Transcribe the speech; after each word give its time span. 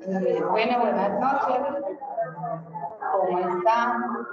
Eh, 0.00 0.42
bueno, 0.50 0.80
buenas 0.80 1.20
noches. 1.20 1.58
¿Cómo 3.12 3.38
están? 3.38 4.26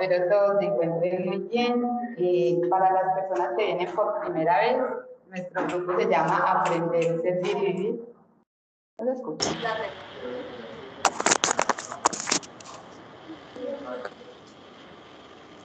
Espero 0.00 0.28
todos 0.28 0.58
se 0.58 0.66
encuentren 0.66 1.26
muy 1.26 1.38
bien. 1.48 1.88
Eh, 2.18 2.60
para 2.68 2.92
las 2.92 3.14
personas 3.14 3.50
que 3.56 3.64
vienen 3.64 3.94
por 3.94 4.20
primera 4.20 4.60
vez, 4.60 4.78
nuestro 5.28 5.66
grupo 5.66 6.00
se 6.00 6.08
llama 6.08 6.36
Aprender, 6.38 7.20
Servir 7.20 7.56
y 7.56 7.72
Vivir. 7.72 8.14
¿No 8.98 9.04
lo 9.04 9.12
escuchan? 9.12 9.54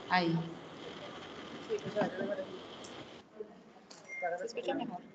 Ahí. 0.10 0.40
¿Se 4.38 4.46
escucha 4.46 4.74
mejor? 4.76 5.12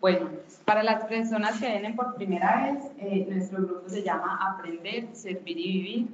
Bueno, 0.00 0.30
para 0.64 0.82
las 0.82 1.04
personas 1.04 1.58
que 1.58 1.68
vienen 1.68 1.96
por 1.96 2.14
primera 2.14 2.66
vez, 2.66 2.84
eh, 2.98 3.26
nuestro 3.28 3.58
grupo 3.66 3.88
se 3.88 4.02
llama 4.02 4.38
Aprender, 4.40 5.08
Servir 5.12 5.58
y 5.58 5.72
Vivir. 5.72 6.08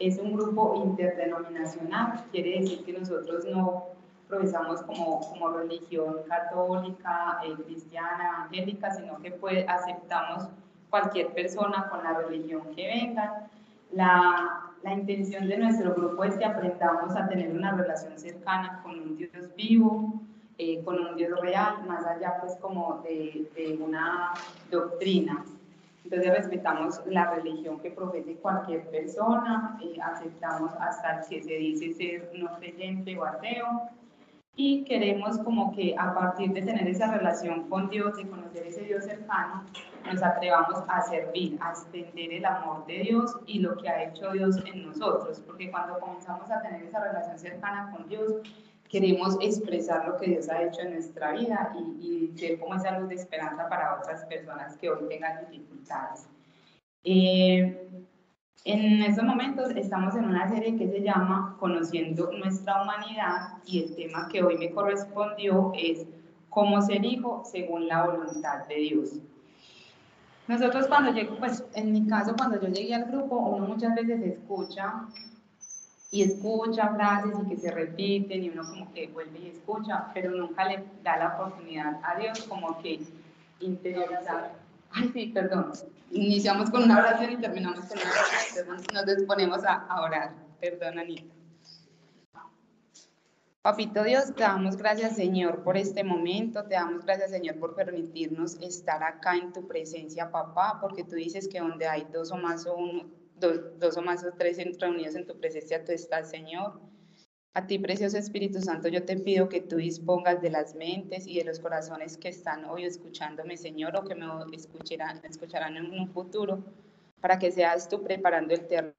Es 0.00 0.18
un 0.18 0.32
grupo 0.32 0.82
interdenominacional, 0.84 2.24
quiere 2.32 2.60
decir 2.60 2.84
que 2.84 2.92
nosotros 2.92 3.44
no 3.46 3.84
profesamos 4.28 4.82
como, 4.82 5.20
como 5.20 5.50
religión 5.50 6.16
católica, 6.28 7.40
eh, 7.44 7.54
cristiana, 7.64 8.46
evangélica, 8.48 8.90
sino 8.92 9.20
que 9.20 9.30
pues, 9.32 9.64
aceptamos 9.68 10.48
cualquier 10.90 11.28
persona 11.28 11.88
con 11.88 12.02
la 12.02 12.14
religión 12.14 12.62
que 12.74 12.86
venga. 12.86 13.48
La, 13.92 14.67
la 14.82 14.92
intención 14.94 15.48
de 15.48 15.58
nuestro 15.58 15.94
grupo 15.94 16.24
es 16.24 16.36
que 16.36 16.44
aprendamos 16.44 17.14
a 17.16 17.28
tener 17.28 17.50
una 17.50 17.72
relación 17.72 18.18
cercana 18.18 18.80
con 18.82 19.00
un 19.00 19.16
Dios 19.16 19.30
vivo, 19.56 20.20
eh, 20.56 20.82
con 20.84 20.98
un 20.98 21.16
Dios 21.16 21.38
real, 21.40 21.84
más 21.86 22.04
allá 22.06 22.36
pues 22.40 22.56
como 22.56 23.02
de, 23.02 23.78
una 23.80 24.32
doctrina. 24.70 25.44
Entonces 26.04 26.30
respetamos 26.30 27.00
la 27.06 27.34
religión 27.34 27.80
que 27.80 27.90
profese 27.90 28.36
cualquier 28.36 28.88
persona, 28.88 29.78
eh, 29.82 29.98
aceptamos 30.02 30.72
hasta 30.80 31.18
el 31.18 31.28
que 31.28 31.42
se 31.42 31.54
dice 31.54 31.92
ser 31.92 32.30
no 32.34 32.56
creyente 32.58 33.18
o 33.18 33.24
ateo, 33.24 33.90
y 34.56 34.84
queremos 34.84 35.38
como 35.38 35.72
que 35.72 35.94
a 35.96 36.14
partir 36.14 36.52
de 36.52 36.62
tener 36.62 36.88
esa 36.88 37.12
relación 37.16 37.68
con 37.68 37.90
Dios, 37.90 38.16
de 38.16 38.28
conocer 38.28 38.66
ese 38.66 38.82
Dios 38.82 39.04
cercano, 39.04 39.64
nos 40.12 40.22
atrevamos 40.22 40.82
a 40.88 41.02
servir, 41.02 41.58
a 41.60 41.70
extender 41.70 42.32
el 42.32 42.44
amor 42.44 42.86
de 42.86 42.98
Dios 43.00 43.36
y 43.46 43.60
lo 43.60 43.76
que 43.76 43.88
ha 43.88 44.04
hecho 44.04 44.32
Dios 44.32 44.56
en 44.64 44.86
nosotros, 44.86 45.40
porque 45.46 45.70
cuando 45.70 45.98
comenzamos 45.98 46.50
a 46.50 46.60
tener 46.62 46.82
esa 46.82 47.00
relación 47.00 47.38
cercana 47.38 47.90
con 47.94 48.08
Dios, 48.08 48.34
queremos 48.88 49.36
expresar 49.40 50.06
lo 50.08 50.16
que 50.16 50.30
Dios 50.30 50.48
ha 50.48 50.62
hecho 50.62 50.80
en 50.80 50.94
nuestra 50.94 51.32
vida 51.32 51.74
y, 51.78 52.32
y 52.32 52.38
ser 52.38 52.58
como 52.58 52.74
esa 52.74 52.98
luz 52.98 53.08
de 53.08 53.16
esperanza 53.16 53.68
para 53.68 53.96
otras 53.98 54.24
personas 54.26 54.76
que 54.76 54.90
hoy 54.90 55.08
tengan 55.08 55.40
dificultades. 55.50 56.28
Eh, 57.04 57.88
en 58.64 59.02
estos 59.02 59.24
momentos 59.24 59.70
estamos 59.76 60.14
en 60.16 60.24
una 60.24 60.48
serie 60.48 60.76
que 60.76 60.88
se 60.88 61.00
llama 61.00 61.56
Conociendo 61.58 62.30
nuestra 62.32 62.82
humanidad 62.82 63.58
y 63.64 63.84
el 63.84 63.94
tema 63.94 64.28
que 64.28 64.42
hoy 64.42 64.58
me 64.58 64.70
correspondió 64.72 65.72
es 65.74 66.06
cómo 66.50 66.82
ser 66.82 67.04
hijo 67.04 67.42
según 67.44 67.86
la 67.86 68.04
voluntad 68.04 68.66
de 68.66 68.74
Dios. 68.74 69.20
Nosotros 70.48 70.86
cuando 70.86 71.12
llego, 71.12 71.36
pues 71.36 71.62
en 71.74 71.92
mi 71.92 72.06
caso 72.06 72.34
cuando 72.36 72.60
yo 72.60 72.68
llegué 72.68 72.94
al 72.94 73.04
grupo, 73.04 73.36
uno 73.36 73.66
muchas 73.66 73.94
veces 73.94 74.20
escucha 74.22 75.04
y 76.10 76.22
escucha 76.22 76.94
frases 76.94 77.34
y 77.44 77.48
que 77.50 77.56
se 77.58 77.70
repiten 77.70 78.42
y 78.42 78.48
uno 78.48 78.62
como 78.66 78.92
que 78.94 79.08
vuelve 79.08 79.38
y 79.40 79.48
escucha, 79.48 80.06
pero 80.14 80.30
nunca 80.30 80.64
le 80.64 80.84
da 81.04 81.18
la 81.18 81.34
oportunidad 81.34 82.00
a 82.02 82.18
Dios 82.18 82.44
como 82.48 82.78
que 82.80 83.02
interiorizar 83.60 84.52
Ay, 84.90 85.10
sí, 85.12 85.26
perdón. 85.34 85.72
Iniciamos 86.10 86.70
con 86.70 86.84
una 86.84 86.98
oración 86.98 87.32
y 87.32 87.36
terminamos 87.36 87.84
con 87.84 87.98
una 87.98 88.10
oración. 88.10 88.86
Nos 88.94 89.16
disponemos 89.16 89.62
a, 89.64 90.00
orar. 90.00 90.32
Perdón, 90.60 90.98
Anita. 90.98 91.34
Papito 93.60 94.04
Dios, 94.04 94.34
te 94.36 94.44
damos 94.44 94.76
gracias, 94.76 95.16
Señor, 95.16 95.64
por 95.64 95.76
este 95.76 96.04
momento. 96.04 96.62
Te 96.64 96.74
damos 96.74 97.04
gracias, 97.04 97.32
Señor, 97.32 97.58
por 97.58 97.74
permitirnos 97.74 98.54
estar 98.62 99.02
acá 99.02 99.36
en 99.36 99.52
tu 99.52 99.66
presencia, 99.66 100.30
papá, 100.30 100.78
porque 100.80 101.02
tú 101.02 101.16
dices 101.16 101.48
que 101.48 101.58
donde 101.58 101.86
hay 101.86 102.06
dos 102.12 102.30
o 102.30 102.36
más 102.36 102.66
o 102.66 102.76
uno, 102.76 103.10
dos, 103.34 103.78
dos 103.80 103.96
o 103.96 104.02
más 104.02 104.24
o 104.24 104.32
tres 104.38 104.58
reunidos 104.78 105.16
en 105.16 105.26
tu 105.26 105.38
presencia, 105.38 105.84
tú 105.84 105.90
estás, 105.90 106.30
Señor. 106.30 106.80
A 107.52 107.66
ti, 107.66 107.80
precioso 107.80 108.16
Espíritu 108.16 108.60
Santo, 108.60 108.86
yo 108.86 109.04
te 109.04 109.16
pido 109.16 109.48
que 109.48 109.60
tú 109.60 109.76
dispongas 109.76 110.40
de 110.40 110.50
las 110.50 110.76
mentes 110.76 111.26
y 111.26 111.38
de 111.38 111.44
los 111.44 111.58
corazones 111.58 112.16
que 112.16 112.28
están 112.28 112.64
hoy 112.64 112.84
escuchándome, 112.84 113.56
Señor, 113.56 113.96
o 113.96 114.04
que 114.04 114.14
me 114.14 114.26
escucharán, 114.52 115.20
escucharán 115.24 115.76
en 115.76 115.90
un 115.90 116.08
futuro, 116.08 116.62
para 117.20 117.40
que 117.40 117.50
seas 117.50 117.88
tú 117.88 118.04
preparando 118.04 118.54
el 118.54 118.68
terreno, 118.68 118.94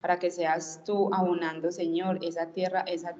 para 0.00 0.18
que 0.18 0.30
seas 0.30 0.82
tú 0.84 1.08
abonando, 1.14 1.72
Señor, 1.72 2.18
esa 2.22 2.52
tierra, 2.52 2.80
esa 2.82 3.16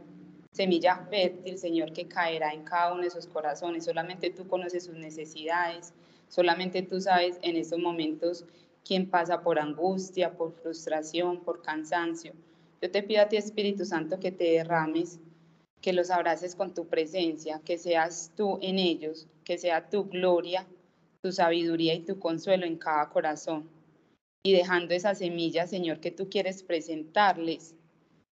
semilla 0.59 0.97
fértil, 1.09 1.57
Señor, 1.57 1.93
que 1.93 2.09
caerá 2.09 2.53
en 2.53 2.65
cada 2.65 2.93
uno 2.93 3.03
de 3.03 3.09
esos 3.09 3.29
corazones. 3.29 3.85
Solamente 3.85 4.31
tú 4.31 4.49
conoces 4.49 4.87
sus 4.87 4.97
necesidades, 4.97 5.95
solamente 6.29 6.83
tú 6.83 7.01
sabes 7.01 7.39
en 7.43 7.55
estos 7.55 7.79
momentos 7.79 8.45
quién 8.85 9.09
pasa 9.09 9.41
por 9.41 9.61
angustia, 9.61 10.37
por 10.37 10.53
frustración, 10.53 11.45
por 11.45 11.63
cansancio. 11.63 12.33
Yo 12.83 12.91
te 12.91 13.05
pido 13.05 13.23
a 13.23 13.29
ti, 13.29 13.37
Espíritu 13.37 13.85
Santo, 13.85 14.19
que 14.19 14.33
te 14.33 14.51
derrames, 14.51 15.21
que 15.81 15.93
los 15.93 16.11
abraces 16.11 16.57
con 16.57 16.75
tu 16.75 16.89
presencia, 16.89 17.61
que 17.65 17.79
seas 17.79 18.33
tú 18.37 18.59
en 18.61 18.81
ellos, 18.81 19.29
que 19.45 19.59
sea 19.59 19.89
tu 19.89 20.07
gloria, 20.07 20.67
tu 21.23 21.31
sabiduría 21.31 21.95
y 21.95 22.01
tu 22.01 22.19
consuelo 22.19 22.67
en 22.67 22.79
cada 22.79 23.09
corazón. 23.11 23.71
Y 24.43 24.55
dejando 24.55 24.93
esa 24.93 25.15
semilla, 25.15 25.69
Señor, 25.69 26.01
que 26.01 26.11
tú 26.11 26.29
quieres 26.29 26.65
presentarles 26.65 27.77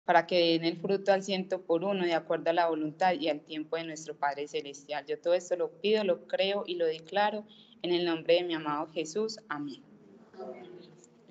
para 0.04 0.26
que 0.26 0.58
den 0.58 0.64
el 0.64 0.80
fruto 0.80 1.12
al 1.12 1.22
ciento 1.22 1.62
por 1.62 1.84
uno, 1.84 2.04
de 2.04 2.14
acuerdo 2.14 2.50
a 2.50 2.52
la 2.52 2.68
voluntad 2.68 3.12
y 3.12 3.28
al 3.28 3.40
tiempo 3.40 3.76
de 3.76 3.84
nuestro 3.84 4.16
Padre 4.16 4.48
Celestial. 4.48 5.06
Yo 5.06 5.18
todo 5.18 5.34
esto 5.34 5.56
lo 5.56 5.70
pido, 5.70 6.04
lo 6.04 6.26
creo 6.26 6.64
y 6.66 6.74
lo 6.74 6.86
declaro 6.86 7.44
en 7.82 7.92
el 7.92 8.04
nombre 8.04 8.34
de 8.34 8.44
mi 8.44 8.54
amado 8.54 8.88
Jesús. 8.92 9.38
Amén. 9.48 9.82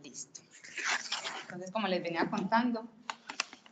Listo. 0.04 0.42
Entonces, 1.44 1.72
como 1.72 1.88
les 1.88 2.02
venía 2.02 2.30
contando, 2.30 2.88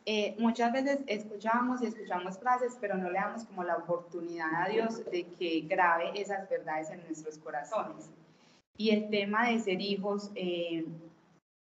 eh, 0.05 0.35
muchas 0.39 0.73
veces 0.73 0.99
escuchamos 1.07 1.81
y 1.81 1.85
escuchamos 1.85 2.39
frases, 2.39 2.77
pero 2.81 2.97
no 2.97 3.09
le 3.09 3.19
damos 3.19 3.45
como 3.45 3.63
la 3.63 3.77
oportunidad 3.77 4.63
a 4.63 4.69
Dios 4.69 5.05
de 5.05 5.25
que 5.37 5.61
grabe 5.61 6.11
esas 6.19 6.49
verdades 6.49 6.89
en 6.89 7.03
nuestros 7.05 7.37
corazones. 7.37 8.09
Y 8.75 8.89
el 8.89 9.09
tema 9.09 9.49
de 9.49 9.59
ser 9.59 9.81
hijos, 9.81 10.31
eh, 10.35 10.85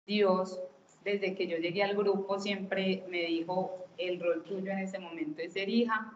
Dios, 0.08 0.60
desde 1.04 1.36
que 1.36 1.48
yo 1.48 1.58
llegué 1.58 1.84
al 1.84 1.96
grupo, 1.96 2.40
siempre 2.40 3.04
me 3.10 3.26
dijo, 3.26 3.86
el 3.98 4.20
rol 4.20 4.44
tuyo 4.44 4.72
en 4.72 4.80
ese 4.80 5.00
momento 5.00 5.42
es 5.42 5.54
ser 5.54 5.70
hija. 5.70 6.14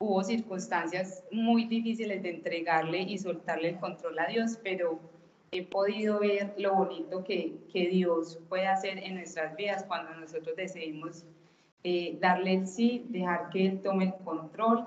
Hubo 0.00 0.22
circunstancias 0.22 1.24
muy 1.32 1.64
difíciles 1.64 2.22
de 2.22 2.30
entregarle 2.30 3.00
y 3.02 3.18
soltarle 3.18 3.70
el 3.70 3.78
control 3.78 4.18
a 4.18 4.26
Dios, 4.26 4.58
pero 4.62 5.00
he 5.50 5.64
podido 5.64 6.20
ver 6.20 6.54
lo 6.58 6.74
bonito 6.74 7.24
que, 7.24 7.56
que 7.72 7.88
Dios 7.88 8.38
puede 8.48 8.66
hacer 8.66 8.98
en 8.98 9.14
nuestras 9.14 9.56
vidas 9.56 9.84
cuando 9.84 10.14
nosotros 10.14 10.54
decidimos 10.56 11.24
eh, 11.84 12.18
darle 12.20 12.54
el 12.54 12.66
sí, 12.66 13.06
dejar 13.08 13.50
que 13.50 13.66
Él 13.66 13.80
tome 13.82 14.06
el 14.06 14.14
control 14.24 14.86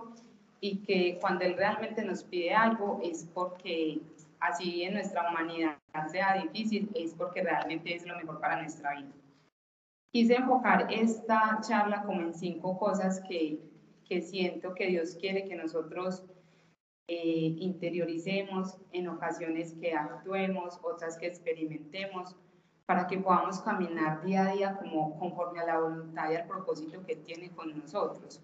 y 0.60 0.78
que 0.78 1.18
cuando 1.20 1.46
Él 1.46 1.58
realmente 1.58 2.04
nos 2.04 2.24
pide 2.24 2.54
algo 2.54 3.00
es 3.04 3.28
porque 3.34 4.00
así 4.40 4.84
en 4.84 4.94
nuestra 4.94 5.30
humanidad 5.30 5.81
sea 6.10 6.42
difícil, 6.42 6.90
es 6.96 7.14
porque 7.14 7.44
realmente 7.44 7.96
es 7.96 8.06
lo 8.06 8.16
mejor 8.18 8.40
para 8.40 8.62
nuestra 8.62 8.96
vida. 8.96 9.12
Quise 10.12 10.36
enfocar 10.36 10.88
esta 10.92 11.60
charla 11.62 12.04
como 12.04 12.22
en 12.22 12.34
cinco 12.34 12.78
cosas 12.78 13.22
que, 13.28 13.60
que 14.08 14.22
siento 14.22 14.74
que 14.74 14.88
Dios 14.88 15.16
quiere 15.16 15.46
que 15.46 15.56
nosotros 15.56 16.26
eh, 17.08 17.56
interioricemos, 17.60 18.78
en 18.92 19.10
ocasiones 19.10 19.74
que 19.74 19.94
actuemos, 19.94 20.80
otras 20.84 21.18
que 21.18 21.28
experimentemos, 21.28 22.36
para 22.86 23.08
que 23.08 23.18
podamos 23.18 23.60
caminar 23.62 24.24
día 24.24 24.48
a 24.48 24.54
día 24.54 24.78
como 24.78 25.18
conforme 25.18 25.62
a 25.62 25.66
la 25.66 25.80
voluntad 25.80 26.30
y 26.32 26.36
al 26.36 26.48
propósito 26.48 27.06
que 27.06 27.16
tiene 27.16 27.50
con 27.52 27.78
nosotros. 27.78 28.42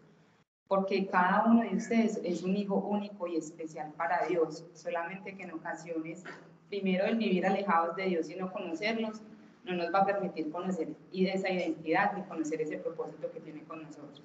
Porque 0.67 1.07
cada 1.07 1.45
uno 1.45 1.61
de 1.61 1.75
ustedes 1.75 2.19
es 2.23 2.43
un 2.43 2.55
hijo 2.55 2.75
único 2.75 3.27
y 3.27 3.37
especial 3.37 3.93
para 3.93 4.25
Dios, 4.27 4.65
solamente 4.73 5.35
que 5.35 5.43
en 5.43 5.51
ocasiones, 5.51 6.23
primero 6.69 7.05
el 7.05 7.17
vivir 7.17 7.45
alejados 7.45 7.95
de 7.95 8.05
Dios 8.05 8.29
y 8.29 8.35
no 8.35 8.51
conocerlos, 8.51 9.21
no 9.65 9.73
nos 9.73 9.93
va 9.93 9.99
a 9.99 10.05
permitir 10.05 10.49
conocer 10.51 10.89
esa 11.13 11.49
identidad 11.49 12.17
y 12.17 12.27
conocer 12.27 12.61
ese 12.61 12.77
propósito 12.77 13.31
que 13.31 13.39
tiene 13.41 13.63
con 13.63 13.83
nosotros. 13.83 14.23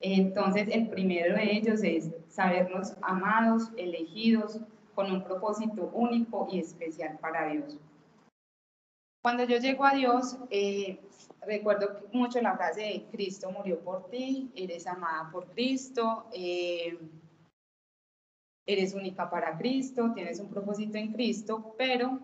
Entonces, 0.00 0.68
el 0.70 0.88
primero 0.88 1.36
de 1.36 1.56
ellos 1.56 1.82
es 1.82 2.10
sabernos 2.28 2.94
amados, 3.00 3.70
elegidos, 3.76 4.60
con 4.94 5.10
un 5.10 5.24
propósito 5.24 5.90
único 5.92 6.48
y 6.50 6.60
especial 6.60 7.18
para 7.20 7.48
Dios. 7.48 7.78
Cuando 9.22 9.44
yo 9.44 9.56
llego 9.56 9.84
a 9.84 9.94
Dios, 9.94 10.36
eh, 10.50 11.00
recuerdo 11.46 12.00
mucho 12.12 12.40
la 12.40 12.56
frase 12.56 12.82
de 12.82 13.06
Cristo 13.10 13.50
murió 13.50 13.80
por 13.80 14.10
ti, 14.10 14.52
eres 14.54 14.86
amada 14.86 15.30
por 15.32 15.46
Cristo, 15.46 16.26
eh, 16.32 16.98
eres 18.66 18.94
única 18.94 19.28
para 19.28 19.56
Cristo, 19.56 20.12
tienes 20.14 20.40
un 20.40 20.48
propósito 20.48 20.98
en 20.98 21.12
Cristo, 21.12 21.74
pero 21.76 22.18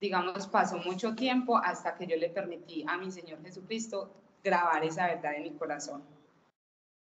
digamos 0.00 0.46
pasó 0.46 0.78
mucho 0.78 1.14
tiempo 1.14 1.56
hasta 1.56 1.96
que 1.96 2.06
yo 2.06 2.16
le 2.16 2.28
permití 2.28 2.84
a 2.86 2.98
mi 2.98 3.10
Señor 3.10 3.42
Jesucristo 3.42 4.10
grabar 4.44 4.84
esa 4.84 5.06
verdad 5.06 5.34
en 5.36 5.42
mi 5.42 5.50
corazón. 5.50 6.02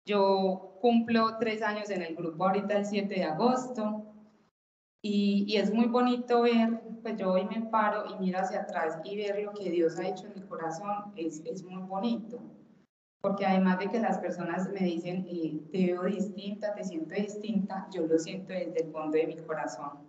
Yo 0.06 0.78
cumplo 0.80 1.38
tres 1.38 1.62
años 1.62 1.90
en 1.90 2.02
el 2.02 2.16
grupo 2.16 2.46
ahorita 2.46 2.78
el 2.78 2.86
7 2.86 3.14
de 3.14 3.24
agosto 3.26 4.06
y, 5.02 5.56
es 5.58 5.74
muy 5.74 5.86
bonito 5.86 6.42
ver, 6.42 6.82
pues 7.02 7.18
yo 7.18 7.32
hoy 7.32 7.46
me 7.46 7.62
paro 7.70 8.06
y 8.10 8.18
miro 8.20 8.40
hacia 8.40 8.62
atrás 8.62 9.00
y 9.04 9.18
ver 9.18 9.44
lo 9.44 9.54
que 9.54 9.70
Dios 9.70 10.00
ha 10.00 10.08
hecho 10.08 10.26
en 10.26 10.36
mi 10.36 10.42
corazón, 10.48 11.14
es, 11.16 11.42
es 11.46 11.64
muy 11.64 11.82
bonito. 11.84 12.40
Porque 13.22 13.46
además 13.46 13.80
de 13.80 13.90
que 13.90 14.00
las 14.00 14.20
personas 14.20 14.70
me 14.72 14.80
dicen, 14.80 15.26
eh, 15.30 15.60
te 15.72 15.88
veo 15.88 16.04
distinta, 16.04 16.74
te 16.74 16.84
siento 16.84 17.16
distinta, 17.16 17.88
yo 17.92 18.06
lo 18.06 18.18
siento 18.18 18.54
desde 18.54 18.84
el 18.84 18.92
fondo 18.92 19.18
de 19.18 19.28
mi 19.28 19.38
corazón. 19.38 20.06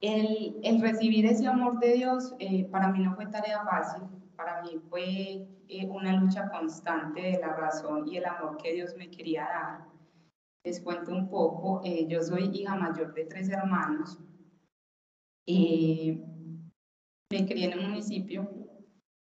El, 0.00 0.60
el 0.62 0.80
recibir 0.82 1.24
ese 1.24 1.46
amor 1.46 1.78
de 1.78 1.94
Dios 1.94 2.34
eh, 2.38 2.66
para 2.66 2.92
mí 2.92 3.02
no 3.02 3.14
fue 3.14 3.26
tarea 3.26 3.64
fácil, 3.64 4.02
para 4.36 4.62
mí 4.62 4.78
fue 4.90 5.48
eh, 5.68 5.88
una 5.88 6.12
lucha 6.12 6.50
constante 6.50 7.22
de 7.22 7.38
la 7.38 7.54
razón 7.54 8.06
y 8.06 8.18
el 8.18 8.26
amor 8.26 8.58
que 8.58 8.74
Dios 8.74 8.94
me 8.96 9.10
quería 9.10 9.42
dar 9.42 9.96
les 10.66 10.80
cuento 10.80 11.12
un 11.12 11.28
poco. 11.28 11.80
Eh, 11.84 12.06
yo 12.08 12.22
soy 12.22 12.50
hija 12.52 12.74
mayor 12.74 13.14
de 13.14 13.24
tres 13.24 13.48
hermanos. 13.48 14.18
Eh, 15.46 16.20
me 17.30 17.46
crié 17.46 17.70
en 17.70 17.78
un 17.78 17.90
municipio 17.90 18.48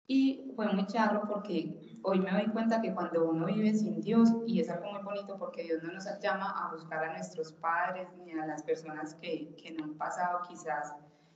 y 0.07 0.51
fue 0.55 0.71
muy 0.73 0.85
charro 0.87 1.27
porque 1.27 1.90
hoy 2.03 2.19
me 2.19 2.31
doy 2.31 2.47
cuenta 2.47 2.81
que 2.81 2.93
cuando 2.93 3.29
uno 3.29 3.45
vive 3.45 3.73
sin 3.73 4.01
Dios, 4.01 4.29
y 4.45 4.59
es 4.59 4.69
algo 4.69 4.91
muy 4.91 5.03
bonito 5.03 5.37
porque 5.37 5.63
Dios 5.63 5.83
no 5.83 5.91
nos 5.91 6.05
llama 6.21 6.49
a 6.57 6.71
buscar 6.71 7.03
a 7.03 7.13
nuestros 7.13 7.53
padres 7.53 8.07
ni 8.17 8.31
a 8.31 8.45
las 8.45 8.63
personas 8.63 9.15
que, 9.15 9.53
que 9.55 9.71
no 9.71 9.83
han 9.83 9.93
pasado 9.95 10.41
quizás 10.47 10.93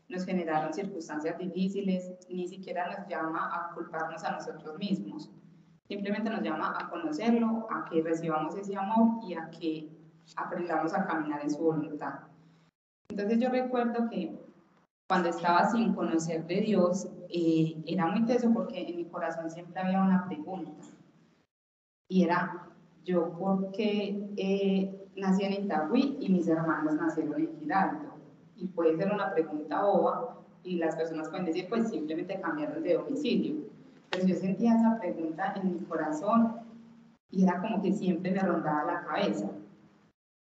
nos 0.07 0.25
generaron 0.25 0.73
circunstancias 0.73 1.37
difíciles, 1.37 2.13
ni 2.29 2.47
siquiera 2.47 2.95
nos 2.95 3.07
llama 3.07 3.49
a 3.51 3.73
culparnos 3.73 4.23
a 4.23 4.31
nosotros 4.31 4.77
mismos. 4.77 5.31
Simplemente 5.87 6.29
nos 6.29 6.41
llama 6.41 6.75
a 6.77 6.89
conocerlo, 6.89 7.67
a 7.71 7.85
que 7.85 8.01
recibamos 8.01 8.55
ese 8.55 8.75
amor 8.75 9.23
y 9.23 9.33
a 9.33 9.49
que 9.49 9.89
aprendamos 10.35 10.93
a 10.93 11.05
caminar 11.05 11.41
en 11.41 11.49
su 11.49 11.63
voluntad. 11.63 12.19
Entonces 13.09 13.39
yo 13.39 13.49
recuerdo 13.49 14.09
que 14.09 14.44
cuando 15.07 15.29
estaba 15.29 15.69
sin 15.69 15.93
conocer 15.93 16.45
de 16.47 16.61
Dios, 16.61 17.07
eh, 17.29 17.83
era 17.85 18.07
muy 18.07 18.25
teso 18.25 18.51
porque 18.53 18.87
en 18.87 18.97
mi 18.97 19.05
corazón 19.05 19.49
siempre 19.49 19.79
había 19.81 20.01
una 20.01 20.25
pregunta. 20.25 20.71
Y 22.07 22.23
era, 22.23 22.67
¿yo 23.03 23.33
por 23.37 23.71
qué 23.71 24.29
eh, 24.37 25.09
nací 25.15 25.43
en 25.43 25.65
Itagüí 25.65 26.17
y 26.19 26.29
mis 26.29 26.47
hermanos 26.47 26.95
nacieron 26.95 27.39
en 27.39 27.59
Giraldo? 27.59 28.15
Y 28.57 28.67
puede 28.67 28.95
ser 28.97 29.11
una 29.11 29.33
pregunta 29.33 29.83
boba 29.83 30.37
y 30.63 30.77
las 30.77 30.95
personas 30.95 31.29
pueden 31.29 31.45
decir, 31.45 31.67
pues 31.69 31.89
simplemente 31.89 32.39
cambiaron 32.39 32.81
de 32.81 32.93
domicilio 32.93 33.75
pero 34.15 34.27
yo 34.27 34.35
sentía 34.35 34.75
esa 34.75 34.99
pregunta 34.99 35.53
en 35.55 35.73
mi 35.73 35.79
corazón 35.85 36.55
y 37.31 37.43
era 37.43 37.59
como 37.61 37.81
que 37.81 37.91
siempre 37.91 38.31
me 38.31 38.39
rondaba 38.39 38.85
la 38.85 39.05
cabeza. 39.05 39.49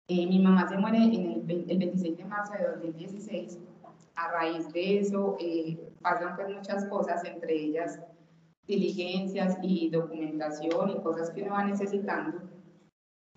Eh, 0.08 0.26
mi 0.26 0.40
mamá 0.40 0.68
se 0.68 0.76
muere 0.76 0.98
en 0.98 1.44
el, 1.48 1.78
26 1.78 2.18
de 2.18 2.24
marzo 2.24 2.52
de 2.54 2.64
2016. 2.64 3.58
A 4.14 4.30
raíz 4.30 4.70
de 4.72 4.98
eso 4.98 5.36
eh, 5.40 5.78
pasan 6.02 6.36
pues 6.36 6.48
muchas 6.50 6.84
cosas, 6.86 7.24
entre 7.24 7.54
ellas 7.54 7.98
diligencias 8.66 9.58
y 9.62 9.90
documentación 9.90 10.90
y 10.90 11.00
cosas 11.00 11.30
que 11.30 11.42
uno 11.42 11.52
va 11.52 11.64
necesitando. 11.64 12.42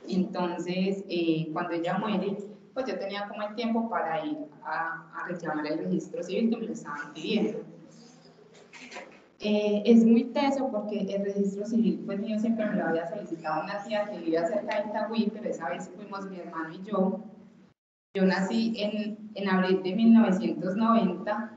Entonces, 0.07 1.04
eh, 1.10 1.50
cuando 1.51 1.74
ella 1.74 1.98
muere, 1.98 2.38
pues 2.74 2.86
yo 2.86 3.00
tenía 3.00 3.27
como 3.27 3.42
el 3.42 3.56
tiempo 3.56 3.89
para 3.89 4.25
ir 4.25 4.38
a, 4.63 5.10
a 5.16 5.27
reclamar 5.27 5.66
el 5.68 5.80
registro 5.80 6.22
civil 6.22 6.50
que 6.50 6.57
me 6.57 6.68
lo 6.68 6.74
estaban 6.74 7.13
pidiendo. 7.13 7.60
Eh, 9.39 9.83
es 9.86 10.04
muy 10.06 10.24
teso 10.25 10.69
porque 10.71 11.01
el 11.01 11.24
registro 11.24 11.66
civil, 11.66 12.01
pues 12.06 12.19
mío 12.19 12.39
siempre 12.39 12.66
me 12.66 12.78
lo 12.78 12.88
había 12.88 13.07
solicitado 13.07 13.63
una 13.63 13.83
tía 13.83 14.06
que 14.06 14.18
vivía 14.18 14.48
cerca 14.48 14.81
de 14.81 14.89
Itagüí, 14.89 15.30
pero 15.31 15.50
esa 15.50 15.69
vez 15.69 15.89
fuimos 15.95 16.30
mi 16.30 16.39
hermano 16.39 16.74
y 16.74 16.81
yo. 16.83 17.19
Yo 18.15 18.25
nací 18.25 18.73
en, 18.77 19.17
en 19.35 19.50
abril 19.50 19.83
de 19.83 19.94
1990 19.94 21.51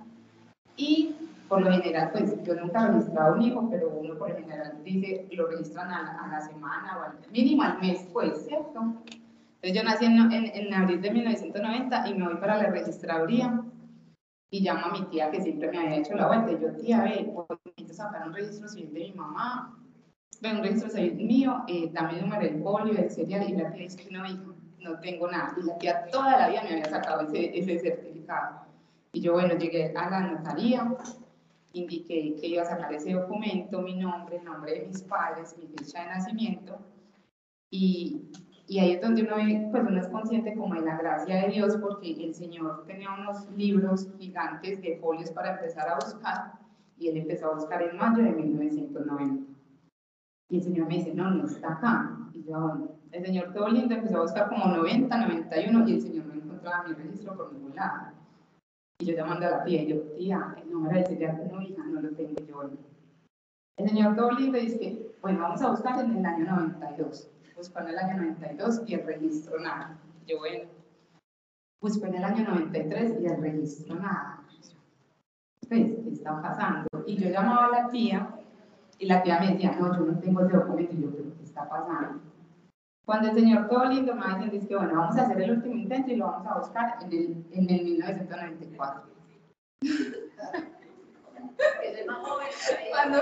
y 0.76 1.14
por 1.48 1.62
lo 1.62 1.70
general, 1.70 2.10
pues 2.12 2.34
yo 2.42 2.54
nunca 2.56 2.84
he 2.84 2.88
registrado 2.88 3.36
un 3.36 3.42
hijo, 3.42 3.68
pero 3.70 3.88
uno 3.88 4.18
por 4.18 4.30
lo 4.30 4.36
general 4.36 4.76
dice, 4.84 5.26
lo 5.30 5.46
registran 5.46 5.90
a, 5.90 6.24
a 6.24 6.28
la 6.28 6.40
semana 6.40 6.98
o 6.98 7.02
al 7.04 7.30
mínimo 7.30 7.62
al 7.62 7.80
mes, 7.80 8.06
pues, 8.12 8.44
¿cierto? 8.46 8.80
Entonces 9.60 9.72
yo 9.72 9.82
nací 9.82 10.04
en, 10.04 10.32
en, 10.32 10.46
en 10.52 10.74
abril 10.74 11.00
de 11.00 11.10
1990 11.12 12.08
y 12.08 12.14
me 12.14 12.26
voy 12.26 12.36
para 12.36 12.62
la 12.62 12.70
registraduría 12.70 13.62
y 14.50 14.60
llamo 14.60 14.86
a 14.86 14.92
mi 14.92 15.04
tía 15.06 15.30
que 15.30 15.40
siempre 15.40 15.70
me 15.70 15.78
había 15.78 15.98
hecho 15.98 16.14
la 16.14 16.26
vuelta. 16.26 16.52
Yo, 16.60 16.74
tía, 16.76 17.02
ve, 17.02 17.32
necesito 17.64 17.94
sacar 17.94 18.26
un 18.26 18.34
registro 18.34 18.68
civil 18.68 18.92
de 18.92 19.00
mi 19.00 19.12
mamá, 19.12 19.78
ve 20.40 20.52
un 20.52 20.62
registro 20.62 20.90
civil 20.90 21.14
mío, 21.14 21.64
eh, 21.68 21.90
dame 21.92 22.14
el 22.14 22.22
número 22.22 22.42
del 22.42 22.62
polio, 22.62 22.94
del 22.94 23.10
serial. 23.10 23.48
Y 23.48 23.56
la 23.56 23.70
tía 23.70 23.82
dice 23.82 23.96
que 23.96 24.10
no, 24.10 24.26
hijo, 24.26 24.54
no 24.88 25.00
tengo 25.00 25.30
nada. 25.30 25.54
Y 25.60 25.64
la 25.64 25.78
tía 25.78 26.06
toda 26.10 26.38
la 26.38 26.48
vida 26.48 26.62
me 26.62 26.72
había 26.72 26.84
sacado 26.86 27.22
ese, 27.22 27.58
ese 27.58 27.78
certificado. 27.78 28.66
Y 29.12 29.20
yo, 29.20 29.32
bueno, 29.32 29.54
llegué 29.54 29.92
a 29.96 30.10
la 30.10 30.20
notaría, 30.20 30.94
indiqué 31.72 32.36
que 32.40 32.46
iba 32.46 32.62
a 32.62 32.66
sacar 32.66 32.92
ese 32.92 33.12
documento, 33.12 33.80
mi 33.80 33.94
nombre, 33.94 34.36
el 34.36 34.44
nombre 34.44 34.74
de 34.74 34.86
mis 34.86 35.02
padres, 35.02 35.56
mi 35.58 35.66
fecha 35.68 36.02
de 36.02 36.08
nacimiento. 36.08 36.78
Y 37.70 38.30
y 38.68 38.80
ahí 38.80 38.92
es 38.92 39.00
donde 39.00 39.22
uno 39.22 39.36
ve, 39.36 39.66
pues 39.70 39.82
uno 39.88 39.98
es 39.98 40.08
consciente 40.08 40.54
como 40.54 40.74
de 40.74 40.82
la 40.82 40.98
gracia 40.98 41.36
de 41.36 41.48
Dios, 41.48 41.78
porque 41.80 42.12
el 42.22 42.34
Señor 42.34 42.84
tenía 42.86 43.08
unos 43.14 43.50
libros 43.56 44.06
gigantes 44.18 44.82
de 44.82 44.98
folios 44.98 45.30
para 45.30 45.54
empezar 45.54 45.88
a 45.88 45.94
buscar, 45.94 46.52
y 46.98 47.08
él 47.08 47.16
empezó 47.16 47.50
a 47.50 47.54
buscar 47.54 47.82
en 47.82 47.96
mayo 47.96 48.22
de 48.22 48.30
1990. 48.30 49.50
Y 50.50 50.56
el 50.58 50.62
Señor 50.62 50.86
me 50.86 50.96
dice, 50.96 51.14
no, 51.14 51.30
no 51.30 51.46
está 51.46 51.72
acá. 51.72 52.17
Y 52.32 52.44
yo, 52.44 52.96
el 53.10 53.24
Señor 53.24 53.52
todo 53.52 53.68
lindo 53.68 53.94
empezó 53.94 54.18
a 54.18 54.22
buscar 54.22 54.48
como 54.48 54.66
90, 54.76 55.16
91, 55.16 55.88
y 55.88 55.92
el 55.92 56.00
Señor 56.00 56.26
no 56.26 56.34
encontraba 56.34 56.88
mi 56.88 56.94
registro 56.94 57.36
por 57.36 57.52
ningún 57.52 57.74
lado. 57.74 58.12
Y 59.00 59.06
yo 59.06 59.14
llamando 59.14 59.46
a 59.46 59.50
la 59.50 59.64
tía, 59.64 59.82
y 59.82 59.88
yo, 59.88 60.00
tía, 60.16 60.56
el 60.62 60.70
número 60.70 60.98
de 60.98 61.06
serial 61.06 61.48
no, 61.50 61.62
hija, 61.62 61.84
no 61.84 62.00
lo 62.00 62.10
tengo 62.10 62.40
yo. 62.46 62.70
El 63.76 63.88
Señor 63.88 64.16
todo 64.16 64.32
lindo 64.32 64.58
dice, 64.58 65.12
bueno, 65.22 65.40
vamos 65.40 65.62
a 65.62 65.70
buscar 65.70 66.04
en 66.04 66.16
el 66.16 66.26
año 66.26 66.44
92 66.44 67.30
buscó 67.58 67.80
en 67.80 67.88
el 67.88 67.98
año 67.98 68.22
92 68.22 68.82
y 68.86 68.94
el 68.94 69.04
registro 69.04 69.58
nada. 69.60 69.98
Yo, 70.26 70.38
bueno, 70.38 70.70
buscó 71.80 72.06
en 72.06 72.14
el 72.14 72.24
año 72.24 72.44
93 72.48 73.20
y 73.20 73.26
el 73.26 73.40
registro 73.40 73.96
nada. 73.96 74.44
Pues, 75.68 75.96
¿qué 76.02 76.10
está 76.10 76.40
pasando? 76.40 76.88
Y 77.06 77.16
yo 77.16 77.28
llamaba 77.28 77.66
a 77.66 77.82
la 77.82 77.88
tía 77.90 78.34
y 78.98 79.06
la 79.06 79.22
tía 79.22 79.40
me 79.40 79.52
decía, 79.52 79.76
no, 79.78 79.94
yo 79.94 80.04
no 80.04 80.18
tengo 80.20 80.40
ese 80.42 80.56
documento. 80.56 80.94
Y 80.94 81.02
yo, 81.02 81.10
¿pero 81.10 81.28
está 81.58 81.68
pasando? 81.68 82.20
Cuando 83.04 83.28
el 83.28 83.34
señor 83.34 83.68
todo 83.68 83.86
lindo 83.86 84.14
me 84.14 84.50
dice, 84.50 84.68
que 84.68 84.76
bueno, 84.76 85.00
vamos 85.00 85.16
a 85.16 85.22
hacer 85.22 85.40
el 85.40 85.52
último 85.52 85.74
intento 85.74 86.10
y 86.10 86.16
lo 86.16 86.26
vamos 86.26 86.46
a 86.46 86.58
buscar 86.58 86.98
en 87.02 87.12
el, 87.12 87.44
en 87.52 87.70
el 87.70 87.84
1994. 87.84 89.08
Cuando, 92.90 93.18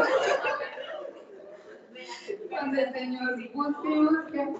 cuando 2.50 2.80
el 2.80 2.92
Señor 2.92 3.52
busque 3.54 3.88
busque. 3.88 4.56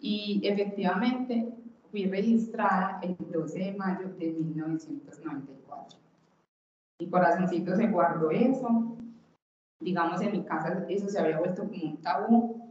Y 0.00 0.40
efectivamente 0.44 1.52
fui 1.90 2.06
registrada 2.06 3.00
el 3.02 3.16
12 3.18 3.58
de 3.58 3.72
mayo 3.74 4.08
de 4.18 4.32
1994. 4.32 5.98
Mi 7.00 7.08
corazoncito 7.08 7.74
se 7.76 7.86
guardó 7.88 8.30
eso. 8.30 8.96
Digamos, 9.80 10.20
en 10.20 10.32
mi 10.32 10.44
casa 10.44 10.84
eso 10.88 11.08
se 11.08 11.18
había 11.18 11.38
vuelto 11.38 11.62
como 11.68 11.82
un 11.82 12.00
tabú. 12.00 12.61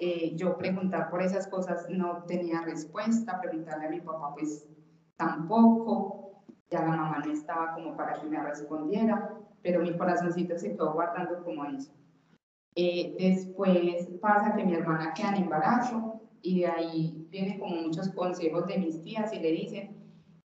Eh, 0.00 0.34
yo 0.34 0.56
preguntar 0.56 1.08
por 1.08 1.22
esas 1.22 1.46
cosas 1.46 1.88
no 1.88 2.24
tenía 2.24 2.62
respuesta, 2.62 3.40
preguntarle 3.40 3.86
a 3.86 3.90
mi 3.90 4.00
papá 4.00 4.34
pues 4.34 4.66
tampoco, 5.16 6.42
ya 6.68 6.80
la 6.80 6.96
mamá 6.96 7.22
no 7.24 7.32
estaba 7.32 7.74
como 7.74 7.96
para 7.96 8.20
que 8.20 8.26
me 8.26 8.42
respondiera, 8.42 9.38
pero 9.62 9.82
mi 9.82 9.96
corazoncito 9.96 10.58
se 10.58 10.72
quedó 10.72 10.92
guardando 10.92 11.44
como 11.44 11.64
eso. 11.66 11.92
Eh, 12.74 13.14
después 13.20 14.08
pasa 14.20 14.56
que 14.56 14.64
mi 14.64 14.74
hermana 14.74 15.14
queda 15.14 15.28
en 15.28 15.44
embarazo 15.44 16.20
y 16.42 16.60
de 16.60 16.66
ahí 16.66 17.26
vienen 17.30 17.60
como 17.60 17.76
muchos 17.76 18.08
consejos 18.10 18.66
de 18.66 18.78
mis 18.78 19.00
tías 19.00 19.32
y 19.32 19.38
le 19.38 19.52
dicen, 19.52 19.96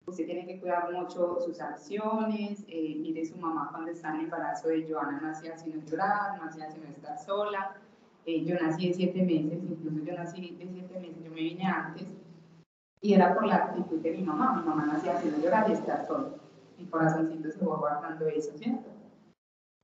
usted 0.06 0.26
tiene 0.26 0.46
que 0.46 0.60
cuidar 0.60 0.92
mucho 0.92 1.40
sus 1.40 1.60
acciones, 1.60 2.64
eh, 2.68 2.96
mire 3.00 3.26
su 3.26 3.36
mamá 3.36 3.70
cuando 3.72 3.92
está 3.92 4.14
en 4.14 4.22
embarazo 4.22 4.68
de 4.68 4.88
Joana 4.88 5.20
nacía 5.20 5.58
sin 5.58 5.84
llorar, 5.86 6.40
nacía 6.40 6.70
sin 6.70 6.84
estar 6.86 7.18
sola, 7.18 7.76
eh, 8.30 8.46
yo 8.46 8.56
nací 8.60 8.88
de 8.90 8.94
siete 8.94 9.24
meses, 9.24 9.60
incluso 9.64 10.06
yo 10.06 10.14
nací 10.14 10.42
de 10.42 10.48
siete 10.48 10.66
meses, 10.66 11.24
yo 11.24 11.32
me 11.32 11.42
vine 11.42 11.66
antes, 11.66 12.08
y 13.02 13.14
era 13.14 13.34
por 13.34 13.48
la 13.48 13.56
actitud 13.56 14.00
de 14.02 14.12
mi 14.12 14.24
mamá, 14.24 14.62
mi 14.62 14.68
mamá 14.68 14.86
nacía 14.86 15.20
sin 15.20 15.42
llorar 15.42 15.68
y 15.68 15.74
estar 15.74 16.06
sola, 16.06 16.30
mi 16.78 16.86
corazoncito 16.86 17.52
se 17.52 17.66
va 17.66 17.78
guardando 17.78 18.28
eso, 18.28 18.56
¿cierto? 18.56 18.88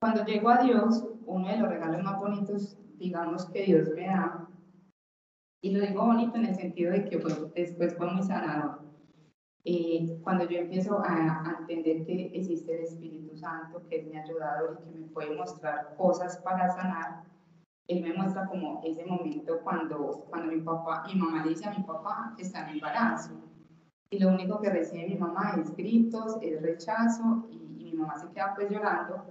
Cuando 0.00 0.24
llego 0.24 0.48
a 0.50 0.62
Dios, 0.62 1.08
uno 1.24 1.48
de 1.48 1.56
los 1.56 1.68
regalos 1.68 2.04
más 2.04 2.20
bonitos, 2.20 2.78
digamos, 2.98 3.46
que 3.46 3.64
Dios 3.64 3.88
me 3.96 4.06
da, 4.06 4.48
y 5.60 5.70
lo 5.72 5.84
digo 5.84 6.06
bonito 6.06 6.36
en 6.36 6.46
el 6.46 6.54
sentido 6.54 6.92
de 6.92 7.04
que 7.04 7.18
después 7.56 7.96
fue 7.96 8.12
muy 8.12 8.22
sanador. 8.22 8.82
Eh, 9.64 10.20
cuando 10.22 10.48
yo 10.48 10.58
empiezo 10.58 11.00
a, 11.00 11.42
a, 11.42 11.56
entender 11.58 12.06
que 12.06 12.30
existe 12.32 12.76
el 12.76 12.84
Espíritu 12.84 13.36
Santo, 13.36 13.82
que 13.88 13.96
es 13.96 14.06
mi 14.06 14.16
ayudador 14.16 14.78
y 14.80 14.92
que 14.92 14.98
me 14.98 15.06
puede 15.08 15.34
mostrar 15.34 15.96
cosas 15.96 16.36
para 16.44 16.70
sanar, 16.70 17.24
él 17.88 18.02
me 18.02 18.14
muestra 18.14 18.46
como 18.46 18.80
ese 18.84 19.04
momento 19.04 19.60
cuando, 19.62 20.24
cuando 20.28 20.52
mi 20.52 20.60
papá, 20.60 21.04
mi 21.06 21.14
mamá 21.14 21.44
le 21.44 21.50
dice 21.50 21.66
a 21.66 21.70
mi 21.70 21.82
papá 21.84 22.32
que 22.36 22.42
está 22.42 22.68
en 22.68 22.76
embarazo. 22.76 23.34
Y 24.10 24.18
lo 24.18 24.28
único 24.30 24.60
que 24.60 24.70
recibe 24.70 25.06
mi 25.06 25.16
mamá 25.16 25.54
es 25.60 25.74
gritos, 25.76 26.36
es 26.42 26.60
rechazo 26.62 27.46
y, 27.50 27.66
mi 27.86 27.92
mamá 27.92 28.18
se 28.18 28.28
queda 28.30 28.52
pues 28.54 28.68
llorando. 28.68 29.26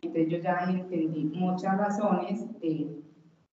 Entonces 0.00 0.28
yo 0.28 0.38
ya 0.38 0.64
entendí 0.68 1.24
muchas 1.24 1.76
razones 1.76 2.46
de, 2.60 3.02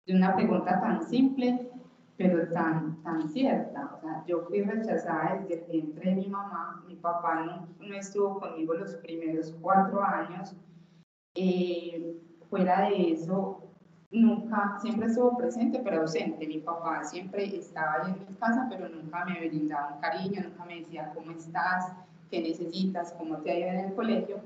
de 0.06 0.14
una 0.14 0.34
pregunta 0.36 0.80
tan 0.80 1.02
simple, 1.02 1.68
pero 2.16 2.48
tan, 2.52 3.02
tan 3.02 3.28
cierta. 3.28 3.92
O 3.96 4.00
sea, 4.00 4.24
yo 4.26 4.42
fui 4.42 4.62
rechazada 4.62 5.40
desde 5.40 5.54
el 5.54 5.70
vientre 5.70 6.10
de 6.10 6.16
mi 6.16 6.28
mamá. 6.28 6.82
Mi 6.86 6.94
papá 6.94 7.42
no, 7.44 7.68
no 7.84 7.94
estuvo 7.94 8.38
conmigo 8.38 8.74
los 8.74 8.94
primeros 8.96 9.52
cuatro 9.60 10.00
años. 10.00 10.54
Eh, 11.34 12.14
fuera 12.48 12.88
de 12.88 13.12
eso, 13.12 13.67
nunca, 14.10 14.78
siempre 14.80 15.06
estuvo 15.06 15.36
presente 15.36 15.80
pero 15.82 16.02
ausente. 16.02 16.46
Mi 16.46 16.58
papá 16.58 17.04
siempre 17.04 17.44
estaba 17.56 18.04
ahí 18.04 18.12
en 18.12 18.26
mi 18.28 18.34
casa, 18.36 18.66
pero 18.68 18.88
nunca 18.88 19.24
me 19.24 19.48
brindaba 19.48 19.94
un 19.94 20.00
cariño, 20.00 20.42
nunca 20.42 20.64
me 20.64 20.80
decía 20.80 21.12
cómo 21.14 21.32
estás, 21.32 21.92
qué 22.30 22.40
necesitas, 22.40 23.12
cómo 23.12 23.38
te 23.38 23.50
ha 23.50 23.58
ido 23.58 23.68
en 23.68 23.78
el 23.86 23.94
colegio. 23.94 24.40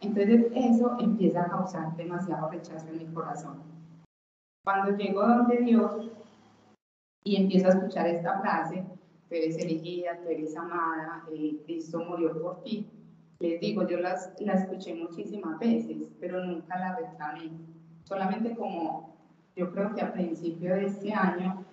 Entonces 0.00 0.46
eso 0.54 0.96
empieza 1.00 1.42
a 1.42 1.48
causar 1.48 1.96
demasiado 1.96 2.50
rechazo 2.50 2.88
en 2.88 2.98
mi 2.98 3.06
corazón. 3.06 3.62
Cuando 4.64 4.96
llego 4.96 5.26
donde 5.26 5.58
Dios 5.58 6.10
y 7.24 7.36
empiezo 7.36 7.68
a 7.68 7.70
escuchar 7.70 8.06
esta 8.06 8.40
frase, 8.40 8.84
tú 9.28 9.34
eres 9.34 9.56
elegida, 9.58 10.18
tú 10.22 10.28
eres 10.28 10.56
amada, 10.56 11.24
eh, 11.32 11.62
Cristo 11.64 12.00
murió 12.00 12.40
por 12.40 12.62
ti, 12.62 12.90
les 13.38 13.60
digo, 13.60 13.86
yo 13.86 13.98
las, 13.98 14.32
la 14.40 14.54
escuché 14.54 14.94
muchísimas 14.94 15.58
veces, 15.58 16.10
pero 16.20 16.44
nunca 16.44 16.78
la 16.78 16.96
reclamé 16.96 17.50
solamente 18.06 18.54
como 18.54 19.16
yo 19.54 19.70
creo 19.72 19.94
que 19.94 20.02
a 20.02 20.12
principio 20.12 20.74
de 20.74 20.86
este 20.86 21.12
año 21.12 21.64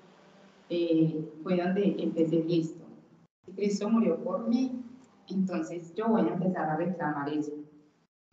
eh, 0.70 1.30
fue 1.44 1.58
donde 1.58 1.96
empecé 2.00 2.44
listo. 2.44 2.84
Si 3.46 3.52
Cristo 3.52 3.90
murió 3.90 4.24
por 4.24 4.48
mí, 4.48 4.84
entonces 5.28 5.94
yo 5.94 6.08
voy 6.08 6.22
a 6.22 6.34
empezar 6.34 6.70
a 6.70 6.78
reclamar 6.78 7.30
eso. 7.30 7.52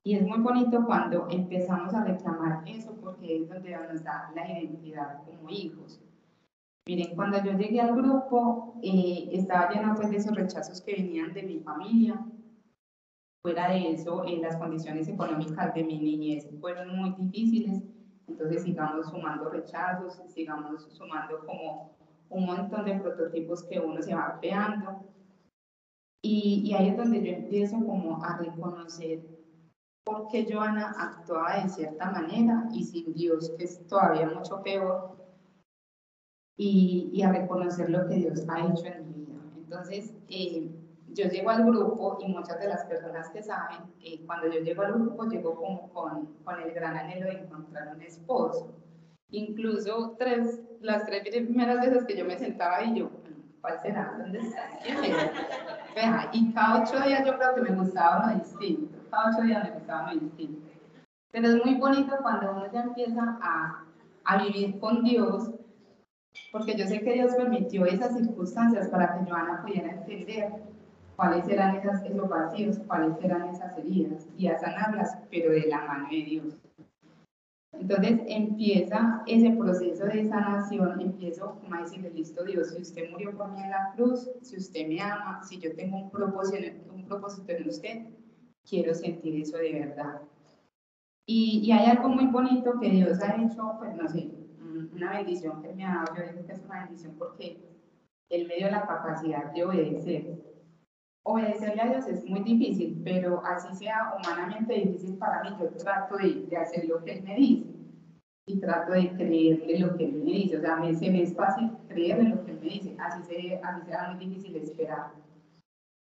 Y 0.03 0.15
es 0.15 0.27
muy 0.27 0.39
bonito 0.39 0.85
cuando 0.87 1.27
empezamos 1.29 1.93
a 1.93 2.05
reclamar 2.05 2.63
eso 2.67 2.97
porque 3.03 3.37
es 3.37 3.49
donde 3.49 3.77
nos 3.77 4.03
da 4.03 4.33
la 4.35 4.51
identidad 4.51 5.23
como 5.25 5.51
hijos. 5.51 6.01
Miren, 6.87 7.15
cuando 7.15 7.43
yo 7.45 7.53
llegué 7.53 7.81
al 7.81 7.95
grupo, 7.95 8.75
eh, 8.83 9.29
estaba 9.33 9.71
lleno 9.71 9.95
pues, 9.95 10.11
de 10.11 10.17
esos 10.17 10.35
rechazos 10.35 10.81
que 10.81 10.95
venían 10.95 11.35
de 11.35 11.43
mi 11.43 11.59
familia. 11.59 12.19
Fuera 13.43 13.71
de 13.71 13.93
eso, 13.93 14.25
eh, 14.25 14.39
las 14.41 14.57
condiciones 14.57 15.09
económicas 15.09 15.75
de 15.75 15.85
mi 15.85 15.99
niñez 15.99 16.47
fueron 16.61 16.97
muy 16.97 17.11
difíciles 17.19 17.81
entonces 18.31 18.63
sigamos 18.63 19.09
sumando 19.09 19.49
rechazos, 19.51 20.21
sigamos 20.33 20.87
sumando 20.93 21.45
como 21.45 21.91
un 22.29 22.47
montón 22.47 22.85
de 22.85 22.95
prototipos 22.95 23.65
que 23.65 23.81
uno 23.81 24.01
se 24.03 24.15
va 24.15 24.39
creando. 24.41 25.01
Y, 26.23 26.63
y 26.65 26.75
ahí 26.75 26.89
es 26.89 26.97
donde 26.97 27.23
yo 27.23 27.33
empiezo 27.33 27.77
como 27.85 28.23
a 28.23 28.37
reconocer 28.37 29.21
por 30.05 30.29
qué 30.29 30.47
Joana 30.49 30.95
actuaba 30.97 31.63
de 31.63 31.69
cierta 31.69 32.11
manera 32.11 32.69
y 32.73 32.85
sin 32.85 33.13
Dios, 33.15 33.51
que 33.57 33.65
es 33.65 33.81
todavía 33.89 34.29
mucho 34.29 34.63
peor, 34.63 35.17
y, 36.57 37.09
y 37.13 37.23
a 37.23 37.33
reconocer 37.33 37.91
lo 37.91 38.07
que 38.07 38.17
Dios 38.17 38.45
ha 38.49 38.61
hecho 38.61 38.87
en 38.87 39.07
mi 39.07 39.25
vida. 39.25 39.41
Entonces, 39.57 40.13
eh, 40.29 40.63
yo 41.15 41.29
llego 41.29 41.51
al 41.51 41.65
grupo 41.65 42.19
y 42.21 42.29
muchas 42.29 42.59
de 42.61 42.69
las 42.69 42.85
personas 42.85 43.29
que 43.31 43.43
saben, 43.43 43.79
eh, 44.03 44.21
cuando 44.27 44.49
yo 44.49 44.61
llego 44.61 44.83
al 44.83 44.95
grupo, 44.95 45.25
llego 45.25 45.55
como 45.57 45.91
con, 45.93 46.27
con 46.45 46.61
el 46.61 46.73
gran 46.73 46.97
anhelo 46.97 47.27
de 47.27 47.41
encontrar 47.41 47.95
un 47.95 48.03
esposo. 48.03 48.73
Incluso 49.31 50.17
tres, 50.19 50.61
las 50.81 51.07
tres 51.07 51.23
primeras 51.23 51.81
veces 51.81 52.05
que 52.05 52.17
yo 52.17 52.25
me 52.25 52.39
sentaba 52.39 52.83
y 52.85 52.99
yo, 52.99 53.11
¿cuál 53.61 53.81
será? 53.81 54.17
¿Dónde 54.19 54.41
está? 54.41 56.31
y 56.33 56.53
cada 56.53 56.83
ocho 56.83 57.01
días 57.01 57.27
yo 57.27 57.37
creo 57.37 57.55
que 57.55 57.63
me 57.63 57.77
gustaba 57.77 58.25
uno 58.25 58.35
distinto. 58.43 58.99
Cada 59.11 59.31
ocho 59.31 59.43
días 59.43 59.65
me 59.65 59.71
gustaba 59.71 60.11
uno 60.13 60.21
distinto. 60.21 60.69
Pero 61.33 61.49
es 61.49 61.65
muy 61.65 61.75
bonito 61.75 62.17
cuando 62.23 62.53
uno 62.53 62.73
ya 62.73 62.83
empieza 62.83 63.39
a, 63.41 63.85
a 64.25 64.43
vivir 64.43 64.79
con 64.81 65.05
Dios, 65.05 65.51
porque 66.51 66.77
yo 66.77 66.87
sé 66.87 67.01
que 67.01 67.13
Dios 67.13 67.35
permitió 67.35 67.87
esas 67.87 68.17
circunstancias 68.17 68.89
para 68.89 69.15
que 69.15 69.31
Joana 69.31 69.63
pudiera 69.63 69.91
entender 69.91 70.70
cuáles 71.21 71.47
eran 71.49 71.77
esos 71.77 72.29
vacíos, 72.31 72.79
cuáles 72.87 73.15
eran 73.23 73.51
esas 73.51 73.77
heridas 73.77 74.27
y 74.39 74.47
a 74.47 74.59
sanarlas, 74.59 75.19
pero 75.31 75.53
de 75.53 75.67
la 75.67 75.83
mano 75.83 76.09
de 76.11 76.17
Dios. 76.17 76.57
Entonces 77.75 78.23
empieza 78.27 79.23
ese 79.27 79.51
proceso 79.51 80.07
de 80.07 80.27
sanación, 80.27 80.99
empiezo 80.99 81.59
como 81.61 81.75
a 81.75 81.83
decirle, 81.83 82.11
listo 82.13 82.43
Dios, 82.43 82.71
si 82.71 82.81
usted 82.81 83.11
murió 83.11 83.37
por 83.37 83.51
mí 83.53 83.63
en 83.63 83.69
la 83.69 83.93
cruz, 83.95 84.31
si 84.41 84.57
usted 84.57 84.89
me 84.89 84.99
ama, 85.03 85.43
si 85.43 85.59
yo 85.59 85.77
tengo 85.77 85.99
un 85.99 86.11
propósito, 86.11 86.91
un 86.91 87.05
propósito 87.05 87.53
en 87.53 87.69
usted, 87.69 88.07
quiero 88.67 88.95
sentir 88.95 89.43
eso 89.43 89.59
de 89.59 89.75
verdad. 89.75 90.23
Y, 91.27 91.61
y, 91.63 91.73
hay 91.73 91.91
algo 91.91 92.09
muy 92.09 92.29
bonito 92.29 92.81
que 92.81 92.89
Dios 92.89 93.21
ha 93.21 93.37
hecho, 93.37 93.75
pues 93.79 93.95
no 93.95 94.09
sé, 94.09 94.31
una 94.95 95.19
bendición 95.19 95.61
que 95.61 95.75
me 95.75 95.85
ha 95.85 95.97
dado, 95.97 96.17
yo 96.17 96.33
digo 96.33 96.47
que 96.47 96.53
es 96.53 96.63
una 96.65 96.85
bendición 96.85 97.15
porque 97.19 97.61
Él 98.31 98.49
me 98.49 98.57
dio 98.57 98.71
la 98.71 98.87
capacidad 98.87 99.53
de 99.53 99.65
obedecer 99.65 100.50
obedecerle 101.23 101.83
a 101.83 101.89
Dios 101.89 102.07
es 102.09 102.25
muy 102.27 102.41
difícil, 102.41 103.01
pero 103.05 103.43
así 103.45 103.75
sea 103.75 104.15
humanamente 104.17 104.75
difícil 104.75 105.17
para 105.17 105.43
mí, 105.43 105.57
yo 105.61 105.69
trato 105.71 106.17
de, 106.17 106.47
de 106.49 106.57
hacer 106.57 106.87
lo 106.87 107.03
que 107.05 107.13
Él 107.13 107.23
me 107.23 107.37
dice 107.37 107.81
y 108.47 108.59
trato 108.59 108.93
de 108.93 109.11
creerle 109.11 109.79
lo 109.79 109.97
que 109.97 110.05
Él 110.05 110.15
me 110.15 110.33
dice. 110.33 110.59
O 110.59 110.61
sea, 110.61 110.77
me, 110.77 110.95
se 110.95 111.11
me 111.11 111.23
es 111.23 111.35
fácil 111.35 111.71
creerle 111.89 112.31
lo 112.31 112.45
que 112.45 112.53
Él 112.53 112.59
me 112.61 112.69
dice, 112.69 112.97
así, 112.99 113.23
se, 113.25 113.61
así 113.63 113.87
será 113.87 114.13
muy 114.13 114.27
difícil 114.27 114.57
esperar. 114.57 115.13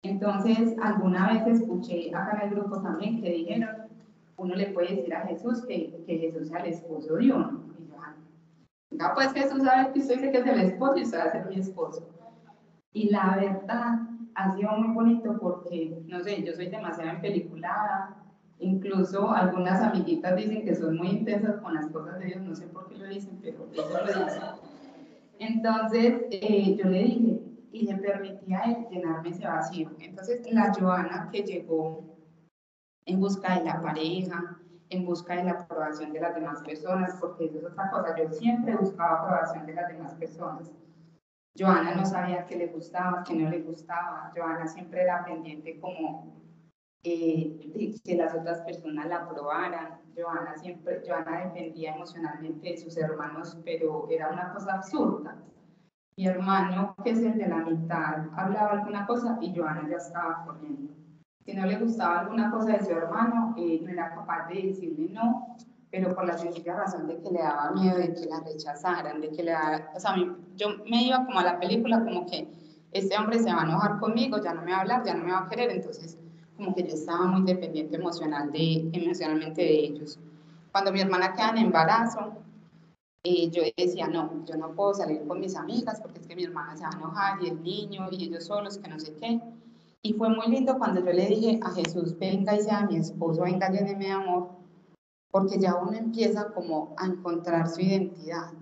Entonces, 0.02 0.74
alguna 0.82 1.32
vez 1.32 1.60
escuché 1.60 2.10
acá 2.14 2.38
en 2.42 2.48
el 2.48 2.54
grupo 2.54 2.80
también 2.82 3.22
que 3.22 3.30
dijeron, 3.30 3.88
uno 4.36 4.54
le 4.54 4.66
puede 4.66 4.96
decir 4.96 5.14
a 5.14 5.26
Jesús 5.26 5.64
que, 5.66 5.94
que 6.06 6.18
Jesús 6.18 6.48
sea 6.48 6.58
el 6.58 6.72
esposo 6.72 7.14
de 7.14 7.32
uno. 7.32 7.62
Y 8.90 8.98
yo, 8.98 9.04
ah, 9.06 9.12
pues 9.14 9.32
Jesús 9.32 9.62
sabe 9.62 9.92
que 9.92 10.00
usted 10.00 10.16
dice 10.16 10.30
que 10.30 10.38
es 10.38 10.46
el 10.46 10.60
esposo 10.60 10.96
y 10.96 11.02
usted 11.02 11.18
va 11.18 11.22
a 11.22 11.32
ser 11.32 11.46
mi 11.46 11.56
esposo. 11.56 12.06
Y 12.92 13.10
la 13.10 13.36
verdad 13.36 13.98
ha 14.34 14.54
sido 14.54 14.70
muy 14.72 14.94
bonito 14.94 15.38
porque, 15.40 16.02
no 16.06 16.20
sé, 16.20 16.42
yo 16.42 16.52
soy 16.52 16.68
demasiado 16.68 17.10
empeliculada, 17.10 18.16
incluso 18.58 19.30
algunas 19.30 19.80
amiguitas 19.80 20.36
dicen 20.36 20.64
que 20.64 20.74
soy 20.74 20.96
muy 20.96 21.08
intensas 21.08 21.60
con 21.60 21.74
las 21.74 21.88
cosas 21.88 22.18
de 22.18 22.26
Dios, 22.26 22.42
no 22.42 22.54
sé 22.54 22.66
por 22.66 22.88
qué 22.88 22.96
lo 22.96 23.06
dicen, 23.06 23.38
pero 23.42 23.66
eso 23.72 23.90
lo 23.90 24.24
dicen. 24.24 24.42
Entonces 25.38 26.14
eh, 26.30 26.76
yo 26.76 26.88
le 26.88 27.02
dije 27.02 27.40
y 27.72 27.86
le 27.86 27.96
permití 27.96 28.54
a 28.54 28.62
él 28.62 28.86
llenarme 28.90 29.30
ese 29.30 29.46
vacío. 29.46 29.90
Entonces 29.98 30.40
la 30.52 30.72
Joana 30.72 31.28
que 31.32 31.42
llegó 31.42 32.04
en 33.06 33.20
busca 33.20 33.58
de 33.58 33.64
la 33.64 33.80
pareja, 33.82 34.58
en 34.90 35.04
busca 35.04 35.36
de 35.36 35.44
la 35.44 35.52
aprobación 35.52 36.12
de 36.12 36.20
las 36.20 36.34
demás 36.34 36.62
personas, 36.62 37.16
porque 37.20 37.46
eso 37.46 37.58
es 37.58 37.64
otra 37.64 37.90
cosa, 37.90 38.16
yo 38.16 38.30
siempre 38.30 38.76
buscaba 38.76 39.20
aprobación 39.20 39.66
de 39.66 39.74
las 39.74 39.88
demás 39.88 40.14
personas 40.14 40.70
Joana 41.56 41.94
no 41.94 42.04
sabía 42.04 42.46
qué 42.46 42.56
le 42.56 42.66
gustaba, 42.66 43.22
qué 43.26 43.34
no 43.34 43.48
le 43.48 43.60
gustaba. 43.62 44.32
Joana 44.34 44.66
siempre 44.66 45.02
era 45.02 45.24
pendiente 45.24 45.78
como 45.78 46.34
eh, 47.04 47.70
de 47.74 48.00
que 48.02 48.16
las 48.16 48.34
otras 48.34 48.60
personas 48.62 49.06
la 49.06 49.18
aprobaran. 49.18 50.00
Joana 50.16 50.56
siempre, 50.56 51.02
Joana 51.06 51.44
dependía 51.44 51.94
emocionalmente 51.94 52.70
de 52.70 52.76
sus 52.78 52.96
hermanos, 52.96 53.58
pero 53.64 54.08
era 54.10 54.30
una 54.30 54.52
cosa 54.52 54.74
absurda. 54.74 55.36
Mi 56.16 56.26
hermano, 56.26 56.94
que 57.04 57.10
es 57.10 57.18
el 57.18 57.38
de 57.38 57.48
la 57.48 57.58
mitad, 57.58 58.26
hablaba 58.36 58.72
alguna 58.72 59.06
cosa 59.06 59.38
y 59.40 59.54
Joana 59.54 59.88
ya 59.88 59.96
estaba 59.96 60.44
corriendo. 60.44 60.92
Si 61.44 61.52
no 61.52 61.66
le 61.66 61.78
gustaba 61.78 62.20
alguna 62.20 62.50
cosa 62.50 62.72
de 62.72 62.84
su 62.84 62.92
hermano, 62.92 63.54
eh, 63.58 63.80
no 63.82 63.90
era 63.90 64.14
capaz 64.14 64.48
de 64.48 64.62
decirle 64.62 65.12
no, 65.12 65.43
pero 65.94 66.12
por 66.12 66.26
la 66.26 66.36
sencilla 66.36 66.74
razón 66.74 67.06
de 67.06 67.20
que 67.20 67.30
le 67.30 67.38
daba 67.38 67.70
miedo 67.70 67.96
de 67.96 68.12
que 68.12 68.26
la 68.26 68.40
rechazaran, 68.40 69.20
de 69.20 69.30
que 69.30 69.44
le 69.44 69.52
daba, 69.52 69.92
o 69.94 70.00
sea, 70.00 70.16
yo 70.56 70.68
me 70.90 71.04
iba 71.04 71.24
como 71.24 71.38
a 71.38 71.44
la 71.44 71.60
película 71.60 72.02
como 72.02 72.26
que 72.26 72.48
este 72.90 73.16
hombre 73.16 73.38
se 73.38 73.52
va 73.52 73.60
a 73.60 73.64
enojar 73.64 74.00
conmigo, 74.00 74.42
ya 74.42 74.54
no 74.54 74.62
me 74.62 74.72
va 74.72 74.78
a 74.78 74.80
hablar, 74.80 75.04
ya 75.04 75.14
no 75.14 75.24
me 75.24 75.30
va 75.30 75.44
a 75.44 75.48
querer, 75.48 75.70
entonces 75.70 76.18
como 76.56 76.74
que 76.74 76.82
yo 76.82 76.94
estaba 76.94 77.26
muy 77.26 77.42
dependiente 77.42 77.94
emocional 77.94 78.50
de, 78.50 78.90
emocionalmente 78.92 79.62
de 79.62 79.84
ellos. 79.84 80.18
Cuando 80.72 80.90
mi 80.90 81.00
hermana 81.00 81.32
queda 81.32 81.50
en 81.50 81.58
embarazo, 81.58 82.38
eh, 83.22 83.48
yo 83.50 83.62
decía, 83.76 84.08
no, 84.08 84.44
yo 84.46 84.56
no 84.56 84.72
puedo 84.72 84.94
salir 84.94 85.24
con 85.28 85.38
mis 85.38 85.54
amigas 85.54 86.00
porque 86.00 86.18
es 86.18 86.26
que 86.26 86.34
mi 86.34 86.42
hermana 86.42 86.76
se 86.76 86.82
va 86.82 86.90
a 86.92 86.96
enojar 86.96 87.40
y 87.40 87.50
el 87.50 87.62
niño 87.62 88.08
y 88.10 88.24
ellos 88.24 88.46
solos, 88.46 88.78
que 88.78 88.90
no 88.90 88.98
sé 88.98 89.14
qué. 89.14 89.40
Y 90.02 90.14
fue 90.14 90.28
muy 90.28 90.48
lindo 90.48 90.76
cuando 90.76 91.04
yo 91.04 91.12
le 91.12 91.26
dije 91.26 91.60
a 91.62 91.70
Jesús, 91.70 92.18
venga 92.18 92.56
y 92.56 92.62
sea 92.62 92.84
mi 92.84 92.96
esposo, 92.96 93.42
venga, 93.42 93.70
lléneme 93.70 94.06
de 94.06 94.10
amor 94.10 94.63
porque 95.34 95.58
ya 95.58 95.74
uno 95.74 95.94
empieza 95.94 96.52
como 96.52 96.94
a 96.96 97.06
encontrar 97.06 97.68
su 97.68 97.80
identidad, 97.80 98.52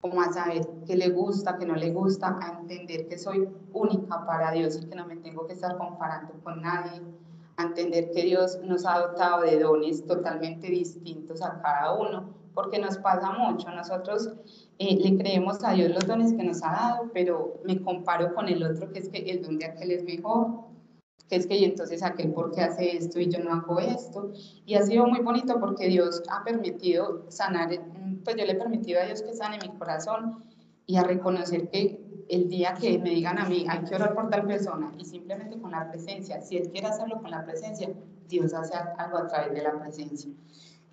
como 0.00 0.20
a 0.20 0.32
saber 0.32 0.64
qué 0.86 0.94
le 0.94 1.08
gusta, 1.08 1.58
qué 1.58 1.66
no 1.66 1.74
le 1.74 1.90
gusta, 1.90 2.38
a 2.40 2.60
entender 2.60 3.08
que 3.08 3.18
soy 3.18 3.48
única 3.72 4.24
para 4.24 4.52
Dios 4.52 4.80
y 4.80 4.86
que 4.86 4.94
no 4.94 5.04
me 5.06 5.16
tengo 5.16 5.44
que 5.44 5.54
estar 5.54 5.76
comparando 5.76 6.34
con 6.44 6.62
nadie, 6.62 7.02
a 7.56 7.64
entender 7.64 8.12
que 8.12 8.22
Dios 8.22 8.60
nos 8.62 8.86
ha 8.86 9.00
dotado 9.08 9.42
de 9.42 9.58
dones 9.58 10.06
totalmente 10.06 10.68
distintos 10.68 11.42
a 11.42 11.60
cada 11.60 11.94
uno, 11.94 12.32
porque 12.54 12.78
nos 12.78 12.98
pasa 12.98 13.32
mucho, 13.32 13.68
nosotros 13.72 14.34
eh, 14.78 14.96
le 15.00 15.18
creemos 15.18 15.64
a 15.64 15.72
Dios 15.72 15.90
los 15.90 16.06
dones 16.06 16.32
que 16.32 16.44
nos 16.44 16.62
ha 16.62 16.70
dado, 16.70 17.10
pero 17.12 17.60
me 17.64 17.82
comparo 17.82 18.32
con 18.36 18.46
el 18.46 18.62
otro, 18.62 18.92
que 18.92 19.00
es 19.00 19.08
que 19.08 19.18
el 19.18 19.42
don 19.42 19.58
de 19.58 19.64
aquel 19.64 19.90
es 19.90 20.04
mejor, 20.04 20.65
que 21.28 21.36
es 21.36 21.46
que 21.46 21.56
y 21.56 21.64
entonces 21.64 22.02
aquel 22.02 22.32
por 22.32 22.52
qué 22.52 22.62
hace 22.62 22.96
esto 22.96 23.20
y 23.20 23.30
yo 23.30 23.38
no 23.40 23.52
hago 23.52 23.80
esto. 23.80 24.32
Y 24.64 24.74
ha 24.74 24.82
sido 24.82 25.06
muy 25.06 25.20
bonito 25.20 25.58
porque 25.60 25.88
Dios 25.88 26.22
ha 26.30 26.44
permitido 26.44 27.26
sanar, 27.28 27.70
pues 28.24 28.36
yo 28.36 28.44
le 28.44 28.52
he 28.52 28.56
permitido 28.56 29.00
a 29.00 29.06
Dios 29.06 29.22
que 29.22 29.34
sane 29.34 29.58
mi 29.58 29.76
corazón 29.76 30.44
y 30.86 30.96
a 30.96 31.02
reconocer 31.02 31.68
que 31.68 32.00
el 32.28 32.48
día 32.48 32.74
que 32.74 32.98
me 32.98 33.10
digan 33.10 33.38
a 33.38 33.48
mí, 33.48 33.64
hay 33.68 33.84
que 33.84 33.94
orar 33.94 34.14
por 34.14 34.28
tal 34.30 34.46
persona 34.46 34.92
y 34.98 35.04
simplemente 35.04 35.58
con 35.60 35.70
la 35.70 35.88
presencia, 35.88 36.40
si 36.40 36.56
Él 36.56 36.70
quiere 36.70 36.88
hacerlo 36.88 37.20
con 37.20 37.30
la 37.30 37.44
presencia, 37.44 37.88
Dios 38.28 38.52
hace 38.54 38.74
algo 38.98 39.18
a 39.18 39.28
través 39.28 39.54
de 39.54 39.62
la 39.62 39.78
presencia. 39.78 40.32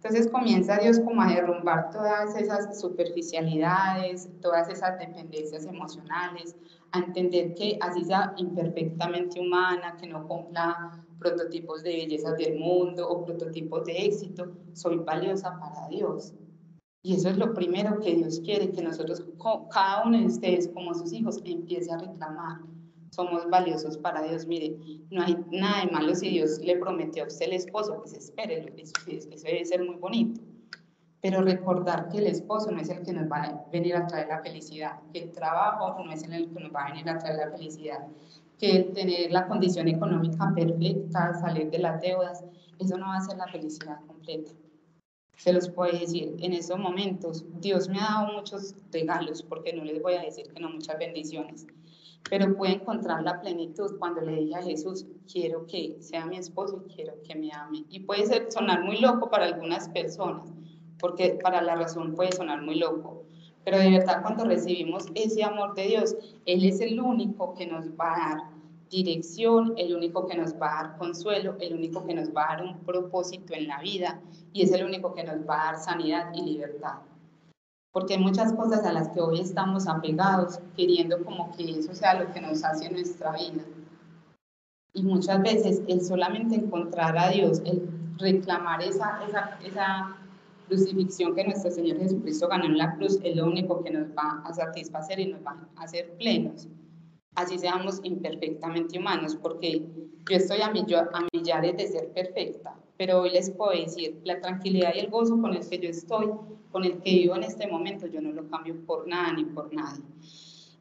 Entonces 0.04 0.30
comienza 0.30 0.80
Dios 0.80 1.00
como 1.00 1.22
a 1.22 1.28
derrumbar 1.28 1.90
todas 1.90 2.36
esas 2.36 2.78
superficialidades, 2.78 4.28
todas 4.42 4.68
esas 4.68 5.00
dependencias 5.00 5.66
emocionales, 5.66 6.58
a 6.92 7.00
entender 7.00 7.56
que 7.56 7.78
así 7.80 8.04
sea 8.04 8.34
imperfectamente 8.36 9.40
humana, 9.40 9.96
que 9.98 10.08
no 10.08 10.28
cumpla 10.28 11.06
prototipos 11.20 11.84
de 11.84 11.92
belleza 11.92 12.34
del 12.34 12.60
mundo 12.60 13.08
o 13.08 13.24
prototipos 13.24 13.86
de 13.86 14.06
éxito, 14.06 14.52
soy 14.74 14.98
valiosa 14.98 15.58
para 15.58 15.88
Dios. 15.88 16.34
Y 17.02 17.16
eso 17.16 17.30
es 17.30 17.38
lo 17.38 17.54
primero 17.54 18.02
que 18.02 18.14
Dios 18.14 18.42
quiere, 18.42 18.74
que 18.74 18.82
nosotros, 18.82 19.24
cada 19.72 20.04
uno 20.04 20.18
de 20.18 20.26
ustedes 20.26 20.68
como 20.68 20.94
sus 20.94 21.14
hijos, 21.14 21.40
empiece 21.46 21.90
a 21.94 21.98
reclamar 21.98 22.60
somos 23.14 23.48
valiosos 23.50 23.98
para 23.98 24.24
Dios. 24.24 24.48
Mire, 24.48 24.76
no 25.12 25.22
hay 25.22 25.38
nada 25.52 25.86
de 25.86 25.92
malo 25.92 26.16
si 26.16 26.30
Dios 26.30 26.60
le 26.60 26.78
prometió 26.78 27.24
a 27.24 27.28
usted 27.28 27.46
el 27.46 27.54
esposo, 27.54 27.98
pues 28.00 28.14
espérelo, 28.14 28.72
eso, 28.76 28.94
eso 29.08 29.44
debe 29.46 29.64
ser 29.66 29.84
muy 29.86 29.96
bonito. 29.96 30.42
Pero 31.22 31.42
recordar 31.42 32.10
que 32.10 32.18
el 32.18 32.28
esposo 32.28 32.72
no 32.72 32.82
es 32.82 32.90
el 32.90 33.04
que 33.04 33.14
nos 33.14 33.32
va 33.32 33.44
a 33.44 33.66
venir 33.72 33.96
a 33.96 34.08
traer 34.08 34.28
la 34.28 34.42
felicidad, 34.42 35.00
que 35.14 35.20
el 35.20 35.32
trabajo 35.32 36.04
no 36.04 36.12
es 36.12 36.24
el 36.24 36.50
que 36.50 36.60
nos 36.60 36.74
va 36.74 36.86
a 36.86 36.90
venir 36.90 37.08
a 37.10 37.18
traer 37.20 37.38
la 37.38 37.52
felicidad, 37.52 38.00
que 38.58 38.92
tener 38.94 39.32
la 39.32 39.48
condición 39.48 39.88
económica 39.88 40.52
perfecta, 40.54 41.34
salir 41.36 41.70
de 41.70 41.80
las 41.80 42.02
deudas, 42.02 42.44
eso 42.80 42.98
no 42.98 43.06
va 43.08 43.18
a 43.18 43.22
ser 43.22 43.38
la 43.38 43.48
felicidad 43.48 44.00
completa. 44.06 44.52
Se 45.38 45.54
los 45.54 45.70
puedo 45.70 45.98
decir, 45.98 46.36
en 46.40 46.54
estos 46.54 46.78
momentos 46.78 47.46
Dios 47.60 47.90
me 47.90 48.00
ha 48.00 48.22
dado 48.22 48.34
muchos 48.34 48.76
regalos, 48.92 49.44
porque 49.44 49.74
no 49.74 49.84
les 49.84 50.02
voy 50.02 50.16
a 50.16 50.22
decir 50.22 50.52
que 50.52 50.60
no, 50.60 50.70
muchas 50.70 50.98
bendiciones 50.98 51.68
pero 52.30 52.56
puede 52.56 52.74
encontrar 52.74 53.24
la 53.24 53.40
plenitud 53.42 53.98
cuando 54.00 54.22
le 54.22 54.36
dije 54.36 54.56
a 54.56 54.64
Jesús, 54.64 55.06
quiero 55.32 55.66
que 55.68 55.98
sea 56.00 56.26
mi 56.26 56.38
esposo 56.38 56.84
y 56.88 56.94
quiero 56.94 57.14
que 57.24 57.36
me 57.36 57.52
ame. 57.52 57.84
Y 57.90 58.02
puede 58.02 58.26
ser, 58.26 58.52
sonar 58.52 58.84
muy 58.84 59.00
loco 59.00 59.30
para 59.30 59.46
algunas 59.46 59.90
personas, 59.90 60.52
porque 61.00 61.38
para 61.42 61.62
la 61.62 61.76
razón 61.76 62.16
puede 62.16 62.32
sonar 62.32 62.62
muy 62.62 62.76
loco, 62.76 63.24
pero 63.64 63.78
de 63.78 63.92
verdad 63.92 64.22
cuando 64.22 64.46
recibimos 64.46 65.06
ese 65.16 65.44
amor 65.44 65.74
de 65.76 65.88
Dios, 65.88 66.16
Él 66.46 66.66
es 66.66 66.82
el 66.82 67.00
único 67.00 67.54
que 67.54 67.68
nos 67.68 67.90
va 67.92 68.16
a 68.16 68.30
dar 68.30 68.44
dirección, 68.90 69.74
el 69.78 69.96
único 69.96 70.28
que 70.28 70.38
nos 70.38 70.54
va 70.54 70.80
a 70.80 70.84
dar 70.84 70.98
consuelo, 70.98 71.56
el 71.60 71.74
único 71.74 72.06
que 72.06 72.14
nos 72.14 72.30
va 72.30 72.44
a 72.44 72.58
dar 72.58 72.66
un 72.66 72.80
propósito 72.80 73.54
en 73.54 73.68
la 73.68 73.80
vida 73.82 74.22
y 74.54 74.62
es 74.62 74.72
el 74.72 74.86
único 74.86 75.14
que 75.14 75.24
nos 75.24 75.38
va 75.50 75.62
a 75.62 75.72
dar 75.72 75.80
sanidad 75.84 76.32
y 76.34 76.44
libertad 76.44 77.00
porque 77.94 78.16
hay 78.16 78.20
muchas 78.20 78.52
cosas 78.54 78.84
a 78.86 78.92
las 78.92 79.10
que 79.10 79.22
hoy 79.22 79.40
estamos 79.40 79.88
apegados, 79.88 80.60
queriendo 80.76 81.24
como 81.24 81.56
que 81.56 81.80
eso 81.80 81.94
sea 81.94 82.22
lo 82.22 82.34
que 82.34 82.42
nos 82.42 82.64
hace 82.64 82.88
en 82.88 82.94
nuestra 82.94 83.32
vida. 83.34 83.64
Y 84.94 85.04
muchas 85.04 85.42
veces 85.42 85.82
el 85.88 86.02
solamente 86.02 86.56
encontrar 86.56 87.18
a 87.18 87.30
Dios, 87.30 87.62
el 87.66 87.88
reclamar 88.18 88.82
esa, 88.82 89.24
esa, 89.28 89.60
esa 89.64 90.18
crucifixión 90.68 91.36
que 91.36 91.44
nuestro 91.44 91.70
Señor 91.70 92.00
Jesucristo 92.00 92.48
ganó 92.48 92.66
en 92.66 92.80
la 92.80 92.96
cruz, 92.96 93.20
es 93.24 93.36
lo 93.36 93.46
único 93.46 93.84
que 93.84 93.92
nos 93.92 94.08
va 94.10 94.42
a 94.44 94.54
satisfacer 94.54 95.20
y 95.20 95.32
nos 95.32 95.46
va 95.46 95.56
a 95.76 95.84
hacer 95.84 96.18
plenos. 96.18 96.68
Así 97.36 97.60
seamos 97.60 98.00
imperfectamente 98.04 98.98
humanos, 98.98 99.36
porque 99.36 99.86
yo 100.30 100.36
estoy 100.36 100.62
a, 100.62 100.68
a 100.68 101.28
millares 101.32 101.78
de 101.78 101.88
ser 101.88 102.12
perfecta, 102.12 102.76
pero 102.98 103.22
hoy 103.22 103.32
les 103.32 103.50
puedo 103.52 103.72
decir, 103.72 104.20
la 104.24 104.40
tranquilidad 104.40 104.94
y 104.96 105.00
el 105.00 105.10
gozo 105.10 105.40
con 105.42 105.54
el 105.54 105.68
que 105.68 105.80
yo 105.80 105.90
estoy, 105.90 106.30
con 106.72 106.84
el 106.84 107.00
que 107.02 107.12
vivo 107.12 107.36
en 107.36 107.44
este 107.44 107.68
momento, 107.68 108.08
yo 108.08 108.22
no 108.22 108.32
lo 108.32 108.48
cambio 108.50 108.76
por 108.86 109.08
nada 109.08 109.34
ni 109.34 109.46
por 109.46 109.74
nadie. 109.74 110.04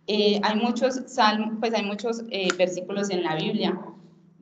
Eh, 0.06 0.40
hay 0.42 0.56
muchos 0.56 1.00
salmos, 1.06 1.54
pues 1.60 1.72
hay 1.74 1.84
muchos 1.84 2.22
eh, 2.30 2.48
versículos 2.58 3.10
en 3.10 3.22
la 3.22 3.36
Biblia 3.36 3.78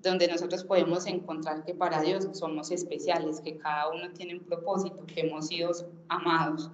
donde 0.02 0.28
nosotros 0.28 0.64
podemos 0.64 1.06
encontrar 1.06 1.64
que 1.64 1.74
para 1.74 2.00
Dios 2.00 2.28
somos 2.32 2.70
especiales, 2.70 3.40
que 3.40 3.58
cada 3.58 3.90
uno 3.90 4.10
tiene 4.12 4.34
un 4.34 4.44
propósito, 4.44 5.04
que 5.06 5.20
hemos 5.22 5.48
sido 5.48 5.70
amados. 6.08 6.70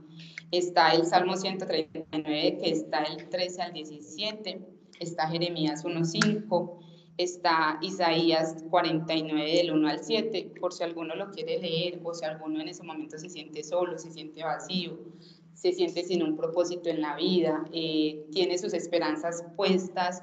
Está 0.52 0.90
el 0.90 1.04
Salmo 1.06 1.36
139, 1.36 2.58
que 2.62 2.70
está 2.70 3.02
el 3.02 3.28
13 3.28 3.62
al 3.62 3.72
17, 3.72 4.60
está 5.00 5.28
Jeremías 5.28 5.84
1.5, 5.84 6.78
está 7.18 7.78
Isaías 7.80 8.56
49 8.70 9.52
del 9.52 9.72
1 9.72 9.88
al 9.88 10.04
7, 10.04 10.52
por 10.60 10.72
si 10.72 10.84
alguno 10.84 11.14
lo 11.14 11.30
quiere 11.30 11.58
leer 11.58 12.00
o 12.04 12.12
si 12.12 12.24
alguno 12.24 12.60
en 12.60 12.68
ese 12.68 12.82
momento 12.82 13.18
se 13.18 13.30
siente 13.30 13.62
solo, 13.64 13.98
se 13.98 14.10
siente 14.10 14.42
vacío, 14.42 14.98
se 15.54 15.72
siente 15.72 16.04
sin 16.04 16.22
un 16.22 16.36
propósito 16.36 16.90
en 16.90 17.00
la 17.00 17.16
vida, 17.16 17.64
eh, 17.72 18.26
tiene 18.32 18.58
sus 18.58 18.74
esperanzas 18.74 19.44
puestas, 19.56 20.22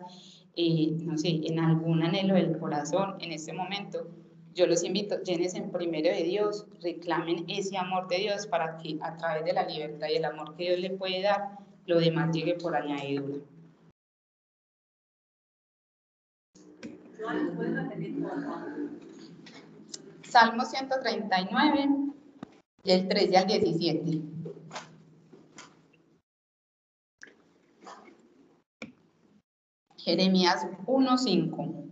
eh, 0.56 0.92
no 1.00 1.18
sé, 1.18 1.42
en 1.44 1.60
algún 1.60 2.04
anhelo 2.04 2.36
del 2.36 2.58
corazón 2.60 3.16
en 3.20 3.32
este 3.32 3.54
momento. 3.54 4.08
Yo 4.54 4.68
los 4.68 4.84
invito, 4.84 5.20
llénense 5.24 5.58
en 5.58 5.72
primero 5.72 6.10
de 6.10 6.24
Dios, 6.24 6.68
reclamen 6.80 7.46
ese 7.48 7.76
amor 7.76 8.08
de 8.08 8.18
Dios 8.18 8.46
para 8.46 8.78
que 8.78 9.00
a 9.02 9.18
través 9.18 9.46
de 9.46 9.54
la 9.54 9.66
libertad 9.68 10.08
y 10.12 10.18
el 10.18 10.26
amor 10.26 10.56
que 10.56 10.66
Dios 10.66 10.80
le 10.80 10.92
puede 10.92 11.24
dar, 11.24 11.58
lo 11.88 12.00
demás 12.00 12.32
llegue 12.36 12.54
por 12.54 12.76
añadidura. 12.76 13.40
Salmo 20.24 20.66
139, 20.66 21.90
del 22.84 23.08
13 23.08 23.38
al 23.38 23.48
17. 23.48 24.22
Jeremías 29.98 30.68
1:5. 30.86 31.84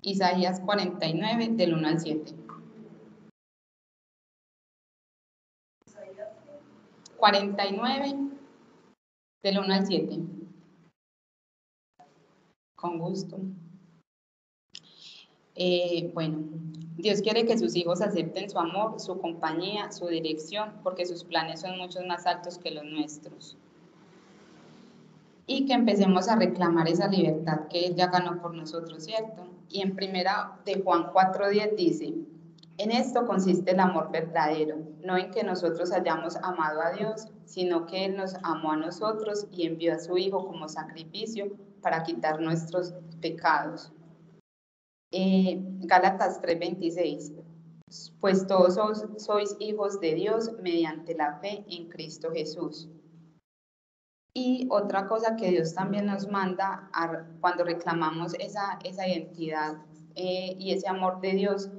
Isaías 0.00 0.60
49, 0.60 1.48
del 1.50 1.74
1 1.74 1.88
al 1.88 2.00
7. 2.00 2.34
49 7.18 8.31
del 9.42 9.58
1 9.58 9.74
al 9.74 9.86
7. 9.86 10.18
Con 12.76 12.98
gusto. 12.98 13.38
Eh, 15.54 16.10
bueno, 16.14 16.38
Dios 16.96 17.20
quiere 17.20 17.44
que 17.44 17.58
sus 17.58 17.76
hijos 17.76 18.00
acepten 18.00 18.48
su 18.48 18.58
amor, 18.58 18.98
su 19.00 19.18
compañía, 19.18 19.92
su 19.92 20.06
dirección, 20.06 20.80
porque 20.82 21.04
sus 21.04 21.24
planes 21.24 21.60
son 21.60 21.78
muchos 21.78 22.06
más 22.06 22.26
altos 22.26 22.58
que 22.58 22.70
los 22.70 22.84
nuestros. 22.84 23.56
Y 25.46 25.66
que 25.66 25.74
empecemos 25.74 26.28
a 26.28 26.36
reclamar 26.36 26.88
esa 26.88 27.08
libertad 27.08 27.66
que 27.68 27.86
Él 27.86 27.96
ya 27.96 28.06
ganó 28.06 28.40
por 28.40 28.54
nosotros, 28.54 29.04
¿cierto? 29.04 29.46
Y 29.68 29.82
en 29.82 29.94
primera 29.94 30.58
de 30.64 30.80
Juan 30.82 31.12
4.10 31.12 31.76
dice, 31.76 32.14
en 32.82 32.90
esto 32.90 33.26
consiste 33.26 33.70
el 33.70 33.80
amor 33.80 34.10
verdadero, 34.10 34.76
no 35.04 35.16
en 35.16 35.30
que 35.30 35.44
nosotros 35.44 35.92
hayamos 35.92 36.34
amado 36.36 36.82
a 36.82 36.90
Dios, 36.90 37.28
sino 37.44 37.86
que 37.86 38.06
Él 38.06 38.16
nos 38.16 38.34
amó 38.42 38.72
a 38.72 38.76
nosotros 38.76 39.46
y 39.52 39.66
envió 39.66 39.94
a 39.94 40.00
su 40.00 40.18
Hijo 40.18 40.44
como 40.44 40.68
sacrificio 40.68 41.52
para 41.80 42.02
quitar 42.02 42.40
nuestros 42.40 42.92
pecados. 43.20 43.92
Eh, 45.12 45.60
Gálatas 45.82 46.40
3:26, 46.40 47.32
pues 48.20 48.48
todos 48.48 49.04
sois 49.18 49.56
hijos 49.60 50.00
de 50.00 50.14
Dios 50.14 50.50
mediante 50.60 51.14
la 51.14 51.38
fe 51.38 51.64
en 51.68 51.88
Cristo 51.88 52.32
Jesús. 52.32 52.88
Y 54.34 54.66
otra 54.70 55.06
cosa 55.06 55.36
que 55.36 55.50
Dios 55.50 55.74
también 55.74 56.06
nos 56.06 56.26
manda 56.26 56.90
cuando 57.40 57.64
reclamamos 57.64 58.34
esa, 58.40 58.78
identidad 58.82 59.76
eh, 60.16 60.56
y 60.58 60.72
ese 60.72 60.88
amor 60.88 61.20
de 61.20 61.32
Dios 61.32 61.70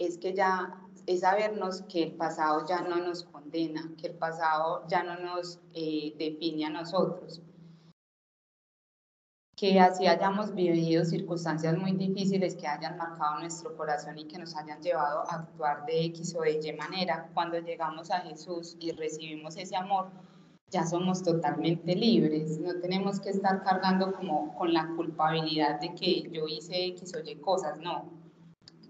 es 0.00 0.18
que 0.18 0.34
ya 0.34 0.74
es 1.06 1.20
sabernos 1.20 1.82
que 1.82 2.04
el 2.04 2.12
pasado 2.12 2.66
ya 2.66 2.80
no 2.82 2.96
nos 2.96 3.24
condena, 3.24 3.90
que 3.98 4.08
el 4.08 4.14
pasado 4.14 4.86
ya 4.88 5.02
no 5.02 5.18
nos 5.18 5.60
eh, 5.74 6.14
define 6.18 6.66
a 6.66 6.70
nosotros, 6.70 7.42
que 9.56 9.78
así 9.78 10.06
hayamos 10.06 10.54
vivido 10.54 11.04
circunstancias 11.04 11.76
muy 11.76 11.92
difíciles 11.92 12.54
que 12.54 12.66
hayan 12.66 12.96
marcado 12.96 13.40
nuestro 13.40 13.76
corazón 13.76 14.16
y 14.16 14.24
que 14.24 14.38
nos 14.38 14.56
hayan 14.56 14.80
llevado 14.80 15.30
a 15.30 15.34
actuar 15.34 15.84
de 15.84 16.06
X 16.06 16.34
o 16.34 16.40
de 16.40 16.60
Y 16.62 16.72
manera, 16.72 17.28
cuando 17.34 17.58
llegamos 17.58 18.10
a 18.10 18.20
Jesús 18.20 18.76
y 18.80 18.92
recibimos 18.92 19.56
ese 19.58 19.76
amor, 19.76 20.10
ya 20.70 20.86
somos 20.86 21.22
totalmente 21.22 21.94
libres, 21.94 22.58
no 22.58 22.74
tenemos 22.76 23.20
que 23.20 23.30
estar 23.30 23.62
cargando 23.62 24.12
como 24.12 24.54
con 24.54 24.72
la 24.72 24.86
culpabilidad 24.96 25.80
de 25.80 25.94
que 25.94 26.22
yo 26.30 26.46
hice 26.46 26.86
X 26.86 27.12
o 27.16 27.18
Y 27.28 27.34
cosas, 27.36 27.78
no. 27.80 28.19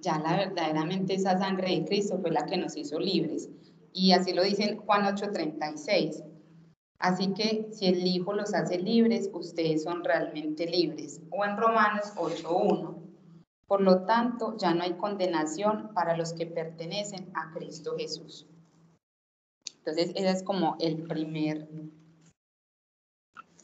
Ya 0.00 0.18
la 0.18 0.36
verdaderamente 0.36 1.14
esa 1.14 1.38
sangre 1.38 1.70
de 1.76 1.84
Cristo 1.84 2.18
fue 2.20 2.30
la 2.30 2.46
que 2.46 2.56
nos 2.56 2.76
hizo 2.76 2.98
libres. 2.98 3.48
Y 3.92 4.12
así 4.12 4.32
lo 4.32 4.42
dicen 4.42 4.78
Juan 4.78 5.04
8:36. 5.04 6.22
Así 6.98 7.32
que 7.32 7.68
si 7.72 7.86
el 7.86 8.06
Hijo 8.06 8.32
los 8.34 8.54
hace 8.54 8.78
libres, 8.78 9.30
ustedes 9.32 9.82
son 9.82 10.04
realmente 10.04 10.66
libres. 10.66 11.20
O 11.30 11.44
en 11.44 11.56
Romanos 11.56 12.12
8.1. 12.16 12.94
Por 13.66 13.80
lo 13.80 14.04
tanto, 14.04 14.56
ya 14.58 14.74
no 14.74 14.82
hay 14.82 14.94
condenación 14.94 15.94
para 15.94 16.16
los 16.16 16.32
que 16.32 16.46
pertenecen 16.46 17.30
a 17.34 17.52
Cristo 17.52 17.94
Jesús. 17.96 18.46
Entonces, 19.78 20.10
ese 20.14 20.30
es 20.30 20.42
como 20.42 20.76
el 20.78 21.04
primer, 21.04 21.70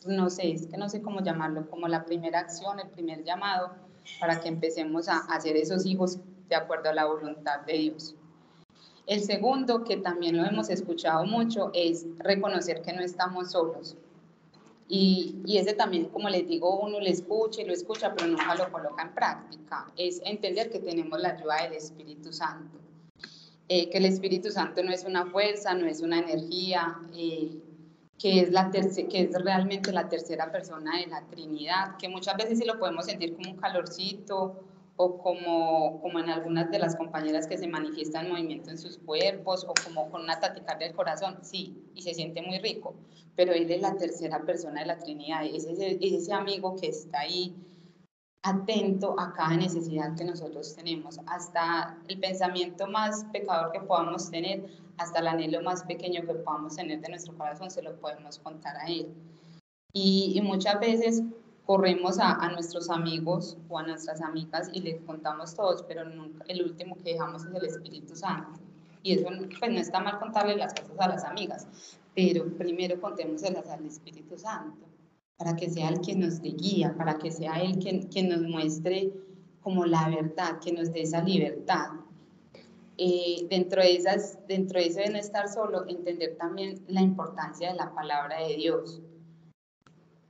no 0.06 0.30
sé, 0.30 0.52
es 0.52 0.66
que 0.66 0.78
no 0.78 0.88
sé 0.88 1.02
cómo 1.02 1.20
llamarlo, 1.20 1.68
como 1.68 1.88
la 1.88 2.04
primera 2.06 2.40
acción, 2.40 2.80
el 2.80 2.88
primer 2.88 3.22
llamado 3.22 3.85
para 4.20 4.40
que 4.40 4.48
empecemos 4.48 5.08
a 5.08 5.18
hacer 5.18 5.56
esos 5.56 5.86
hijos 5.86 6.18
de 6.48 6.56
acuerdo 6.56 6.90
a 6.90 6.94
la 6.94 7.06
voluntad 7.06 7.60
de 7.60 7.72
Dios. 7.74 8.14
El 9.06 9.22
segundo, 9.22 9.84
que 9.84 9.96
también 9.98 10.36
lo 10.36 10.44
hemos 10.44 10.68
escuchado 10.68 11.24
mucho, 11.24 11.70
es 11.74 12.06
reconocer 12.18 12.82
que 12.82 12.92
no 12.92 13.02
estamos 13.02 13.52
solos. 13.52 13.96
Y, 14.88 15.42
y, 15.44 15.58
ese 15.58 15.74
también, 15.74 16.06
como 16.06 16.28
les 16.28 16.46
digo, 16.46 16.78
uno 16.80 17.00
lo 17.00 17.06
escucha 17.06 17.62
y 17.62 17.66
lo 17.66 17.72
escucha, 17.72 18.14
pero 18.14 18.28
nunca 18.28 18.54
lo 18.54 18.70
coloca 18.70 19.02
en 19.02 19.14
práctica. 19.14 19.90
Es 19.96 20.20
entender 20.24 20.70
que 20.70 20.78
tenemos 20.78 21.20
la 21.20 21.30
ayuda 21.30 21.62
del 21.62 21.72
Espíritu 21.74 22.32
Santo. 22.32 22.78
Eh, 23.68 23.90
que 23.90 23.98
el 23.98 24.04
Espíritu 24.04 24.52
Santo 24.52 24.84
no 24.84 24.92
es 24.92 25.04
una 25.04 25.26
fuerza, 25.26 25.74
no 25.74 25.86
es 25.86 26.00
una 26.00 26.20
energía, 26.20 26.96
eh, 27.16 27.58
que, 28.18 28.40
es 28.40 28.50
la 28.50 28.70
que 28.70 29.22
es 29.22 29.42
realmente 29.42 29.92
la 29.92 30.08
tercera 30.08 30.50
persona 30.50 30.98
de 30.98 31.06
la 31.06 31.22
Trinidad, 31.26 31.96
que 31.98 32.08
muchas 32.08 32.36
veces 32.36 32.58
sí 32.58 32.64
lo 32.64 32.78
podemos 32.78 33.06
sentir 33.06 33.34
como 33.34 33.50
un 33.50 33.56
calorcito 33.56 34.64
o 34.96 35.18
como, 35.18 36.00
como 36.00 36.18
en 36.18 36.30
algunas 36.30 36.70
de 36.70 36.78
las 36.78 36.96
compañeras 36.96 37.46
que 37.46 37.58
se 37.58 37.68
manifiesta 37.68 38.22
el 38.22 38.30
movimiento 38.30 38.70
en 38.70 38.78
sus 38.78 38.96
cuerpos 38.98 39.64
o 39.64 39.74
como 39.84 40.10
con 40.10 40.22
una 40.22 40.40
taquicardia 40.40 40.86
del 40.86 40.96
corazón, 40.96 41.38
sí, 41.42 41.76
y 41.94 42.02
se 42.02 42.14
siente 42.14 42.40
muy 42.40 42.58
rico, 42.58 42.94
pero 43.34 43.52
él 43.52 43.70
es 43.70 43.82
la 43.82 43.96
tercera 43.96 44.40
persona 44.44 44.80
de 44.80 44.86
la 44.86 44.98
Trinidad, 44.98 45.44
es 45.44 45.66
ese, 45.66 45.98
es 46.00 46.12
ese 46.12 46.32
amigo 46.32 46.76
que 46.76 46.88
está 46.88 47.20
ahí 47.20 47.54
atento 48.46 49.18
a 49.18 49.32
cada 49.32 49.56
necesidad 49.56 50.14
que 50.14 50.24
nosotros 50.24 50.74
tenemos, 50.76 51.18
hasta 51.26 51.98
el 52.06 52.18
pensamiento 52.20 52.86
más 52.86 53.24
pecador 53.32 53.72
que 53.72 53.80
podamos 53.80 54.30
tener, 54.30 54.64
hasta 54.98 55.18
el 55.18 55.26
anhelo 55.26 55.62
más 55.62 55.82
pequeño 55.82 56.22
que 56.24 56.34
podamos 56.34 56.76
tener 56.76 57.00
de 57.00 57.08
nuestro 57.08 57.36
corazón, 57.36 57.70
se 57.70 57.82
lo 57.82 57.96
podemos 57.96 58.38
contar 58.38 58.76
a 58.76 58.86
Él. 58.86 59.12
Y, 59.92 60.34
y 60.36 60.40
muchas 60.42 60.78
veces 60.78 61.22
corremos 61.64 62.18
a, 62.20 62.48
nuestros 62.50 62.88
amigos 62.88 63.58
o 63.68 63.78
a 63.78 63.82
nuestras 63.82 64.22
amigas 64.22 64.70
y 64.72 64.80
les 64.80 65.00
contamos 65.00 65.54
todos, 65.54 65.82
pero 65.82 66.02
el 66.46 66.62
último 66.62 66.94
que 66.96 67.14
dejamos 67.14 67.44
es 67.44 67.52
el 67.52 67.64
Espíritu 67.64 68.14
Santo. 68.14 68.60
Y 69.02 69.14
eso 69.14 69.28
pues, 69.58 69.72
no 69.72 69.80
está 69.80 70.00
mal 70.00 70.20
contarle 70.20 70.56
las 70.56 70.72
cosas 70.72 70.96
a 71.00 71.08
las 71.08 71.24
amigas, 71.24 71.66
pero 72.14 72.46
primero 72.56 73.00
contémoselas 73.00 73.68
al 73.68 73.84
Espíritu 73.84 74.38
Santo, 74.38 74.85
para 75.36 75.56
que 75.56 75.70
sea 75.70 75.88
el 75.88 76.00
que 76.00 76.14
nos 76.14 76.40
dé 76.40 76.50
guía, 76.50 76.94
para 76.96 77.18
que 77.18 77.30
sea 77.30 77.60
Él 77.60 77.78
quien, 77.78 78.08
quien 78.08 78.28
nos 78.28 78.42
muestre 78.42 79.12
como 79.60 79.84
la 79.84 80.08
verdad, 80.08 80.58
que 80.60 80.72
nos 80.72 80.92
dé 80.92 81.02
esa 81.02 81.22
libertad. 81.22 81.88
Eh, 82.98 83.46
dentro, 83.50 83.82
de 83.82 83.94
esas, 83.94 84.38
dentro 84.48 84.78
de 84.78 84.86
eso 84.86 85.00
de 85.00 85.10
no 85.10 85.18
estar 85.18 85.48
solo, 85.48 85.86
entender 85.86 86.36
también 86.38 86.82
la 86.88 87.02
importancia 87.02 87.70
de 87.70 87.76
la 87.76 87.94
palabra 87.94 88.40
de 88.46 88.56
Dios 88.56 89.02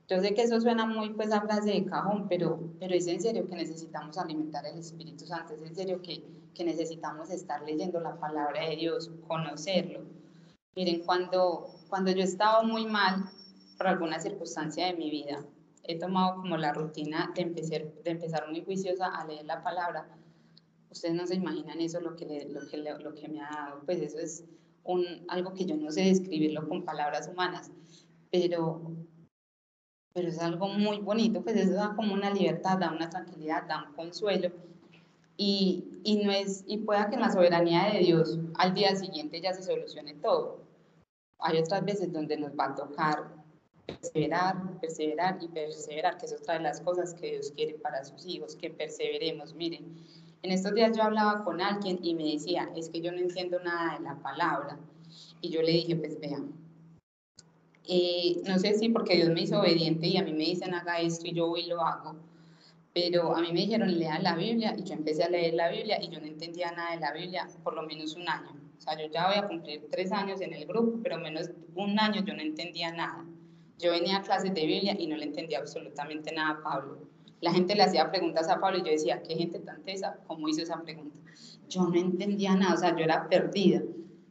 yo 0.08 0.20
sé 0.20 0.34
que 0.34 0.42
eso 0.42 0.60
suena 0.60 0.86
muy 0.86 1.10
pues 1.10 1.32
a 1.32 1.40
frase 1.40 1.70
de 1.70 1.84
cajón, 1.84 2.26
pero, 2.28 2.60
pero 2.78 2.94
es 2.94 3.08
en 3.08 3.20
serio 3.20 3.46
que 3.46 3.56
necesitamos 3.56 4.16
alimentar 4.16 4.64
el 4.64 4.78
Espíritu 4.78 5.26
Santo, 5.26 5.54
es 5.54 5.62
en 5.62 5.74
serio 5.74 6.00
que, 6.00 6.22
que 6.54 6.64
necesitamos 6.64 7.30
estar 7.30 7.62
leyendo 7.62 7.98
la 7.98 8.16
palabra 8.20 8.68
de 8.68 8.76
Dios, 8.76 9.10
conocerlo. 9.26 10.02
Miren, 10.76 11.00
cuando, 11.04 11.66
cuando 11.88 12.12
yo 12.12 12.22
estaba 12.22 12.62
muy 12.62 12.86
mal 12.86 13.24
por 13.76 13.86
alguna 13.86 14.20
circunstancia 14.20 14.86
de 14.86 14.94
mi 14.94 15.10
vida, 15.10 15.44
he 15.84 15.98
tomado 15.98 16.36
como 16.36 16.56
la 16.56 16.72
rutina 16.72 17.32
de 17.34 17.42
empezar, 17.42 17.92
de 18.02 18.10
empezar 18.10 18.48
muy 18.48 18.64
juiciosa 18.64 19.06
a 19.06 19.26
leer 19.26 19.44
la 19.44 19.62
palabra. 19.62 20.08
Ustedes 20.90 21.14
no 21.14 21.26
se 21.26 21.34
imaginan 21.34 21.80
eso, 21.80 22.00
lo 22.00 22.16
que, 22.16 22.48
lo 22.50 22.66
que, 22.68 22.76
lo 22.78 23.14
que 23.14 23.28
me 23.28 23.40
ha 23.40 23.50
dado, 23.50 23.82
pues 23.84 24.00
eso 24.00 24.18
es 24.18 24.44
un, 24.84 25.04
algo 25.28 25.52
que 25.52 25.64
yo 25.64 25.76
no 25.76 25.90
sé 25.90 26.02
describirlo 26.02 26.68
con 26.68 26.84
palabras 26.84 27.28
humanas, 27.28 27.70
pero 28.30 28.96
pero 30.16 30.28
es 30.28 30.38
algo 30.38 30.68
muy 30.68 30.98
bonito, 31.00 31.42
pues 31.42 31.56
eso 31.56 31.74
da 31.74 31.94
como 31.94 32.14
una 32.14 32.30
libertad, 32.30 32.78
da 32.78 32.90
una 32.90 33.10
tranquilidad, 33.10 33.64
da 33.68 33.84
un 33.86 33.94
consuelo. 33.94 34.50
Y, 35.36 36.00
y, 36.04 36.24
no 36.24 36.32
es, 36.32 36.64
y 36.66 36.78
pueda 36.78 37.10
que 37.10 37.16
en 37.16 37.20
la 37.20 37.30
soberanía 37.30 37.92
de 37.92 37.98
Dios 37.98 38.38
al 38.56 38.72
día 38.72 38.96
siguiente 38.96 39.42
ya 39.42 39.52
se 39.52 39.62
solucione 39.62 40.14
todo. 40.14 40.62
Hay 41.38 41.58
otras 41.58 41.84
veces 41.84 42.14
donde 42.14 42.38
nos 42.38 42.52
va 42.52 42.68
a 42.68 42.74
tocar 42.74 43.35
perseverar, 43.86 44.80
perseverar 44.80 45.38
y 45.40 45.48
perseverar, 45.48 46.18
que 46.18 46.26
es 46.26 46.32
otra 46.32 46.54
de 46.54 46.60
las 46.60 46.80
cosas 46.80 47.14
que 47.14 47.32
Dios 47.32 47.52
quiere 47.54 47.74
para 47.74 48.04
sus 48.04 48.26
hijos, 48.26 48.56
que 48.56 48.70
perseveremos. 48.70 49.54
Miren, 49.54 49.96
en 50.42 50.50
estos 50.50 50.74
días 50.74 50.96
yo 50.96 51.02
hablaba 51.02 51.44
con 51.44 51.60
alguien 51.60 51.98
y 52.02 52.14
me 52.14 52.24
decía, 52.24 52.70
es 52.76 52.88
que 52.88 53.00
yo 53.00 53.12
no 53.12 53.18
entiendo 53.18 53.58
nada 53.60 53.98
de 53.98 54.04
la 54.04 54.16
palabra. 54.16 54.78
Y 55.40 55.50
yo 55.50 55.62
le 55.62 55.72
dije, 55.72 55.96
pues 55.96 56.20
vean, 56.20 56.52
eh, 57.88 58.42
no 58.44 58.58
sé 58.58 58.74
si 58.74 58.88
porque 58.88 59.14
Dios 59.14 59.28
me 59.30 59.42
hizo 59.42 59.60
obediente 59.60 60.08
y 60.08 60.16
a 60.16 60.24
mí 60.24 60.32
me 60.32 60.44
dicen 60.44 60.74
haga 60.74 61.00
esto 61.00 61.28
y 61.28 61.32
yo 61.32 61.46
voy 61.46 61.60
y 61.60 61.66
lo 61.68 61.80
hago, 61.80 62.16
pero 62.92 63.36
a 63.36 63.40
mí 63.40 63.52
me 63.52 63.60
dijeron 63.60 63.96
lea 63.96 64.18
la 64.18 64.34
Biblia 64.34 64.74
y 64.76 64.82
yo 64.82 64.94
empecé 64.94 65.22
a 65.22 65.28
leer 65.28 65.54
la 65.54 65.70
Biblia 65.70 66.02
y 66.02 66.08
yo 66.08 66.18
no 66.18 66.26
entendía 66.26 66.72
nada 66.72 66.94
de 66.94 67.00
la 67.00 67.12
Biblia 67.12 67.48
por 67.62 67.74
lo 67.74 67.82
menos 67.82 68.16
un 68.16 68.28
año. 68.28 68.50
O 68.76 68.80
sea, 68.80 68.98
yo 68.98 69.08
ya 69.12 69.28
voy 69.28 69.36
a 69.36 69.46
cumplir 69.46 69.86
tres 69.90 70.10
años 70.10 70.40
en 70.40 70.52
el 70.52 70.66
grupo, 70.66 70.98
pero 71.02 71.18
menos 71.18 71.50
un 71.76 71.98
año 71.98 72.24
yo 72.24 72.34
no 72.34 72.42
entendía 72.42 72.90
nada. 72.90 73.24
Yo 73.78 73.90
venía 73.90 74.18
a 74.18 74.22
clases 74.22 74.54
de 74.54 74.66
Biblia 74.66 74.96
y 74.98 75.06
no 75.06 75.16
le 75.16 75.24
entendía 75.24 75.58
absolutamente 75.58 76.32
nada 76.32 76.58
a 76.58 76.62
Pablo. 76.62 76.98
La 77.40 77.52
gente 77.52 77.74
le 77.74 77.82
hacía 77.82 78.10
preguntas 78.10 78.48
a 78.48 78.60
Pablo 78.60 78.78
y 78.78 78.82
yo 78.82 78.90
decía, 78.90 79.22
¿qué 79.22 79.34
gente 79.34 79.58
tan 79.60 79.82
tesa? 79.84 80.18
¿Cómo 80.26 80.48
hizo 80.48 80.62
esa 80.62 80.82
pregunta? 80.82 81.18
Yo 81.68 81.82
no 81.82 81.94
entendía 81.98 82.54
nada, 82.54 82.74
o 82.74 82.78
sea, 82.78 82.96
yo 82.96 83.04
era 83.04 83.28
perdida, 83.28 83.82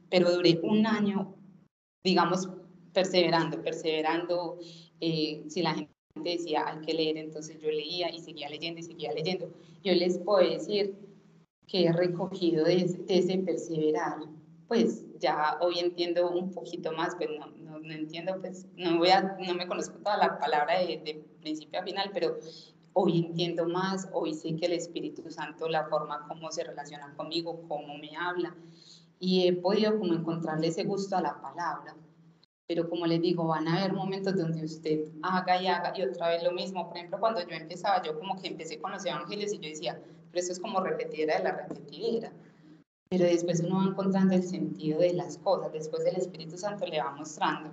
pero 0.09 0.31
duré 0.31 0.59
un 0.63 0.87
año, 0.87 1.35
digamos, 2.03 2.49
perseverando, 2.93 3.61
perseverando. 3.61 4.57
Eh, 4.99 5.43
si 5.47 5.61
la 5.61 5.75
gente 5.75 5.91
decía 6.15 6.65
hay 6.67 6.81
que 6.81 6.93
leer, 6.93 7.17
entonces 7.17 7.59
yo 7.61 7.69
leía 7.69 8.09
y 8.09 8.19
seguía 8.19 8.49
leyendo 8.49 8.79
y 8.79 8.83
seguía 8.83 9.13
leyendo. 9.13 9.51
Yo 9.83 9.93
les 9.93 10.17
puedo 10.17 10.47
decir 10.47 10.95
que 11.67 11.85
he 11.85 11.91
recogido 11.91 12.65
de 12.65 12.95
ese, 13.07 13.37
perseverar. 13.39 14.17
Pues 14.67 15.05
ya 15.19 15.57
hoy 15.61 15.79
entiendo 15.79 16.29
un 16.29 16.51
poquito 16.51 16.91
más, 16.91 17.15
pero 17.19 17.33
pues 17.37 17.39
no, 17.39 17.54
no, 17.85 17.93
entiendo, 17.93 18.39
pues 18.41 18.65
no, 18.75 18.97
voy 18.97 19.09
a, 19.09 19.21
no 19.21 19.53
me 19.53 19.67
conozco 19.67 19.97
toda 19.99 20.17
la 20.17 20.39
palabra 20.39 20.79
de, 20.79 21.01
de 21.03 21.21
principio 21.41 21.79
a 21.79 21.83
final, 21.83 22.11
pero 22.13 22.37
hoy 22.93 23.19
entiendo 23.19 23.67
más, 23.67 24.07
hoy 24.13 24.33
sé 24.33 24.55
que 24.55 24.65
el 24.65 24.73
Espíritu 24.73 25.29
Santo, 25.29 25.67
la 25.69 25.85
forma 25.85 26.27
como 26.27 26.51
se 26.51 26.63
relaciona 26.63 27.13
conmigo, 27.15 27.61
cómo 27.67 27.97
me 27.97 28.15
habla, 28.17 28.55
y 29.19 29.47
he 29.47 29.53
podido 29.53 29.97
como 29.97 30.13
encontrarle 30.13 30.67
ese 30.67 30.83
gusto 30.83 31.15
a 31.15 31.21
la 31.21 31.39
palabra 31.41 31.95
pero 32.67 32.89
como 32.89 33.05
les 33.05 33.21
digo, 33.21 33.45
van 33.45 33.67
a 33.67 33.77
haber 33.77 33.93
momentos 33.93 34.35
donde 34.35 34.63
usted 34.63 35.05
haga 35.21 35.61
y 35.61 35.67
haga 35.67 35.93
y 35.95 36.01
otra 36.01 36.29
vez 36.29 36.43
lo 36.43 36.51
mismo. 36.51 36.87
Por 36.87 36.97
ejemplo, 36.97 37.19
cuando 37.19 37.41
yo 37.41 37.55
empezaba, 37.55 38.01
yo 38.01 38.17
como 38.17 38.41
que 38.41 38.47
empecé 38.47 38.79
con 38.79 38.91
los 38.91 39.05
evangelios 39.05 39.53
y 39.53 39.59
yo 39.59 39.69
decía, 39.69 39.99
pero 40.31 40.43
eso 40.43 40.51
es 40.51 40.59
como 40.59 40.79
repetidera 40.79 41.37
de 41.37 41.43
la 41.43 41.51
repetidera. 41.51 42.31
Pero 43.09 43.25
después 43.25 43.61
uno 43.61 43.77
va 43.77 43.85
encontrando 43.85 44.33
el 44.33 44.43
sentido 44.43 44.99
de 44.99 45.13
las 45.13 45.37
cosas, 45.37 45.71
después 45.71 46.05
el 46.05 46.15
Espíritu 46.15 46.57
Santo 46.57 46.85
le 46.85 47.01
va 47.01 47.11
mostrando. 47.11 47.71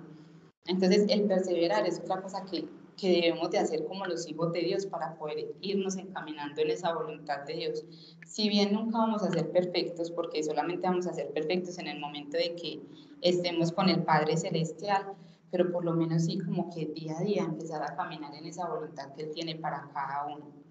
Entonces, 0.65 1.05
el 1.09 1.23
perseverar 1.23 1.85
es 1.85 1.99
otra 1.99 2.21
cosa 2.21 2.45
que, 2.45 2.69
que 2.95 3.21
debemos 3.21 3.49
de 3.51 3.57
hacer 3.57 3.85
como 3.85 4.05
los 4.05 4.27
hijos 4.29 4.53
de 4.53 4.61
Dios 4.61 4.85
para 4.85 5.15
poder 5.15 5.53
irnos 5.61 5.97
encaminando 5.97 6.61
en 6.61 6.69
esa 6.69 6.93
voluntad 6.93 7.41
de 7.45 7.53
Dios. 7.53 7.83
Si 8.25 8.47
bien 8.47 8.73
nunca 8.73 8.99
vamos 8.99 9.23
a 9.23 9.31
ser 9.31 9.51
perfectos, 9.51 10.11
porque 10.11 10.43
solamente 10.43 10.87
vamos 10.87 11.07
a 11.07 11.13
ser 11.13 11.31
perfectos 11.33 11.77
en 11.79 11.87
el 11.87 11.99
momento 11.99 12.37
de 12.37 12.55
que 12.55 12.79
estemos 13.21 13.71
con 13.71 13.89
el 13.89 14.03
Padre 14.03 14.37
Celestial, 14.37 15.13
pero 15.51 15.71
por 15.71 15.83
lo 15.83 15.93
menos 15.93 16.25
sí 16.25 16.39
como 16.39 16.69
que 16.69 16.85
día 16.85 17.17
a 17.17 17.23
día 17.23 17.43
empezar 17.43 17.83
a 17.83 17.95
caminar 17.95 18.33
en 18.33 18.45
esa 18.45 18.67
voluntad 18.67 19.13
que 19.13 19.23
Él 19.23 19.31
tiene 19.31 19.55
para 19.55 19.89
cada 19.93 20.25
uno. 20.27 20.62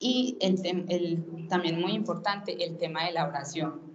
Y 0.00 0.36
el, 0.40 0.58
el, 0.88 1.46
también 1.48 1.80
muy 1.80 1.92
importante, 1.92 2.64
el 2.64 2.78
tema 2.78 3.04
de 3.04 3.12
la 3.12 3.28
oración. 3.28 3.90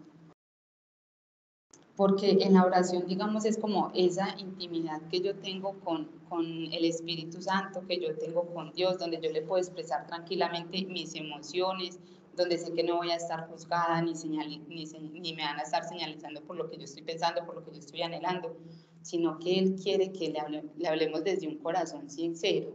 porque 1.95 2.37
en 2.41 2.53
la 2.53 2.65
oración, 2.65 3.05
digamos, 3.07 3.45
es 3.45 3.57
como 3.57 3.91
esa 3.95 4.35
intimidad 4.37 5.01
que 5.09 5.21
yo 5.21 5.35
tengo 5.35 5.79
con, 5.79 6.05
con 6.27 6.45
el 6.45 6.85
Espíritu 6.85 7.41
Santo, 7.41 7.85
que 7.87 7.99
yo 7.99 8.17
tengo 8.17 8.45
con 8.53 8.73
Dios, 8.73 8.97
donde 8.97 9.19
yo 9.21 9.31
le 9.31 9.41
puedo 9.41 9.61
expresar 9.61 10.05
tranquilamente 10.05 10.85
mis 10.85 11.15
emociones, 11.15 11.99
donde 12.35 12.57
sé 12.57 12.73
que 12.73 12.83
no 12.83 12.97
voy 12.97 13.11
a 13.11 13.15
estar 13.15 13.49
juzgada 13.49 14.01
ni, 14.01 14.13
ni, 14.13 14.85
ni, 15.19 15.33
me 15.33 15.43
van 15.43 15.57
a 15.57 15.63
estar 15.63 15.87
señalizando 15.87 16.41
por 16.41 16.57
lo 16.57 16.69
que 16.69 16.77
yo 16.77 16.83
estoy 16.83 17.03
pensando, 17.03 17.45
por 17.45 17.55
lo 17.55 17.63
que 17.63 17.71
yo 17.71 17.79
estoy 17.79 18.01
anhelando, 18.01 18.57
sino 19.01 19.39
que 19.39 19.57
Él 19.57 19.75
quiere 19.81 20.11
que 20.11 20.29
le, 20.29 20.63
le 20.75 20.87
hablemos 20.89 21.23
desde 21.23 21.47
un 21.47 21.59
corazón 21.59 22.09
sincero. 22.09 22.73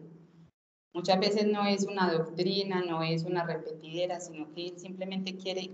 Muchas 0.92 1.20
veces 1.20 1.46
no 1.46 1.64
es 1.66 1.86
una 1.86 2.12
doctrina, 2.12 2.82
no 2.82 3.02
es 3.02 3.24
una 3.24 3.44
repetidera, 3.44 4.18
sino 4.18 4.52
que 4.52 4.66
Él 4.66 4.78
simplemente 4.78 5.36
quiere, 5.36 5.70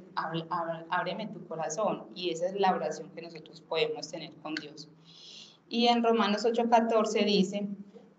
ábreme 0.90 1.29
tu 1.29 1.46
corazón. 1.46 2.05
Y 2.14 2.31
esa 2.31 2.46
es 2.48 2.55
la 2.61 2.74
oración 2.74 3.11
que 3.14 3.22
nosotros 3.22 3.62
podemos 3.62 4.11
tener 4.11 4.35
con 4.42 4.55
Dios. 4.55 4.88
Y 5.68 5.87
en 5.87 6.02
Romanos 6.02 6.44
8:14 6.44 7.24
dice, 7.24 7.66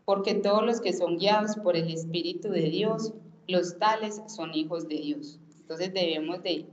porque 0.05 0.36
todos 0.36 0.65
los 0.65 0.81
que 0.81 0.93
son 0.93 1.17
guiados 1.17 1.57
por 1.57 1.75
el 1.75 1.91
Espíritu 1.91 2.49
de 2.49 2.69
Dios, 2.69 3.13
los 3.47 3.77
tales 3.77 4.21
son 4.27 4.53
hijos 4.53 4.88
de 4.88 4.95
Dios. 4.95 5.39
Entonces 5.60 5.93
debemos 5.93 6.41
de, 6.43 6.65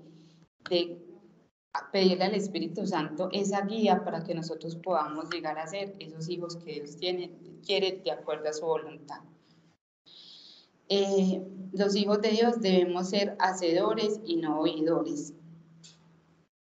pedirle 1.93 2.25
al 2.25 2.35
Espíritu 2.35 2.87
Santo 2.87 3.29
esa 3.33 3.63
guía 3.63 4.05
para 4.05 4.23
que 4.23 4.35
nosotros 4.35 4.77
podamos 4.77 5.29
llegar 5.31 5.59
a 5.59 5.67
ser 5.67 5.95
esos 5.99 6.29
hijos 6.29 6.57
que 6.57 6.75
Dios 6.75 6.97
tiene, 6.97 7.33
quiere 7.67 8.01
de 8.05 8.13
acuerdo 8.13 8.49
a 8.49 8.53
su 8.53 8.65
voluntad. 8.65 9.19
Eh, 10.89 11.43
los 11.73 11.97
hijos 11.97 12.21
de 12.21 12.31
Dios 12.31 12.61
debemos 12.61 13.11
ser 13.11 13.37
hacedores 13.39 14.21
y 14.25 14.37
no 14.37 14.61
oidores. 14.61 15.35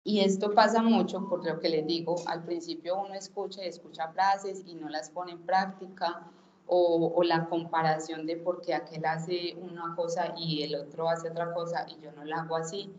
Y 0.04 0.20
esto 0.20 0.54
pasa 0.54 0.82
mucho 0.82 1.30
por 1.30 1.46
lo 1.46 1.60
que 1.60 1.70
les 1.70 1.88
digo, 1.88 2.16
al 2.28 2.44
principio 2.44 3.00
uno 3.00 3.14
escucha 3.14 3.64
y 3.64 3.68
escucha 3.68 4.10
frases 4.10 4.64
y 4.66 4.76
no 4.76 4.90
las 4.90 5.10
pone 5.10 5.32
en 5.32 5.46
práctica 5.46 6.30
o, 6.66 7.22
la 7.24 7.48
comparación 7.48 8.26
de 8.26 8.38
por 8.38 8.62
qué 8.62 8.74
aquel 8.74 9.06
hace 9.06 9.56
una 9.56 9.96
cosa 9.96 10.34
y 10.38 10.64
el 10.64 10.76
otro 10.76 11.10
hace 11.10 11.30
otra 11.30 11.54
cosa 11.54 11.86
y 11.88 12.04
yo 12.04 12.12
no 12.12 12.26
la 12.26 12.42
hago 12.42 12.56
así. 12.56 12.92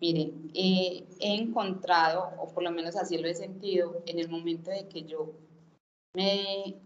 Miren, 0.00 0.50
he 0.54 1.04
encontrado, 1.20 2.30
o 2.38 2.48
por 2.48 2.62
lo 2.62 2.70
menos 2.70 2.96
así 2.96 3.18
lo 3.18 3.28
he 3.28 3.34
sentido, 3.34 4.02
en 4.06 4.18
el 4.18 4.30
momento 4.30 4.70
de 4.70 4.88
que 4.88 5.02
yo 5.02 5.34
me 6.14 6.80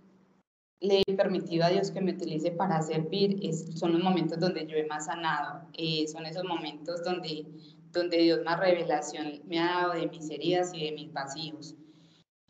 le 0.84 1.02
he 1.06 1.14
permitido 1.14 1.64
a 1.64 1.68
Dios 1.70 1.90
que 1.90 2.00
me 2.00 2.12
utilice 2.12 2.50
para 2.50 2.82
servir, 2.82 3.38
es, 3.42 3.78
son 3.78 3.92
los 3.92 4.02
momentos 4.02 4.38
donde 4.38 4.66
yo 4.66 4.76
he 4.76 4.86
más 4.86 5.06
sanado, 5.06 5.66
eh, 5.72 6.06
son 6.06 6.26
esos 6.26 6.44
momentos 6.44 7.02
donde, 7.02 7.46
donde 7.90 8.18
Dios 8.18 8.40
más 8.44 8.60
revelación 8.60 9.40
me 9.46 9.58
ha 9.58 9.80
dado 9.80 9.92
de 9.94 10.08
mis 10.08 10.28
heridas 10.30 10.72
y 10.74 10.84
de 10.84 10.92
mis 10.92 11.12
vacíos. 11.12 11.74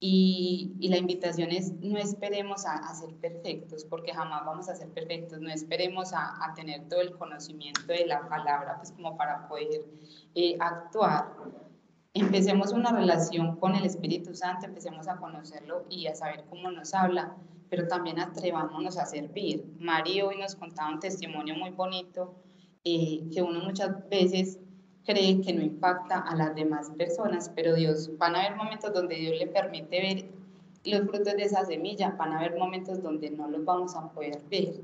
Y, 0.01 0.77
y, 0.81 0.89
la 0.89 0.99
invitación 0.99 1.51
es, 1.51 1.73
no 1.81 1.97
esperemos 1.97 2.67
a, 2.67 2.75
a, 2.75 2.95
ser 2.95 3.15
perfectos, 3.15 3.87
porque 3.87 4.13
jamás 4.13 4.45
vamos 4.45 4.69
a 4.69 4.75
ser 4.75 4.91
perfectos, 4.91 5.41
no 5.41 5.51
esperemos 5.51 6.13
a, 6.13 6.45
a, 6.45 6.53
tener 6.53 6.89
todo 6.89 7.01
el 7.01 7.17
conocimiento 7.17 7.87
de 7.87 8.05
la 8.07 8.29
palabra, 8.29 8.77
pues 8.77 8.93
como 8.93 9.17
para 9.17 9.49
poder 9.49 9.87
eh, 10.35 10.57
actuar. 10.61 11.33
Empecemos 12.13 12.73
una 12.73 12.93
relación 12.93 13.57
con 13.57 13.75
el 13.77 13.87
Espíritu 13.87 14.35
Santo, 14.35 14.67
empecemos 14.67 15.09
a 15.09 15.17
conocerlo 15.17 15.87
y 15.89 16.07
a 16.07 16.15
saber 16.15 16.45
cómo 16.51 16.71
nos 16.71 16.93
habla, 16.93 17.35
pero 17.75 17.89
también 17.89 18.21
atrevámonos 18.21 18.97
a 18.99 19.05
servir. 19.05 19.65
Mario 19.81 20.29
hoy 20.29 20.39
nos 20.39 20.55
contaba 20.55 20.93
un 20.93 21.01
testimonio 21.01 21.57
muy 21.57 21.71
bonito, 21.71 22.33
eh, 22.85 23.25
que 23.33 23.43
uno 23.43 23.65
muchas 23.65 24.09
veces 24.09 24.61
cree 25.05 25.41
que 25.41 25.53
no 25.53 25.61
impacta 25.61 26.21
a 26.21 26.37
las 26.37 26.55
demás 26.55 26.89
personas, 26.91 27.51
pero 27.57 27.75
Dios, 27.75 28.17
van 28.17 28.37
a 28.37 28.45
haber 28.45 28.57
momentos 28.57 28.93
donde 28.93 29.17
Dios 29.17 29.37
le 29.41 29.49
permite 29.49 30.01
ver 30.01 30.25
los 30.85 31.09
frutos 31.09 31.35
de 31.35 31.43
esa 31.43 31.65
semilla, 31.65 32.11
van 32.11 32.33
a 32.33 32.39
haber 32.39 32.57
momentos 32.57 33.03
donde 33.03 33.29
no 33.31 33.49
los 33.49 33.65
vamos 33.65 33.97
a 33.97 34.09
poder 34.13 34.41
ver, 34.49 34.77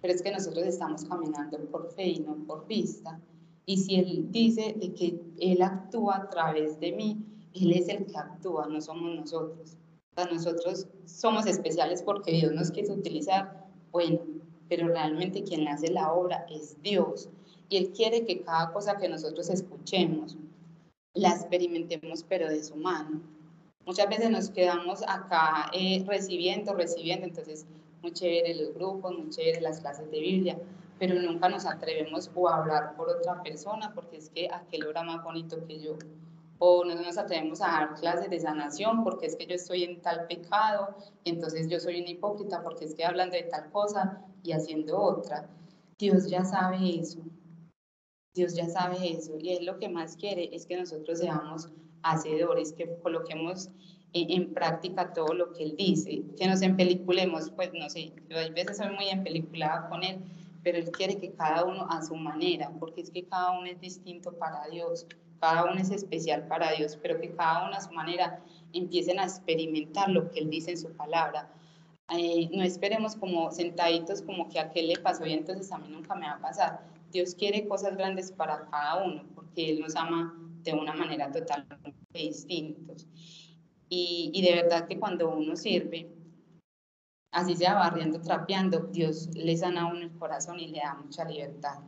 pero 0.00 0.12
es 0.12 0.20
que 0.20 0.32
nosotros 0.32 0.64
estamos 0.64 1.04
caminando 1.04 1.56
por 1.70 1.92
fe 1.92 2.08
y 2.08 2.18
no 2.18 2.34
por 2.48 2.66
vista. 2.66 3.20
Y 3.64 3.76
si 3.76 3.94
Él 3.94 4.26
dice 4.32 4.74
de 4.76 4.92
que 4.92 5.20
Él 5.38 5.62
actúa 5.62 6.16
a 6.16 6.28
través 6.28 6.80
de 6.80 6.90
mí, 6.90 7.24
Él 7.54 7.70
es 7.74 7.88
el 7.88 8.06
que 8.06 8.18
actúa, 8.18 8.66
no 8.66 8.80
somos 8.80 9.14
nosotros. 9.14 9.76
Nosotros 10.30 10.86
somos 11.06 11.46
especiales 11.46 12.02
porque 12.02 12.32
Dios 12.32 12.52
nos 12.52 12.70
quiere 12.70 12.92
utilizar, 12.92 13.66
bueno, 13.90 14.20
pero 14.68 14.88
realmente 14.88 15.42
quien 15.42 15.66
hace 15.68 15.90
la 15.90 16.12
obra 16.12 16.46
es 16.48 16.80
Dios 16.82 17.28
y 17.68 17.76
Él 17.76 17.90
quiere 17.90 18.24
que 18.24 18.42
cada 18.42 18.72
cosa 18.72 18.96
que 18.96 19.08
nosotros 19.08 19.48
escuchemos 19.50 20.36
la 21.14 21.30
experimentemos, 21.30 22.24
pero 22.28 22.48
de 22.48 22.62
su 22.62 22.76
mano. 22.76 23.20
Muchas 23.86 24.08
veces 24.08 24.30
nos 24.30 24.50
quedamos 24.50 25.02
acá 25.06 25.70
eh, 25.72 26.04
recibiendo, 26.06 26.74
recibiendo, 26.74 27.26
entonces 27.26 27.66
muy 28.02 28.12
chévere 28.12 28.54
los 28.54 28.74
grupos, 28.74 29.16
muy 29.16 29.30
chévere 29.30 29.60
las 29.60 29.80
clases 29.80 30.10
de 30.10 30.20
Biblia, 30.20 30.58
pero 30.98 31.14
nunca 31.14 31.48
nos 31.48 31.66
atrevemos 31.66 32.30
o 32.34 32.48
a 32.48 32.56
hablar 32.56 32.96
por 32.96 33.08
otra 33.08 33.42
persona 33.42 33.92
porque 33.94 34.16
es 34.16 34.30
que 34.30 34.48
aquel 34.50 34.86
obra 34.86 35.02
más 35.02 35.22
bonito 35.22 35.64
que 35.66 35.80
yo. 35.80 35.96
O 36.58 36.84
no 36.84 36.94
nos 36.94 37.18
atrevemos 37.18 37.60
a 37.60 37.66
dar 37.66 37.94
clases 37.94 38.30
de 38.30 38.40
sanación 38.40 39.02
porque 39.04 39.26
es 39.26 39.36
que 39.36 39.46
yo 39.46 39.54
estoy 39.54 39.84
en 39.84 40.00
tal 40.00 40.26
pecado 40.26 40.96
entonces 41.24 41.68
yo 41.68 41.80
soy 41.80 42.00
una 42.00 42.10
hipócrita 42.10 42.62
porque 42.62 42.84
es 42.84 42.94
que 42.94 43.04
hablando 43.04 43.36
de 43.36 43.44
tal 43.44 43.70
cosa 43.70 44.24
y 44.42 44.52
haciendo 44.52 44.98
otra. 44.98 45.48
Dios 45.98 46.28
ya 46.28 46.44
sabe 46.44 46.98
eso. 46.98 47.20
Dios 48.34 48.54
ya 48.54 48.68
sabe 48.68 49.10
eso 49.10 49.38
y 49.38 49.50
Él 49.50 49.64
lo 49.64 49.78
que 49.78 49.88
más 49.88 50.16
quiere 50.16 50.54
es 50.54 50.66
que 50.66 50.76
nosotros 50.76 51.20
seamos 51.20 51.68
hacedores, 52.02 52.72
que 52.72 52.98
coloquemos 53.02 53.70
en, 54.12 54.52
práctica 54.52 55.12
todo 55.12 55.34
lo 55.34 55.52
que 55.52 55.64
Él 55.64 55.76
dice, 55.76 56.22
que 56.36 56.46
nos 56.46 56.62
empeliculemos, 56.62 57.50
pues 57.50 57.72
no 57.72 57.88
sé, 57.90 58.12
yo 58.28 58.38
a 58.38 58.48
veces 58.50 58.76
soy 58.76 58.90
muy 58.90 59.08
empeliculada 59.08 59.88
con 59.88 60.02
Él, 60.04 60.18
pero 60.62 60.78
Él 60.78 60.90
quiere 60.90 61.18
que 61.18 61.32
cada 61.32 61.64
uno 61.64 61.86
a 61.90 62.02
su 62.02 62.14
manera, 62.14 62.70
porque 62.78 63.00
es 63.00 63.10
que 63.10 63.24
cada 63.24 63.58
uno 63.58 63.66
es 63.66 63.80
distinto 63.80 64.32
para 64.32 64.66
Dios, 64.68 65.06
cada 65.40 65.64
uno 65.64 65.80
es 65.80 65.90
especial 65.90 66.46
para 66.46 66.72
Dios, 66.72 66.98
pero 67.00 67.20
que 67.20 67.34
cada 67.34 67.66
uno 67.66 67.76
a 67.76 67.80
su 67.80 67.92
manera 67.92 68.40
empiecen 68.72 69.18
a 69.18 69.24
experimentar 69.24 70.08
lo 70.08 70.30
que 70.30 70.40
Él 70.40 70.50
dice 70.50 70.72
en 70.72 70.78
su 70.78 70.92
palabra. 70.96 71.50
Eh, 72.10 72.48
no 72.52 72.62
esperemos 72.62 73.16
como 73.16 73.50
sentaditos 73.50 74.22
como 74.22 74.48
que 74.48 74.60
a 74.60 74.70
qué 74.70 74.82
le 74.82 74.98
pasó 74.98 75.24
y 75.24 75.32
entonces 75.32 75.72
a 75.72 75.78
mí 75.78 75.88
nunca 75.88 76.14
me 76.14 76.26
va 76.26 76.32
a 76.32 76.40
pasar 76.40 76.94
Dios 77.14 77.36
quiere 77.36 77.68
cosas 77.68 77.96
grandes 77.96 78.32
para 78.32 78.68
cada 78.68 79.04
uno, 79.04 79.22
porque 79.36 79.70
Él 79.70 79.80
nos 79.80 79.94
ama 79.94 80.34
de 80.64 80.72
una 80.72 80.92
manera 80.94 81.30
totalmente 81.30 81.94
distinta. 82.12 82.92
Y, 83.88 84.32
y 84.34 84.42
de 84.42 84.62
verdad 84.62 84.88
que 84.88 84.98
cuando 84.98 85.30
uno 85.30 85.54
sirve, 85.54 86.12
así 87.30 87.54
sea 87.54 87.74
barriendo, 87.74 88.20
trapeando, 88.20 88.80
Dios 88.90 89.28
le 89.32 89.56
sana 89.56 89.82
a 89.82 89.86
uno 89.86 90.00
el 90.00 90.18
corazón 90.18 90.58
y 90.58 90.66
le 90.66 90.80
da 90.80 90.94
mucha 90.94 91.24
libertad. 91.24 91.78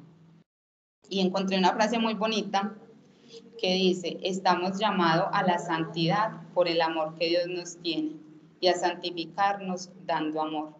Y 1.08 1.20
encontré 1.20 1.58
una 1.58 1.72
frase 1.72 1.98
muy 1.98 2.14
bonita 2.14 2.76
que 3.58 3.74
dice, 3.74 4.18
estamos 4.22 4.78
llamados 4.78 5.28
a 5.32 5.42
la 5.42 5.58
santidad 5.58 6.42
por 6.54 6.68
el 6.68 6.80
amor 6.80 7.14
que 7.16 7.28
Dios 7.28 7.46
nos 7.48 7.76
tiene 7.78 8.16
y 8.60 8.68
a 8.68 8.74
santificarnos 8.74 9.90
dando 10.04 10.40
amor. 10.40 10.74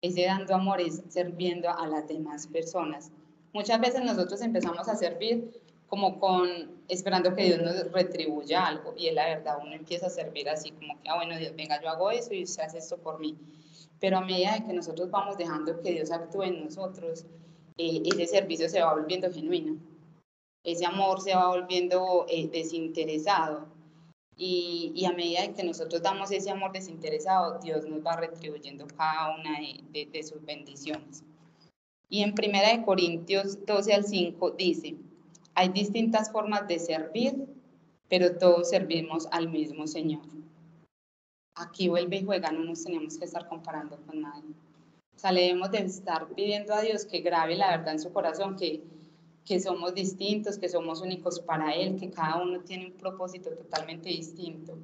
Ese 0.00 0.24
dando 0.24 0.54
amor 0.54 0.80
es 0.80 1.02
sirviendo 1.08 1.70
a 1.70 1.86
las 1.86 2.08
demás 2.08 2.46
personas. 2.46 3.10
Muchas 3.52 3.80
veces 3.80 4.02
nosotros 4.04 4.40
empezamos 4.42 4.88
a 4.88 4.96
servir 4.96 5.62
como 5.86 6.18
con 6.18 6.48
esperando 6.88 7.34
que 7.34 7.44
Dios 7.44 7.60
nos 7.60 7.92
retribuya 7.92 8.64
algo 8.66 8.94
y 8.96 9.08
es 9.08 9.14
la 9.14 9.26
verdad, 9.26 9.58
uno 9.62 9.74
empieza 9.74 10.06
a 10.06 10.10
servir 10.10 10.48
así 10.48 10.70
como 10.70 10.98
que, 11.00 11.08
ah, 11.10 11.16
bueno, 11.16 11.36
Dios, 11.36 11.54
venga, 11.54 11.80
yo 11.82 11.90
hago 11.90 12.10
eso 12.10 12.32
y 12.32 12.44
usted 12.44 12.62
hace 12.62 12.78
esto 12.78 12.96
por 12.96 13.20
mí. 13.20 13.36
Pero 14.00 14.16
a 14.16 14.20
medida 14.22 14.54
de 14.54 14.64
que 14.64 14.72
nosotros 14.72 15.10
vamos 15.10 15.36
dejando 15.36 15.80
que 15.82 15.92
Dios 15.92 16.10
actúe 16.10 16.44
en 16.44 16.64
nosotros, 16.64 17.26
eh, 17.76 18.02
ese 18.06 18.26
servicio 18.26 18.68
se 18.68 18.80
va 18.80 18.94
volviendo 18.94 19.30
genuino, 19.30 19.76
ese 20.64 20.86
amor 20.86 21.20
se 21.20 21.34
va 21.34 21.48
volviendo 21.48 22.26
eh, 22.28 22.48
desinteresado. 22.48 23.66
Y, 24.36 24.92
y, 24.94 25.04
a 25.04 25.12
medida 25.12 25.42
de 25.42 25.52
que 25.52 25.62
nosotros 25.62 26.02
damos 26.02 26.30
ese 26.30 26.50
amor 26.50 26.72
desinteresado, 26.72 27.58
Dios 27.58 27.86
nos 27.86 28.04
va 28.04 28.16
retribuyendo 28.16 28.86
cada 28.96 29.36
una 29.36 29.58
de, 29.60 30.06
de 30.06 30.22
sus 30.22 30.44
bendiciones. 30.44 31.22
Y 32.08 32.22
en 32.22 32.30
1 32.30 32.84
Corintios 32.84 33.64
12 33.66 33.92
al 33.92 34.04
5 34.04 34.50
dice, 34.52 34.96
hay 35.54 35.68
distintas 35.68 36.32
formas 36.32 36.66
de 36.66 36.78
servir, 36.78 37.46
pero 38.08 38.36
todos 38.38 38.70
servimos 38.70 39.28
al 39.30 39.48
mismo 39.48 39.86
Señor. 39.86 40.22
Aquí 41.54 41.88
vuelve 41.88 42.16
y 42.16 42.24
juega, 42.24 42.50
no 42.50 42.64
nos 42.64 42.84
tenemos 42.84 43.18
que 43.18 43.26
estar 43.26 43.46
comparando 43.48 43.98
con 44.06 44.22
nadie. 44.22 44.54
O 45.14 45.18
sea, 45.18 45.32
debemos 45.32 45.70
de 45.70 45.78
estar 45.78 46.26
pidiendo 46.28 46.74
a 46.74 46.80
Dios 46.80 47.04
que 47.04 47.20
grabe 47.20 47.54
la 47.54 47.76
verdad 47.76 47.94
en 47.94 48.00
su 48.00 48.12
corazón, 48.12 48.56
que, 48.56 48.82
que 49.44 49.60
somos 49.60 49.94
distintos, 49.94 50.58
que 50.58 50.68
somos 50.68 51.00
únicos 51.00 51.40
para 51.40 51.74
Él, 51.74 51.98
que 51.98 52.10
cada 52.10 52.42
uno 52.42 52.60
tiene 52.60 52.86
un 52.86 52.92
propósito 52.92 53.50
totalmente 53.50 54.08
distinto, 54.08 54.78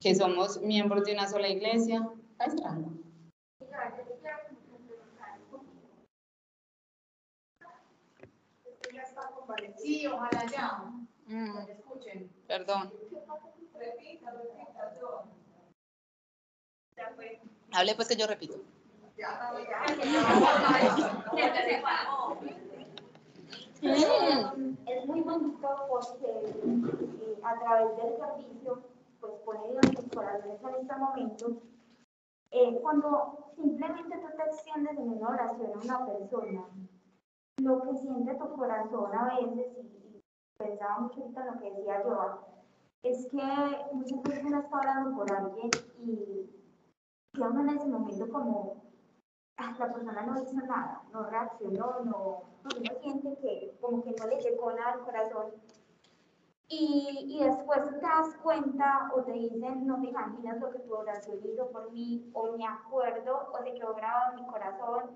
que 0.00 0.14
somos 0.14 0.60
miembros 0.60 1.04
de 1.04 1.14
una 1.14 1.28
sola 1.28 1.48
iglesia. 1.48 2.08
Está 2.38 2.78
Sí, 9.76 10.06
ojalá 10.06 10.46
ya. 10.50 10.84
Mm. 11.26 11.68
Escuchen. 11.68 12.30
Perdón. 12.46 12.92
Hable 17.72 17.94
pues 17.94 18.08
que 18.08 18.16
yo 18.16 18.26
repito. 18.26 18.60
Es 23.84 25.06
muy 25.06 25.20
bonito 25.20 25.68
porque 25.90 26.26
eh, 26.26 27.38
a 27.42 27.58
través 27.58 27.96
del 27.96 28.16
servicio, 28.16 28.82
pues 29.20 29.32
pone 29.44 29.70
Dios 29.70 29.80
en 29.84 29.94
tus 29.94 30.08
corazones 30.14 30.62
en 30.62 30.74
este 30.74 30.96
momento. 30.96 31.62
Eh, 32.50 32.78
cuando 32.80 33.52
simplemente 33.56 34.16
tú 34.16 34.36
te 34.36 34.42
extiendes 34.44 34.96
en 34.96 35.10
una 35.10 35.28
oración 35.28 35.72
a 35.74 35.84
una 35.84 36.06
persona, 36.06 36.64
lo 37.58 37.82
que 37.82 37.94
siente 37.96 38.34
tu 38.34 38.56
corazón 38.56 39.14
a 39.14 39.34
veces, 39.34 39.66
y, 39.76 40.22
pensaba 40.56 41.00
mucho 41.00 41.20
ahorita 41.20 41.40
en 41.40 41.46
lo 41.46 41.60
que 41.60 41.70
decía 41.72 42.04
yo, 42.04 42.40
es 43.02 43.26
que 43.26 43.42
muchas 43.92 44.22
veces 44.22 44.44
uno 44.46 44.60
está 44.60 44.78
orando 44.78 45.16
por 45.16 45.30
alguien 45.30 45.70
y 45.98 46.48
queda 47.34 47.60
en 47.60 47.68
ese 47.68 47.86
momento 47.86 48.28
como, 48.30 48.83
la 49.58 49.92
persona 49.92 50.22
no 50.22 50.42
hizo 50.42 50.54
nada, 50.66 51.02
no 51.12 51.24
reaccionó, 51.24 52.00
no, 52.04 52.42
uno 52.64 53.00
siente 53.00 53.36
que 53.40 53.76
como 53.80 54.02
que 54.02 54.12
no 54.12 54.26
le 54.26 54.40
llegó 54.40 54.72
nada 54.72 54.92
al 54.92 55.00
corazón. 55.00 55.52
Y, 56.66 57.26
y, 57.28 57.44
después 57.44 57.78
te 57.90 58.00
das 58.00 58.34
cuenta 58.42 59.10
o 59.14 59.22
te 59.22 59.32
dicen, 59.32 59.86
no 59.86 60.00
te 60.00 60.08
imaginas 60.08 60.58
lo 60.58 60.72
que 60.72 60.78
tu 60.80 60.94
oración 60.94 61.38
hizo 61.44 61.68
por 61.70 61.92
mí, 61.92 62.30
o 62.32 62.56
me 62.56 62.66
acuerdo, 62.66 63.50
o 63.52 63.62
se 63.62 63.74
quedó 63.74 63.94
grabado 63.94 64.32
en 64.32 64.44
mi 64.44 64.46
corazón. 64.50 65.10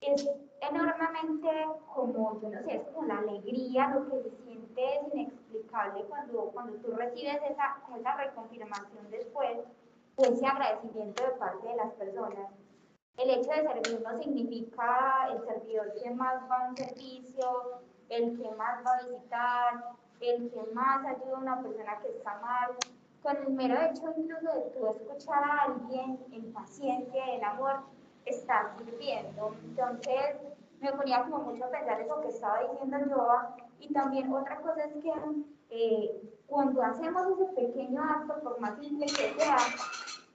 Es 0.00 0.28
enormemente 0.60 1.66
como, 1.94 2.40
yo 2.40 2.50
no 2.50 2.62
sé, 2.62 2.76
es 2.76 2.82
como 2.88 3.06
la 3.06 3.18
alegría, 3.18 3.94
lo 3.94 4.10
que 4.10 4.22
se 4.22 4.36
siente 4.42 4.96
es 4.96 5.14
inexplicable 5.14 6.04
cuando, 6.08 6.50
cuando 6.50 6.72
tú 6.78 6.90
recibes 6.96 7.40
esa, 7.48 7.76
esa 7.96 8.16
reconfirmación 8.16 9.10
después, 9.10 9.58
o 10.16 10.22
ese 10.24 10.44
agradecimiento 10.44 11.24
de 11.24 11.30
parte 11.30 11.68
de 11.68 11.76
las 11.76 11.92
personas. 11.92 12.50
El 13.18 13.30
hecho 13.30 13.50
de 13.50 13.62
servir 13.62 14.02
no 14.02 14.18
significa 14.22 15.28
el 15.30 15.44
servidor 15.44 15.92
que 15.94 16.10
más 16.10 16.42
va 16.50 16.56
a 16.56 16.68
un 16.70 16.76
servicio, 16.76 17.80
el 18.08 18.38
que 18.38 18.50
más 18.56 18.84
va 18.84 18.96
a 18.96 19.06
visitar, 19.06 19.84
el 20.20 20.50
que 20.50 20.62
más 20.72 21.04
ayuda 21.06 21.36
a 21.36 21.40
una 21.40 21.62
persona 21.62 21.98
que 22.00 22.08
está 22.08 22.38
mal. 22.40 22.76
Con 23.22 23.36
el 23.36 23.50
mero 23.50 23.80
hecho 23.80 24.12
incluso 24.16 24.52
de 24.52 24.70
tú 24.70 24.86
escuchar 24.86 25.44
a 25.44 25.62
alguien 25.64 26.18
en 26.32 26.52
paciencia, 26.52 27.34
en 27.34 27.44
amor, 27.44 27.80
estás 28.24 28.76
sirviendo. 28.78 29.54
Entonces, 29.64 30.36
me 30.80 30.92
ponía 30.92 31.22
como 31.22 31.38
mucho 31.38 31.64
a 31.64 31.70
pensar 31.70 32.00
eso 32.00 32.20
que 32.20 32.28
estaba 32.28 32.60
diciendo 32.60 32.98
Joa. 33.14 33.56
Y 33.78 33.92
también 33.92 34.32
otra 34.32 34.60
cosa 34.60 34.84
es 34.84 34.94
que 34.94 35.12
eh, 35.70 36.22
cuando 36.46 36.82
hacemos 36.82 37.26
ese 37.28 37.52
pequeño 37.52 38.02
acto, 38.02 38.40
por 38.42 38.60
más 38.60 38.78
simple 38.78 39.06
que 39.06 39.34
sea, 39.38 39.56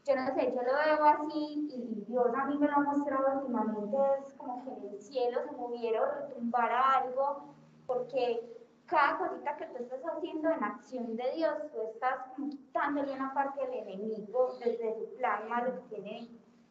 yo 0.07 0.15
no 0.15 0.33
sé, 0.33 0.53
yo 0.55 0.61
lo 0.61 0.73
veo 0.73 1.05
así 1.05 1.67
y 1.69 2.05
Dios 2.07 2.27
a 2.33 2.45
mí 2.45 2.57
me 2.57 2.67
lo 2.67 2.73
ha 2.75 2.79
mostrado 2.79 3.39
últimamente, 3.39 3.97
es 4.25 4.33
como 4.35 4.63
que 4.63 4.71
en 4.71 4.93
el 4.93 5.01
cielo 5.01 5.41
se 5.43 5.51
moviera 5.51 6.01
o 6.01 6.05
retumbara 6.05 6.99
algo, 6.99 7.55
porque 7.85 8.57
cada 8.85 9.17
cosita 9.17 9.57
que 9.57 9.65
tú 9.65 9.83
estás 9.83 10.01
haciendo 10.05 10.49
en 10.49 10.63
acción 10.63 11.17
de 11.17 11.31
Dios, 11.35 11.53
tú 11.73 11.81
estás 11.93 12.23
como 12.33 12.49
quitándole 12.49 13.11
una 13.13 13.33
parte 13.33 13.65
del 13.65 13.73
enemigo 13.73 14.57
desde 14.63 14.95
su 14.95 15.13
plan 15.17 15.49
malo 15.49 15.73
que 15.73 15.95
tiene 15.95 16.29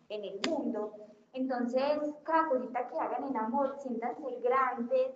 en 0.08 0.24
el 0.24 0.40
mundo. 0.48 0.94
Entonces, 1.34 1.98
cada 2.22 2.48
cosita 2.48 2.88
que 2.88 2.98
hagan 2.98 3.24
en 3.24 3.36
amor, 3.36 3.76
siéntanse 3.80 4.40
grandes 4.40 5.14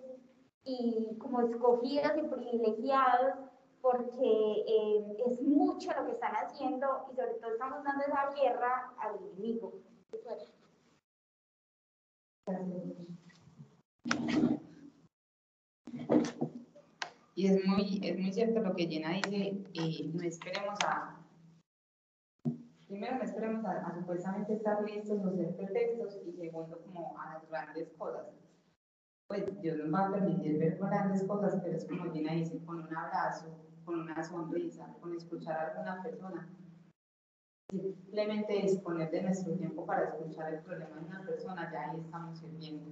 y 0.63 1.17
como 1.17 1.41
escogidos 1.41 2.11
y 2.17 2.27
privilegiados 2.27 3.50
porque 3.81 4.63
eh, 4.67 5.17
es 5.27 5.41
mucho 5.41 5.91
lo 5.93 6.05
que 6.05 6.11
están 6.11 6.33
haciendo 6.35 7.07
y 7.11 7.15
sobre 7.15 7.33
todo 7.35 7.51
estamos 7.51 7.83
dando 7.83 8.03
esa 8.05 8.29
guerra 8.33 8.93
al 8.97 9.15
enemigo. 9.17 9.73
Y 17.35 17.47
es 17.47 17.65
muy, 17.65 17.99
es 18.03 18.19
muy 18.19 18.31
cierto 18.31 18.59
lo 18.59 18.75
que 18.75 18.87
Jenna 18.87 19.13
dice, 19.13 19.63
no 20.13 20.23
esperemos 20.23 20.77
a, 20.85 21.17
primero 22.87 23.17
no 23.17 23.23
esperemos 23.23 23.65
a, 23.65 23.95
supuestamente 23.95 24.53
estar 24.53 24.83
listos 24.83 25.25
o 25.25 25.31
ser 25.31 25.55
perfectos 25.55 26.19
y 26.27 26.33
segundo 26.33 26.79
como 26.85 27.17
a 27.19 27.33
las 27.33 27.49
grandes 27.49 27.89
cosas. 27.97 28.27
Pues 29.27 29.61
Dios 29.61 29.77
nos 29.77 29.93
va 29.93 30.07
a 30.07 30.11
permitir 30.11 30.59
ver 30.59 30.77
grandes 30.77 31.23
cosas, 31.23 31.57
pero 31.63 31.77
es 31.77 31.85
como 31.85 32.11
Jenna 32.11 32.33
dice, 32.33 32.63
con 32.65 32.83
un 32.83 32.95
abrazo, 32.95 33.47
con 33.85 34.01
una 34.01 34.23
sonrisa, 34.23 34.93
con 34.99 35.15
escuchar 35.15 35.57
a 35.57 35.71
alguna 35.71 36.03
persona. 36.03 36.47
Simplemente 37.69 38.61
disponer 38.61 39.09
de 39.11 39.23
nuestro 39.23 39.53
tiempo 39.53 39.85
para 39.85 40.09
escuchar 40.09 40.53
el 40.53 40.59
problema 40.61 40.97
de 40.97 41.05
una 41.05 41.21
persona, 41.21 41.71
ya 41.71 41.91
ahí 41.91 41.99
estamos 41.99 42.37
sirviendo. 42.39 42.91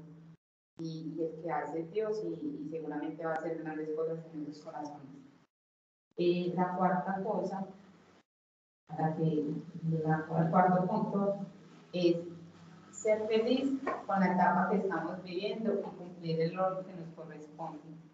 Y, 0.79 1.13
y 1.17 1.23
el 1.23 1.41
que 1.41 1.51
hace 1.51 1.83
Dios 1.87 2.23
y, 2.23 2.69
seguramente 2.69 3.25
va 3.25 3.31
a 3.31 3.35
hacer 3.35 3.61
grandes 3.61 3.89
cosas 3.95 4.25
en 4.33 4.43
nuestros 4.43 4.63
corazones. 4.63 5.19
Eh, 6.17 6.53
la 6.55 6.75
cuarta 6.75 7.21
cosa, 7.23 7.67
para 8.87 9.15
que 9.15 9.53
la, 9.89 10.25
el 10.39 10.49
cuarto 10.49 10.87
punto 10.87 11.39
es 11.91 12.17
ser 12.91 13.27
feliz 13.27 13.81
con 14.05 14.19
la 14.19 14.33
etapa 14.33 14.69
que 14.69 14.77
estamos 14.77 15.23
viviendo 15.23 15.73
y 15.73 15.81
cumplir 15.81 16.41
el 16.41 16.57
rol 16.57 16.85
que 16.85 16.93
nos 16.93 17.09
corresponde. 17.15 18.08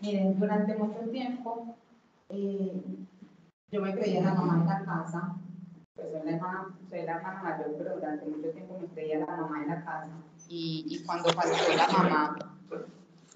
Miren, 0.00 0.38
durante 0.38 0.76
mucho 0.76 1.00
tiempo 1.10 1.76
eh, 2.28 2.82
yo 3.70 3.80
me 3.80 3.94
creía 3.94 4.22
la 4.22 4.34
mamá 4.34 4.62
en 4.62 4.66
la 4.66 4.84
casa, 4.84 5.34
pues 5.94 6.10
soy 6.10 6.22
la 6.24 6.30
hermana, 6.32 6.78
soy 6.90 7.02
la 7.02 7.16
hermana 7.16 7.42
mayor, 7.42 7.74
pero 7.78 7.94
durante 7.94 8.26
mucho 8.26 8.50
tiempo 8.50 8.78
me 8.80 8.86
creía 8.88 9.20
la 9.20 9.26
mamá 9.26 9.62
en 9.62 9.68
la 9.68 9.84
casa. 9.84 10.10
Y, 10.48 10.84
y 10.88 11.04
cuando 11.04 11.30
faltó 11.30 11.76
la 11.76 11.88
mamá, 11.88 12.36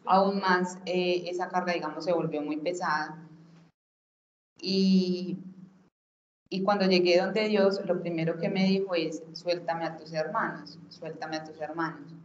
aún 0.04 0.40
más 0.40 0.78
eh, 0.86 1.24
esa 1.26 1.48
carga, 1.48 1.72
digamos, 1.72 2.04
se 2.04 2.12
volvió 2.12 2.42
muy 2.42 2.56
pesada. 2.58 3.16
Y, 4.60 5.38
y 6.50 6.62
cuando 6.62 6.86
llegué 6.86 7.18
donde 7.18 7.48
Dios, 7.48 7.84
lo 7.86 8.00
primero 8.00 8.38
que 8.38 8.48
me 8.48 8.64
dijo 8.64 8.94
es, 8.94 9.22
suéltame 9.32 9.84
a 9.84 9.96
tus 9.96 10.12
hermanos, 10.12 10.78
suéltame 10.88 11.36
a 11.36 11.44
tus 11.44 11.60
hermanos. 11.60 12.17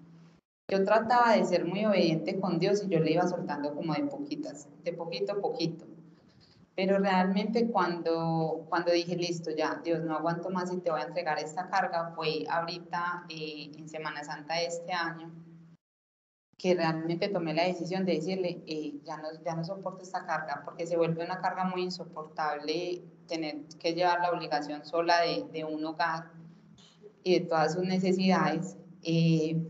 Yo 0.73 0.83
trataba 0.83 1.36
de 1.36 1.45
ser 1.45 1.65
muy 1.65 1.86
obediente 1.86 2.39
con 2.39 2.57
Dios 2.57 2.83
y 2.83 2.89
yo 2.89 2.99
le 2.99 3.12
iba 3.12 3.27
soltando 3.27 3.75
como 3.75 3.93
de 3.93 4.05
poquitas, 4.05 4.67
de 4.83 4.91
poquito 4.91 5.33
a 5.33 5.36
poquito. 5.39 5.86
Pero 6.75 6.97
realmente 6.97 7.69
cuando, 7.69 8.65
cuando 8.69 8.91
dije, 8.91 9.15
listo, 9.15 9.51
ya, 9.51 9.79
Dios, 9.83 10.01
no 10.01 10.15
aguanto 10.15 10.49
más 10.49 10.73
y 10.73 10.77
te 10.77 10.89
voy 10.89 11.01
a 11.01 11.03
entregar 11.03 11.38
esta 11.38 11.69
carga, 11.69 12.13
fue 12.15 12.45
ahorita 12.49 13.25
eh, 13.29 13.71
en 13.77 13.88
Semana 13.88 14.23
Santa 14.23 14.55
de 14.55 14.65
este 14.65 14.91
año, 14.91 15.31
que 16.57 16.73
realmente 16.73 17.29
tomé 17.29 17.53
la 17.53 17.65
decisión 17.65 18.03
de 18.03 18.13
decirle, 18.13 18.63
eh, 18.65 18.95
ya, 19.03 19.17
no, 19.17 19.27
ya 19.45 19.53
no 19.53 19.63
soporto 19.63 20.01
esta 20.01 20.25
carga, 20.25 20.63
porque 20.65 20.88
se 20.88 20.97
vuelve 20.97 21.23
una 21.23 21.39
carga 21.39 21.65
muy 21.65 21.83
insoportable 21.83 23.03
tener 23.27 23.67
que 23.79 23.93
llevar 23.93 24.21
la 24.21 24.31
obligación 24.31 24.83
sola 24.83 25.21
de, 25.21 25.45
de 25.53 25.65
un 25.65 25.86
hogar 25.86 26.31
y 27.21 27.38
de 27.38 27.45
todas 27.45 27.75
sus 27.75 27.83
necesidades. 27.83 28.75
Eh, 29.03 29.69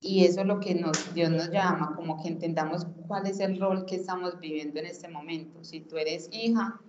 y 0.00 0.24
eso 0.24 0.42
es 0.42 0.46
lo 0.46 0.60
que 0.60 0.74
nos, 0.74 1.12
Dios 1.14 1.30
nos 1.30 1.50
llama, 1.50 1.94
como 1.96 2.22
que 2.22 2.28
entendamos 2.28 2.86
cuál 3.06 3.26
es 3.26 3.40
el 3.40 3.58
rol 3.58 3.84
que 3.84 3.96
estamos 3.96 4.38
viviendo 4.38 4.78
en 4.78 4.86
este 4.86 5.08
momento. 5.08 5.64
Si 5.64 5.80
tú 5.80 5.96
eres 5.96 6.28
hija, 6.32 6.80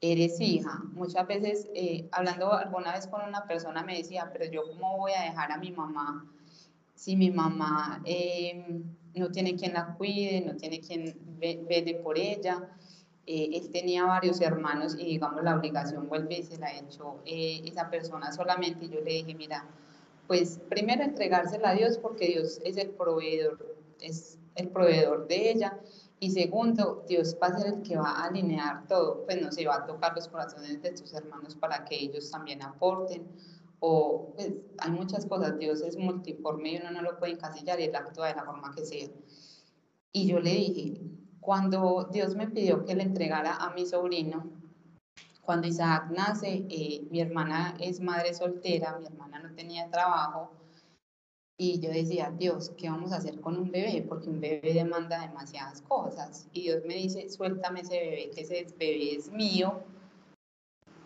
eres 0.00 0.40
hija. 0.40 0.82
Muchas 0.92 1.26
veces, 1.26 1.68
eh, 1.74 2.08
hablando 2.12 2.52
alguna 2.52 2.92
vez 2.92 3.06
con 3.06 3.22
una 3.26 3.46
persona, 3.46 3.82
me 3.82 3.96
decía, 3.96 4.30
pero 4.32 4.44
yo 4.50 4.62
cómo 4.68 4.98
voy 4.98 5.12
a 5.12 5.22
dejar 5.22 5.50
a 5.52 5.58
mi 5.58 5.70
mamá 5.72 6.26
si 6.98 7.14
mi 7.14 7.30
mamá 7.30 8.02
eh, 8.04 8.82
no 9.14 9.30
tiene 9.30 9.54
quien 9.54 9.72
la 9.72 9.94
cuide, 9.94 10.42
no 10.44 10.56
tiene 10.56 10.80
quien 10.80 11.16
vele 11.38 11.94
por 12.02 12.18
ella. 12.18 12.68
Eh, 13.24 13.50
él 13.52 13.70
tenía 13.70 14.04
varios 14.04 14.40
hermanos 14.40 14.96
y 14.98 15.04
digamos 15.04 15.44
la 15.44 15.54
obligación 15.56 16.08
vuelve 16.08 16.38
y 16.38 16.42
se 16.42 16.58
la 16.58 16.66
ha 16.66 16.76
hecho 16.76 17.22
esa 17.24 17.88
persona 17.88 18.32
solamente. 18.32 18.86
Y 18.86 18.88
yo 18.88 19.00
le 19.00 19.12
dije, 19.12 19.34
mira, 19.36 19.64
pues 20.28 20.60
primero 20.68 21.02
entregársela 21.02 21.70
a 21.70 21.74
Dios 21.74 21.98
porque 21.98 22.26
Dios 22.26 22.60
es 22.62 22.76
el 22.76 22.90
proveedor, 22.90 23.76
es 24.00 24.38
el 24.54 24.68
proveedor 24.68 25.26
de 25.26 25.50
ella. 25.50 25.80
Y 26.20 26.32
segundo, 26.32 27.04
Dios 27.08 27.36
va 27.42 27.46
a 27.46 27.58
ser 27.58 27.74
el 27.74 27.82
que 27.82 27.96
va 27.96 28.10
a 28.10 28.26
alinear 28.26 28.86
todo, 28.88 29.24
pues 29.24 29.40
no 29.40 29.50
se 29.50 29.66
va 29.66 29.76
a 29.76 29.86
tocar 29.86 30.14
los 30.14 30.28
corazones 30.28 30.82
de 30.82 30.90
tus 30.90 31.14
hermanos 31.14 31.56
para 31.56 31.84
que 31.84 31.96
ellos 31.96 32.30
también 32.30 32.62
aporten. 32.62 33.26
O 33.80 34.34
pues 34.34 34.52
hay 34.78 34.90
muchas 34.90 35.24
cosas, 35.24 35.58
Dios 35.58 35.80
es 35.80 35.96
multiforme 35.96 36.72
y 36.72 36.76
uno 36.76 36.90
no 36.90 37.02
lo 37.02 37.18
puede 37.18 37.32
encasillar 37.32 37.80
y 37.80 37.84
él 37.84 37.96
actúa 37.96 38.28
de 38.28 38.34
la 38.34 38.44
forma 38.44 38.74
que 38.74 38.84
sea. 38.84 39.08
Y 40.12 40.26
yo 40.26 40.40
le 40.40 40.50
dije, 40.50 41.00
cuando 41.40 42.08
Dios 42.12 42.34
me 42.34 42.48
pidió 42.48 42.84
que 42.84 42.96
le 42.96 43.04
entregara 43.04 43.54
a 43.54 43.72
mi 43.72 43.86
sobrino, 43.86 44.57
cuando 45.48 45.66
Isaac 45.66 46.10
nace, 46.10 46.66
eh, 46.68 47.06
mi 47.10 47.22
hermana 47.22 47.74
es 47.80 48.02
madre 48.02 48.34
soltera, 48.34 48.98
mi 48.98 49.06
hermana 49.06 49.38
no 49.38 49.54
tenía 49.54 49.88
trabajo 49.88 50.50
Y 51.56 51.80
yo 51.80 51.88
decía, 51.88 52.30
Dios, 52.36 52.70
¿qué 52.76 52.90
vamos 52.90 53.12
a 53.12 53.16
hacer 53.16 53.40
con 53.40 53.56
un 53.56 53.70
bebé? 53.70 54.04
Porque 54.06 54.28
un 54.28 54.42
bebé 54.42 54.74
demanda 54.74 55.22
demasiadas 55.22 55.80
cosas. 55.80 56.48
Y 56.52 56.64
Dios 56.64 56.84
me 56.84 56.96
dice, 56.96 57.30
suéltame 57.30 57.80
ese 57.80 57.98
bebé, 57.98 58.30
que 58.30 58.42
ese 58.42 58.66
bebé 58.78 59.16
es 59.16 59.32
mío. 59.32 59.80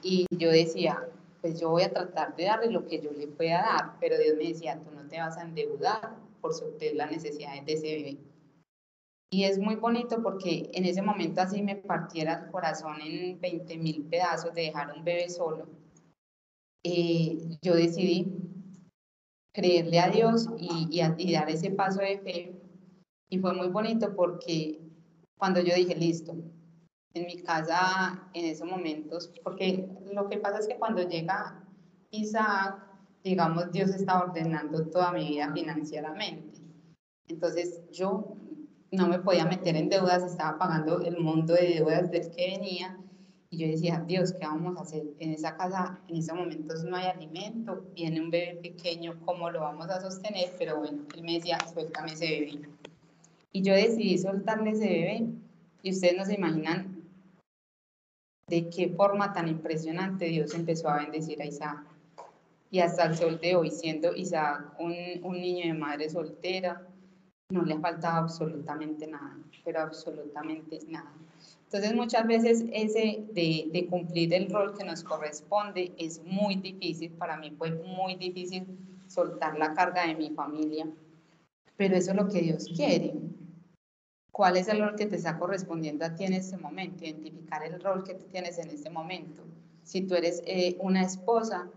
Y 0.03 0.27
yo 0.37 0.51
decía, 0.51 1.09
pues 1.41 1.61
yo 1.61 1.71
voy 1.71 1.85
a 1.85 1.93
tratar 1.93 2.35
de 2.35 2.47
darle 2.47 2.73
lo 2.73 2.85
que 2.89 3.01
yo 3.01 3.13
le 3.13 3.29
pueda 3.29 3.63
dar. 3.63 3.97
Pero 4.01 4.19
Dios 4.19 4.37
me 4.37 4.49
decía, 4.49 4.81
tú 4.81 4.91
no 4.91 5.07
te 5.07 5.21
vas 5.21 5.39
a 5.39 5.43
endeudar 5.43 6.17
por 6.41 6.53
suplir 6.53 6.97
las 6.97 7.13
necesidades 7.13 7.65
de 7.65 7.73
ese 7.75 7.95
bebé. 7.95 8.32
Y 9.35 9.45
es 9.45 9.59
muy 9.59 9.77
bonito 9.77 10.23
porque 10.23 10.71
en 10.75 10.85
ese 10.85 11.01
momento 11.01 11.41
así 11.41 11.63
me 11.63 11.77
partiera 11.77 12.35
el 12.35 12.51
corazón 12.51 13.01
en 13.01 13.41
20 13.41 13.79
mil 13.79 14.05
pedazos 14.05 14.53
de 14.53 14.65
dejar 14.65 14.93
un 14.95 15.03
bebé 15.03 15.31
solo. 15.31 15.71
Eh, 16.85 17.57
yo 17.63 17.75
decidí 17.75 18.31
creerle 19.55 20.01
a 20.01 20.11
Dios 20.11 20.49
y, 20.59 20.87
y, 20.91 21.33
dar 21.33 21.49
ese 21.49 21.71
paso 21.71 22.01
de 22.01 22.19
fe. 22.19 22.61
Y 23.31 23.39
fue 23.39 23.55
muy 23.55 23.69
bonito 23.69 24.15
porque 24.15 24.83
cuando 25.39 25.63
yo 25.63 25.75
dije, 25.75 25.95
listo, 25.95 26.35
en 27.15 27.27
mi 27.27 27.43
casa 27.43 28.29
en 28.35 28.45
esos 28.45 28.69
momentos, 28.69 29.33
porque 29.43 29.89
lo 30.13 30.29
que 30.29 30.37
pasa 30.37 30.59
es 30.59 30.69
que 30.69 30.77
cuando 30.77 31.09
llega 31.09 31.65
Isaac, 32.11 32.87
digamos, 33.25 33.73
Dios 33.73 33.95
está 33.95 34.25
ordenando 34.25 34.91
toda 34.91 35.11
mi 35.13 35.27
vida 35.27 35.51
financieramente. 35.55 36.61
Entonces 37.29 37.81
yo 37.91 38.37
no 38.93 39.09
me 39.09 39.19
podía 39.19 39.47
meter 39.47 39.75
en 39.75 39.89
deudas, 39.89 40.23
estaba 40.23 40.59
pagando 40.59 41.01
el 41.01 41.19
monto 41.19 41.55
de 41.55 41.75
deudas 41.75 42.11
del 42.11 42.31
que 42.31 42.59
venía 42.59 42.99
y 43.49 43.57
yo 43.59 43.67
decía, 43.67 44.05
Dios, 44.07 44.33
¿qué 44.33 44.47
vamos 44.47 44.77
a 44.77 44.83
hacer? 44.83 45.03
En 45.19 45.33
esa 45.33 45.57
casa 45.57 46.01
en 46.09 46.17
esos 46.17 46.37
momentos 46.37 46.85
no 46.85 46.97
hay 46.97 47.07
alimento, 47.07 47.85
viene 47.95 48.21
un 48.21 48.31
bebé 48.31 48.59
pequeño, 48.63 49.19
¿cómo 49.25 49.51
lo 49.51 49.61
vamos 49.61 49.89
a 49.89 50.01
sostener? 50.01 50.53
Pero 50.59 50.79
bueno, 50.79 51.03
él 51.15 51.23
me 51.23 51.35
decía, 51.35 51.59
suéltame 51.73 52.13
ese 52.13 52.27
bebé. 52.27 52.61
Y 53.51 53.63
yo 53.63 53.75
decidí 53.75 54.19
soltarle 54.19 54.71
ese 54.71 54.87
bebé 54.87 55.27
y 55.83 55.91
ustedes 55.91 56.17
no 56.17 56.25
se 56.25 56.35
imaginan 56.35 57.03
de 58.49 58.69
qué 58.69 58.91
forma 58.91 59.33
tan 59.33 59.49
impresionante 59.49 60.27
Dios 60.27 60.55
empezó 60.55 60.91
a 60.91 60.99
bendecir 60.99 61.41
a 61.41 61.47
Isaac. 61.47 61.87
Y 62.71 62.81
hasta 62.81 63.05
el 63.05 63.17
sol 63.17 63.39
de 63.41 63.55
hoy, 63.57 63.71
siendo 63.71 64.15
Isaac 64.15 64.75
un, 64.79 64.95
un 65.23 65.41
niño 65.41 65.67
de 65.67 65.79
madre 65.79 66.09
soltera, 66.11 66.87
no 67.53 67.63
le 67.63 67.75
ha 67.75 67.81
faltado 67.81 68.23
absolutamente 68.23 69.07
nada, 69.07 69.37
pero 69.65 69.81
absolutamente 69.81 70.81
nada. 70.89 71.13
Entonces 71.65 71.95
muchas 71.95 72.27
veces 72.27 72.65
ese 72.73 73.25
de, 73.33 73.71
de, 73.73 73.87
cumplir 73.87 74.35
el 74.35 74.51
rol 74.51 74.77
que 74.77 74.85
nos 74.85 75.03
corresponde 75.03 75.93
es 75.97 76.23
muy 76.25 76.57
difícil, 76.57 77.13
para 77.13 77.37
mí 77.37 77.51
fue 77.57 77.71
muy 77.71 78.15
difícil 78.17 78.67
soltar 79.07 79.59
la 79.59 79.73
carga 79.73 80.07
de 80.07 80.15
mi 80.15 80.31
familia, 80.31 80.87
pero 81.77 81.97
eso 81.97 82.11
es 82.11 82.17
lo 82.17 82.29
que 82.29 82.41
Dios 82.43 82.69
quiere. 82.77 83.15
¿Cuál 84.33 84.57
es 84.57 84.69
el 84.69 84.81
rol 84.81 84.97
que 84.97 85.07
te 85.07 85.17
está 85.17 85.39
correspondiendo 85.39 86.07
a 86.07 86.15
ti 86.15 86.25
en 86.25 86.33
este 86.33 86.57
momento? 86.57 87.05
Identificar 87.05 87.63
el 87.65 87.81
rol 87.81 88.03
que 88.03 88.15
tú 88.15 88.25
tienes 88.33 88.59
en 88.59 88.71
este 88.71 88.89
momento. 88.89 89.43
Si 89.83 90.03
tú 90.03 90.15
eres 90.15 90.43
eh, 90.47 90.77
una 90.81 91.03
esposa, 91.03 91.69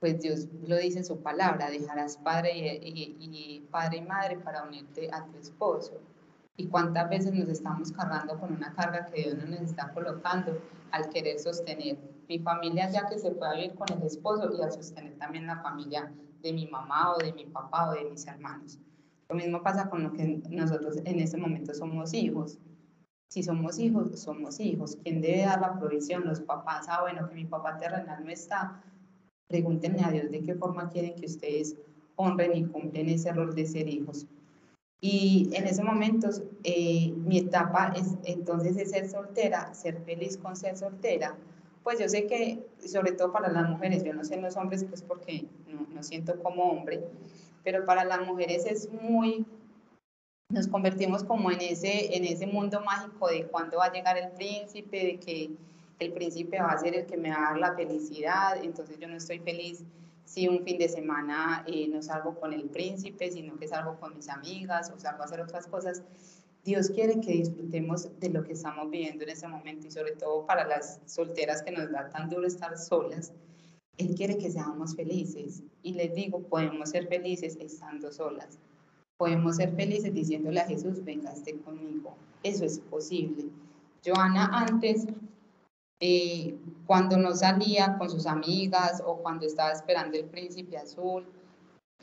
pues 0.00 0.20
Dios 0.20 0.48
lo 0.66 0.76
dice 0.76 0.98
en 0.98 1.04
su 1.04 1.22
palabra, 1.22 1.70
dejarás 1.70 2.16
padre 2.16 2.80
y, 2.82 3.16
y, 3.20 3.60
padre 3.70 3.98
y 3.98 4.02
madre 4.02 4.38
para 4.38 4.64
unirte 4.64 5.10
a 5.12 5.26
tu 5.26 5.36
esposo 5.36 6.00
y 6.56 6.66
cuántas 6.66 7.08
veces 7.08 7.32
nos 7.32 7.48
estamos 7.48 7.92
cargando 7.92 8.38
con 8.40 8.52
una 8.52 8.72
carga 8.74 9.06
que 9.06 9.22
Dios 9.22 9.34
no 9.36 9.46
nos 9.46 9.60
está 9.60 9.92
colocando 9.92 10.58
al 10.90 11.08
querer 11.10 11.38
sostener 11.38 11.98
mi 12.28 12.38
familia 12.38 12.90
ya 12.90 13.06
que 13.06 13.18
se 13.18 13.30
pueda 13.30 13.54
vivir 13.54 13.74
con 13.74 13.86
el 13.92 14.02
esposo 14.02 14.50
y 14.52 14.62
al 14.62 14.72
sostener 14.72 15.16
también 15.18 15.46
la 15.46 15.60
familia 15.62 16.12
de 16.42 16.52
mi 16.52 16.66
mamá 16.66 17.12
o 17.14 17.18
de 17.18 17.32
mi 17.32 17.44
papá 17.46 17.90
o 17.90 17.92
de 17.92 18.04
mis 18.04 18.26
hermanos. 18.26 18.78
Lo 19.28 19.36
mismo 19.36 19.62
pasa 19.62 19.88
con 19.88 20.02
lo 20.02 20.12
que 20.12 20.42
nosotros 20.50 20.96
en 21.04 21.20
este 21.20 21.36
momento 21.36 21.72
somos 21.74 22.14
hijos. 22.14 22.58
Si 23.28 23.42
somos 23.42 23.78
hijos, 23.78 24.20
somos 24.20 24.58
hijos. 24.58 24.98
¿Quién 25.04 25.20
debe 25.20 25.44
dar 25.44 25.60
la 25.60 25.78
provisión? 25.78 26.24
Los 26.24 26.40
papás. 26.40 26.86
Ah, 26.88 27.02
bueno, 27.02 27.28
que 27.28 27.36
mi 27.36 27.44
papá 27.44 27.76
terrenal 27.76 28.24
no 28.24 28.30
está. 28.30 28.82
Pregúntenle 29.50 30.02
a 30.02 30.10
Dios 30.10 30.30
de 30.30 30.40
qué 30.40 30.54
forma 30.54 30.88
quieren 30.88 31.16
que 31.16 31.26
ustedes 31.26 31.76
honren 32.16 32.56
y 32.56 32.64
cumplen 32.64 33.08
ese 33.08 33.32
rol 33.32 33.54
de 33.54 33.66
ser 33.66 33.88
hijos. 33.88 34.26
Y 35.00 35.50
en 35.54 35.66
ese 35.66 35.82
momento 35.82 36.28
eh, 36.62 37.12
mi 37.16 37.38
etapa 37.38 37.92
es 37.96 38.14
entonces 38.24 38.76
es 38.76 38.90
ser 38.90 39.08
soltera, 39.08 39.74
ser 39.74 40.00
feliz 40.04 40.36
con 40.36 40.54
ser 40.54 40.76
soltera. 40.76 41.36
Pues 41.82 41.98
yo 41.98 42.08
sé 42.08 42.26
que, 42.26 42.64
sobre 42.86 43.12
todo 43.12 43.32
para 43.32 43.50
las 43.50 43.68
mujeres, 43.68 44.04
yo 44.04 44.12
no 44.12 44.22
sé 44.22 44.34
en 44.34 44.42
los 44.42 44.56
hombres, 44.56 44.84
pues 44.84 45.02
porque 45.02 45.46
no, 45.66 45.86
no 45.92 46.02
siento 46.02 46.40
como 46.42 46.64
hombre, 46.70 47.02
pero 47.64 47.84
para 47.84 48.04
las 48.04 48.24
mujeres 48.26 48.66
es 48.66 48.88
muy, 48.92 49.46
nos 50.50 50.68
convertimos 50.68 51.24
como 51.24 51.50
en 51.50 51.60
ese, 51.60 52.14
en 52.14 52.24
ese 52.24 52.46
mundo 52.46 52.82
mágico 52.82 53.28
de 53.28 53.46
cuándo 53.46 53.78
va 53.78 53.86
a 53.86 53.92
llegar 53.92 54.16
el 54.16 54.30
príncipe, 54.32 55.06
de 55.06 55.18
que 55.18 55.50
el 56.00 56.12
príncipe 56.12 56.58
va 56.60 56.72
a 56.72 56.78
ser 56.78 56.96
el 56.96 57.06
que 57.06 57.16
me 57.16 57.30
va 57.30 57.36
a 57.36 57.50
dar 57.50 57.58
la 57.58 57.74
felicidad, 57.74 58.62
entonces 58.62 58.98
yo 58.98 59.06
no 59.06 59.16
estoy 59.16 59.38
feliz 59.38 59.84
si 60.24 60.48
un 60.48 60.64
fin 60.64 60.78
de 60.78 60.88
semana 60.88 61.64
eh, 61.66 61.88
no 61.88 62.02
salgo 62.02 62.38
con 62.38 62.52
el 62.52 62.64
príncipe, 62.70 63.30
sino 63.30 63.56
que 63.58 63.68
salgo 63.68 63.98
con 64.00 64.16
mis 64.16 64.28
amigas 64.28 64.90
o 64.94 64.98
salgo 64.98 65.22
a 65.22 65.26
hacer 65.26 65.40
otras 65.40 65.66
cosas. 65.66 66.02
Dios 66.64 66.90
quiere 66.90 67.20
que 67.20 67.32
disfrutemos 67.32 68.08
de 68.18 68.28
lo 68.30 68.44
que 68.44 68.52
estamos 68.52 68.90
viviendo 68.90 69.24
en 69.24 69.30
ese 69.30 69.48
momento 69.48 69.88
y 69.88 69.90
sobre 69.90 70.12
todo 70.12 70.46
para 70.46 70.66
las 70.66 71.00
solteras 71.06 71.62
que 71.62 71.72
nos 71.72 71.90
da 71.90 72.08
tan 72.10 72.30
duro 72.30 72.46
estar 72.46 72.78
solas. 72.78 73.32
Él 73.98 74.14
quiere 74.14 74.38
que 74.38 74.50
seamos 74.50 74.94
felices 74.94 75.62
y 75.82 75.94
les 75.94 76.14
digo, 76.14 76.40
podemos 76.42 76.90
ser 76.90 77.08
felices 77.08 77.58
estando 77.60 78.12
solas. 78.12 78.58
Podemos 79.18 79.56
ser 79.56 79.74
felices 79.74 80.14
diciéndole 80.14 80.60
a 80.60 80.66
Jesús, 80.66 81.04
venga, 81.04 81.32
esté 81.32 81.58
conmigo. 81.60 82.16
Eso 82.42 82.64
es 82.64 82.78
posible. 82.78 83.50
Joana 84.04 84.46
antes 84.52 85.06
eh, 86.00 86.56
cuando 86.86 87.18
no 87.18 87.34
salía 87.34 87.96
con 87.98 88.08
sus 88.08 88.26
amigas 88.26 89.02
o 89.06 89.18
cuando 89.18 89.46
estaba 89.46 89.72
esperando 89.72 90.16
el 90.16 90.24
príncipe 90.24 90.76
azul. 90.78 91.26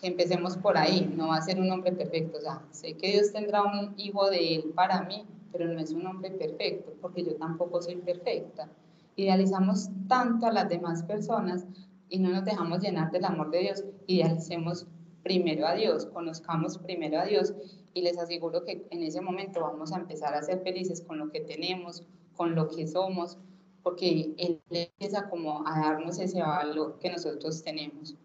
Empecemos 0.03 0.55
por 0.57 0.77
ahí, 0.77 1.11
no 1.15 1.29
va 1.29 1.37
a 1.37 1.41
ser 1.41 1.59
un 1.59 1.71
hombre 1.71 1.91
perfecto. 1.91 2.37
O 2.37 2.41
sea, 2.41 2.61
sé 2.69 2.93
que 2.93 3.11
Dios 3.11 3.33
tendrá 3.33 3.63
un 3.63 3.95
hijo 3.97 4.29
de 4.29 4.55
él 4.55 4.71
para 4.75 5.01
mí, 5.01 5.25
pero 5.51 5.65
no 5.65 5.79
es 5.79 5.91
un 5.91 6.05
hombre 6.05 6.29
perfecto, 6.29 6.93
porque 7.01 7.23
yo 7.23 7.35
tampoco 7.35 7.81
soy 7.81 7.95
perfecta. 7.95 8.69
Idealizamos 9.15 9.89
tanto 10.07 10.45
a 10.45 10.51
las 10.51 10.69
demás 10.69 11.01
personas 11.03 11.65
y 12.07 12.19
no 12.19 12.29
nos 12.29 12.45
dejamos 12.45 12.81
llenar 12.81 13.11
del 13.11 13.25
amor 13.25 13.49
de 13.49 13.59
Dios. 13.59 13.83
Idealicemos 14.05 14.85
primero 15.23 15.65
a 15.65 15.73
Dios, 15.73 16.05
conozcamos 16.05 16.77
primero 16.77 17.19
a 17.19 17.25
Dios 17.25 17.53
y 17.95 18.01
les 18.01 18.19
aseguro 18.19 18.63
que 18.63 18.87
en 18.91 19.01
ese 19.01 19.21
momento 19.21 19.61
vamos 19.61 19.91
a 19.91 19.97
empezar 19.97 20.35
a 20.35 20.43
ser 20.43 20.61
felices 20.61 21.01
con 21.01 21.17
lo 21.17 21.31
que 21.31 21.41
tenemos, 21.41 22.03
con 22.35 22.53
lo 22.53 22.69
que 22.69 22.85
somos, 22.85 23.39
porque 23.87 24.35
Él 24.37 24.61
empieza 24.69 25.29
como 25.29 25.65
a 25.65 25.79
darnos 25.79 26.19
ese 26.19 26.41
valor 26.41 26.99
que 26.99 27.09
nosotros 27.09 27.63
tenemos 27.63 28.17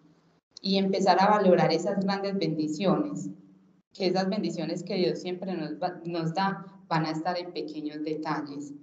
y 0.61 0.77
empezar 0.77 1.23
a 1.23 1.31
valorar 1.31 1.73
esas 1.73 2.05
grandes 2.05 2.37
bendiciones, 2.37 3.31
que 3.93 4.09
esas 4.09 4.29
bendiciones 4.29 4.83
que 4.83 4.97
Dios 4.97 5.21
siempre 5.21 5.55
nos, 5.55 5.75
nos 6.05 6.35
da 6.35 6.67
van 6.89 7.07
a 7.07 7.13
estar 7.13 7.39
en 7.39 7.53
pequeños 7.53 8.03
detalles. 8.03 8.75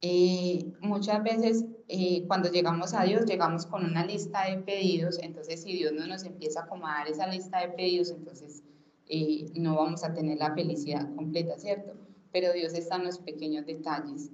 Eh, 0.00 0.74
muchas 0.80 1.24
veces 1.24 1.64
eh, 1.88 2.24
cuando 2.28 2.52
llegamos 2.52 2.94
a 2.94 3.02
Dios 3.02 3.26
llegamos 3.26 3.66
con 3.66 3.84
una 3.84 4.06
lista 4.06 4.44
de 4.48 4.58
pedidos, 4.58 5.18
entonces 5.20 5.60
si 5.60 5.72
Dios 5.72 5.92
no 5.92 6.06
nos 6.06 6.22
empieza 6.22 6.60
a 6.60 6.64
acomodar 6.66 7.08
esa 7.08 7.26
lista 7.26 7.62
de 7.62 7.70
pedidos, 7.70 8.12
entonces 8.12 8.62
eh, 9.06 9.46
no 9.56 9.74
vamos 9.74 10.04
a 10.04 10.14
tener 10.14 10.38
la 10.38 10.54
felicidad 10.54 11.12
completa, 11.16 11.58
¿cierto? 11.58 11.94
Pero 12.30 12.52
Dios 12.52 12.74
está 12.74 12.94
en 12.94 13.06
los 13.06 13.18
pequeños 13.18 13.66
detalles. 13.66 14.30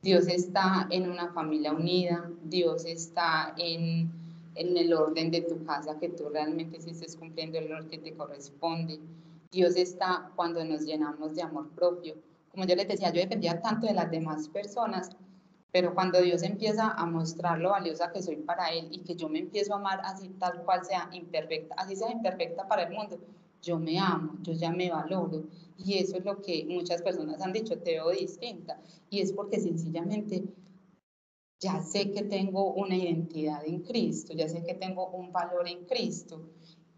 Dios 0.00 0.28
está 0.28 0.86
en 0.90 1.10
una 1.10 1.32
familia 1.32 1.72
unida, 1.72 2.30
Dios 2.44 2.84
está 2.84 3.52
en, 3.58 4.08
en 4.54 4.76
el 4.76 4.92
orden 4.94 5.32
de 5.32 5.40
tu 5.40 5.64
casa, 5.64 5.98
que 5.98 6.08
tú 6.08 6.28
realmente 6.28 6.80
sí 6.80 6.90
estés 6.90 7.16
cumpliendo 7.16 7.58
el 7.58 7.72
orden 7.72 7.90
que 7.90 7.98
te 7.98 8.14
corresponde. 8.14 9.00
Dios 9.50 9.76
está 9.76 10.30
cuando 10.36 10.64
nos 10.64 10.82
llenamos 10.82 11.34
de 11.34 11.42
amor 11.42 11.68
propio. 11.70 12.14
Como 12.52 12.64
yo 12.64 12.76
les 12.76 12.86
decía, 12.86 13.12
yo 13.12 13.20
dependía 13.20 13.60
tanto 13.60 13.88
de 13.88 13.94
las 13.94 14.08
demás 14.08 14.48
personas, 14.48 15.10
pero 15.72 15.94
cuando 15.94 16.20
Dios 16.20 16.44
empieza 16.44 16.92
a 16.92 17.04
mostrar 17.04 17.58
lo 17.58 17.70
valiosa 17.70 18.12
que 18.12 18.22
soy 18.22 18.36
para 18.36 18.68
Él 18.68 18.88
y 18.92 19.00
que 19.00 19.16
yo 19.16 19.28
me 19.28 19.40
empiezo 19.40 19.74
a 19.74 19.78
amar 19.78 20.00
así 20.04 20.28
tal 20.38 20.62
cual 20.62 20.84
sea 20.84 21.08
imperfecta, 21.12 21.74
así 21.76 21.96
sea 21.96 22.12
imperfecta 22.12 22.68
para 22.68 22.84
el 22.84 22.92
mundo, 22.94 23.18
yo 23.62 23.78
me 23.78 23.98
amo, 23.98 24.34
yo 24.42 24.52
ya 24.52 24.70
me 24.70 24.90
valoro. 24.90 25.44
Y 25.76 25.98
eso 25.98 26.16
es 26.16 26.24
lo 26.24 26.40
que 26.42 26.66
muchas 26.68 27.02
personas 27.02 27.40
han 27.40 27.52
dicho, 27.52 27.78
te 27.78 27.92
veo 27.92 28.10
distinta. 28.10 28.80
Y 29.10 29.20
es 29.20 29.32
porque 29.32 29.60
sencillamente 29.60 30.44
ya 31.60 31.80
sé 31.82 32.10
que 32.12 32.22
tengo 32.22 32.72
una 32.74 32.96
identidad 32.96 33.64
en 33.66 33.80
Cristo, 33.82 34.32
ya 34.32 34.48
sé 34.48 34.62
que 34.62 34.74
tengo 34.74 35.08
un 35.08 35.32
valor 35.32 35.68
en 35.68 35.84
Cristo. 35.86 36.48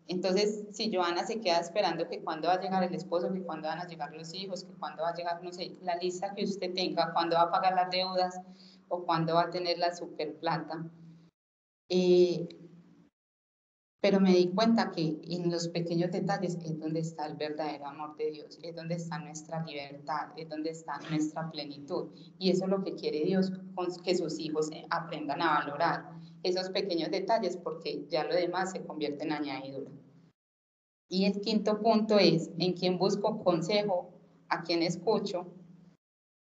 Entonces, 0.06 0.64
si 0.72 0.92
Joana 0.92 1.24
se 1.24 1.40
queda 1.40 1.60
esperando 1.60 2.08
que 2.08 2.20
cuando 2.20 2.48
va 2.48 2.54
a 2.54 2.60
llegar 2.60 2.82
el 2.82 2.94
esposo, 2.94 3.32
que 3.32 3.42
cuando 3.42 3.68
van 3.68 3.78
a 3.78 3.86
llegar 3.86 4.12
los 4.12 4.34
hijos, 4.34 4.64
que 4.64 4.72
cuando 4.74 5.04
va 5.04 5.10
a 5.10 5.14
llegar, 5.14 5.42
no 5.42 5.52
sé, 5.52 5.76
la 5.82 5.96
lista 5.96 6.34
que 6.34 6.44
usted 6.44 6.74
tenga, 6.74 7.12
cuando 7.12 7.36
va 7.36 7.42
a 7.42 7.50
pagar 7.50 7.74
las 7.74 7.90
deudas 7.90 8.40
o 8.88 9.04
cuando 9.04 9.34
va 9.34 9.42
a 9.42 9.50
tener 9.50 9.78
la 9.78 9.94
super 9.94 10.34
plata, 10.36 10.84
eh, 11.88 12.48
pero 14.00 14.18
me 14.18 14.32
di 14.32 14.48
cuenta 14.48 14.90
que 14.92 15.20
en 15.24 15.50
los 15.50 15.68
pequeños 15.68 16.10
detalles 16.10 16.56
es 16.64 16.78
donde 16.78 17.00
está 17.00 17.26
el 17.26 17.36
verdadero 17.36 17.86
amor 17.86 18.16
de 18.16 18.30
Dios, 18.30 18.58
es 18.62 18.74
donde 18.74 18.94
está 18.94 19.18
nuestra 19.18 19.62
libertad, 19.64 20.28
es 20.36 20.48
donde 20.48 20.70
está 20.70 20.98
nuestra 21.10 21.50
plenitud. 21.50 22.08
Y 22.38 22.50
eso 22.50 22.64
es 22.64 22.70
lo 22.70 22.82
que 22.82 22.94
quiere 22.94 23.24
Dios, 23.24 23.52
que 24.02 24.16
sus 24.16 24.38
hijos 24.38 24.70
aprendan 24.88 25.42
a 25.42 25.58
valorar 25.58 26.12
esos 26.42 26.70
pequeños 26.70 27.10
detalles, 27.10 27.58
porque 27.58 28.06
ya 28.08 28.24
lo 28.24 28.34
demás 28.34 28.72
se 28.72 28.82
convierte 28.82 29.24
en 29.24 29.32
añadidura. 29.32 29.90
Y 31.10 31.26
el 31.26 31.40
quinto 31.42 31.80
punto 31.82 32.18
es, 32.18 32.50
¿en 32.58 32.72
quién 32.72 32.96
busco 32.96 33.44
consejo? 33.44 34.14
¿A 34.48 34.62
quién 34.62 34.82
escucho? 34.82 35.52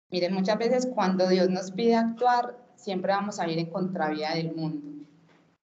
Miren, 0.09 0.33
muchas 0.33 0.57
veces 0.57 0.85
cuando 0.85 1.27
Dios 1.27 1.49
nos 1.49 1.71
pide 1.71 1.95
actuar, 1.95 2.57
siempre 2.77 3.11
vamos 3.11 3.39
a 3.39 3.49
ir 3.49 3.59
en 3.59 3.69
contravía 3.69 4.35
del 4.35 4.55
mundo 4.55 4.92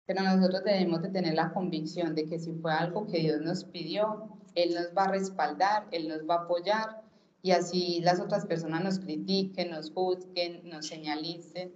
pero 0.05 0.21
nosotros 0.21 0.63
debemos 0.63 1.01
de 1.01 1.09
tener 1.09 1.33
la 1.33 1.53
convicción 1.53 2.13
de 2.15 2.25
que 2.25 2.39
si 2.39 2.53
fue 2.53 2.73
algo 2.73 3.07
que 3.07 3.19
Dios 3.19 3.41
nos 3.41 3.63
pidió, 3.63 4.37
Él 4.55 4.73
nos 4.75 4.87
va 4.97 5.05
a 5.05 5.11
respaldar, 5.11 5.87
Él 5.91 6.09
nos 6.09 6.27
va 6.29 6.35
a 6.35 6.43
apoyar 6.43 7.01
y 7.41 7.51
así 7.51 8.01
las 8.01 8.19
otras 8.19 8.45
personas 8.45 8.83
nos 8.83 8.99
critiquen, 8.99 9.71
nos 9.71 9.91
juzguen, 9.91 10.67
nos 10.69 10.87
señalicen. 10.87 11.73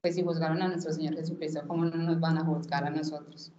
Pues 0.00 0.16
si 0.16 0.22
juzgaron 0.22 0.60
a 0.62 0.68
nuestro 0.68 0.92
Señor 0.92 1.14
Jesucristo, 1.14 1.62
¿cómo 1.66 1.84
no 1.84 1.96
nos 1.96 2.18
van 2.18 2.38
a 2.38 2.44
juzgar 2.44 2.84
a 2.84 2.90
nosotros? 2.90 3.52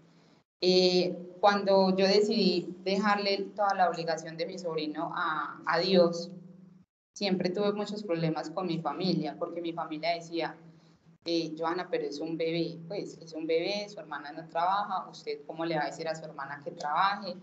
Eh, 0.62 1.38
cuando 1.40 1.96
yo 1.96 2.08
decidí 2.08 2.76
dejarle 2.84 3.52
toda 3.56 3.74
la 3.76 3.90
obligación 3.90 4.38
de 4.38 4.46
mi 4.46 4.58
sobrino 4.58 5.12
a, 5.16 5.62
a 5.66 5.80
Dios, 5.80 6.32
siempre 7.14 7.50
tuve 7.50 7.74
muchos 7.74 8.04
problemas 8.04 8.50
con 8.50 8.68
mi 8.68 8.80
familia, 8.80 9.36
porque 9.38 9.62
mi 9.62 9.72
familia 9.72 10.16
decía, 10.16 10.58
eh, 11.26 11.54
Joana, 11.58 11.88
pero 11.90 12.06
es 12.06 12.20
un 12.20 12.38
bebé, 12.38 12.78
pues 12.88 13.18
es 13.18 13.34
un 13.34 13.48
bebé, 13.48 13.88
su 13.88 14.00
hermana 14.00 14.32
no 14.32 14.48
trabaja, 14.50 15.08
usted 15.10 15.40
cómo 15.48 15.66
le 15.66 15.76
va 15.76 15.84
a 15.84 15.88
decir 15.88 16.08
a 16.08 16.16
su 16.16 16.26
hermana 16.26 16.62
que 16.64 16.72
trabaje. 16.72 17.36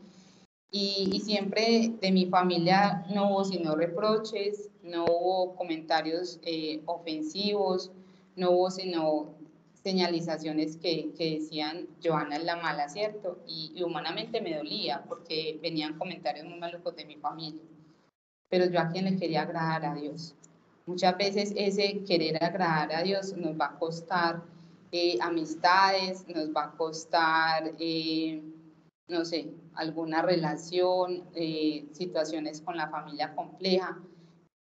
Y, 0.72 1.10
y, 1.12 1.20
siempre 1.20 1.94
de 2.00 2.12
mi 2.12 2.26
familia 2.26 3.04
no 3.12 3.30
hubo 3.30 3.44
sino 3.44 3.74
reproches, 3.74 4.68
no 4.82 5.04
hubo 5.04 5.56
comentarios 5.56 6.38
eh, 6.42 6.80
ofensivos, 6.86 7.90
no 8.36 8.52
hubo 8.52 8.70
sino 8.70 9.34
señalizaciones 9.82 10.76
que, 10.76 11.10
que, 11.16 11.38
decían 11.38 11.88
Joana 12.04 12.36
es 12.36 12.44
la 12.44 12.56
mala, 12.56 12.88
¿cierto? 12.88 13.38
Y, 13.48 13.72
y, 13.74 13.82
humanamente 13.82 14.40
me 14.40 14.56
dolía 14.56 15.04
porque 15.08 15.58
venían 15.60 15.98
comentarios 15.98 16.46
muy 16.46 16.60
malucos 16.60 16.94
de 16.94 17.04
mi 17.04 17.16
familia. 17.16 17.62
Pero 18.48 18.66
yo 18.66 18.78
a 18.78 18.88
quien 18.90 19.06
le 19.06 19.16
quería 19.16 19.42
agradar 19.42 19.84
a 19.86 19.94
Dios. 19.94 20.36
Muchas 20.90 21.16
veces 21.16 21.52
ese 21.56 22.02
querer 22.02 22.42
agradar 22.42 22.92
a 22.92 23.02
Dios 23.04 23.32
nos 23.36 23.52
va 23.52 23.66
a 23.66 23.78
costar 23.78 24.42
eh, 24.90 25.18
amistades, 25.20 26.26
nos 26.26 26.50
va 26.50 26.64
a 26.64 26.70
costar, 26.72 27.70
eh, 27.78 28.42
no 29.06 29.24
sé, 29.24 29.52
alguna 29.74 30.20
relación, 30.20 31.22
eh, 31.36 31.86
situaciones 31.92 32.60
con 32.60 32.76
la 32.76 32.88
familia 32.88 33.32
compleja, 33.36 34.02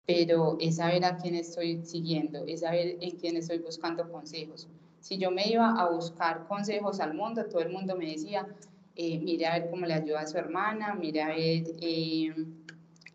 pero 0.05 0.55
es 0.59 0.75
saber 0.75 1.03
a 1.03 1.17
quién 1.17 1.33
estoy 1.33 1.83
siguiendo, 1.83 2.45
es 2.45 2.59
saber 2.59 2.97
en 3.01 3.17
quién 3.17 3.35
estoy 3.35 3.57
buscando 3.57 4.07
consejos. 4.11 4.67
Si 4.99 5.17
yo 5.17 5.31
me 5.31 5.47
iba 5.47 5.81
a 5.81 5.89
buscar 5.89 6.45
consejos 6.47 6.99
al 6.99 7.15
mundo, 7.15 7.45
todo 7.45 7.63
el 7.63 7.71
mundo 7.71 7.95
me 7.95 8.05
decía, 8.05 8.47
mire 8.95 9.47
a 9.47 9.53
ver 9.57 9.71
cómo 9.71 9.87
le 9.87 9.95
ayuda 9.95 10.19
a 10.19 10.27
su 10.27 10.37
hermana, 10.37 10.93
mire 10.93 11.23
a 11.23 11.29
ver 11.29 11.63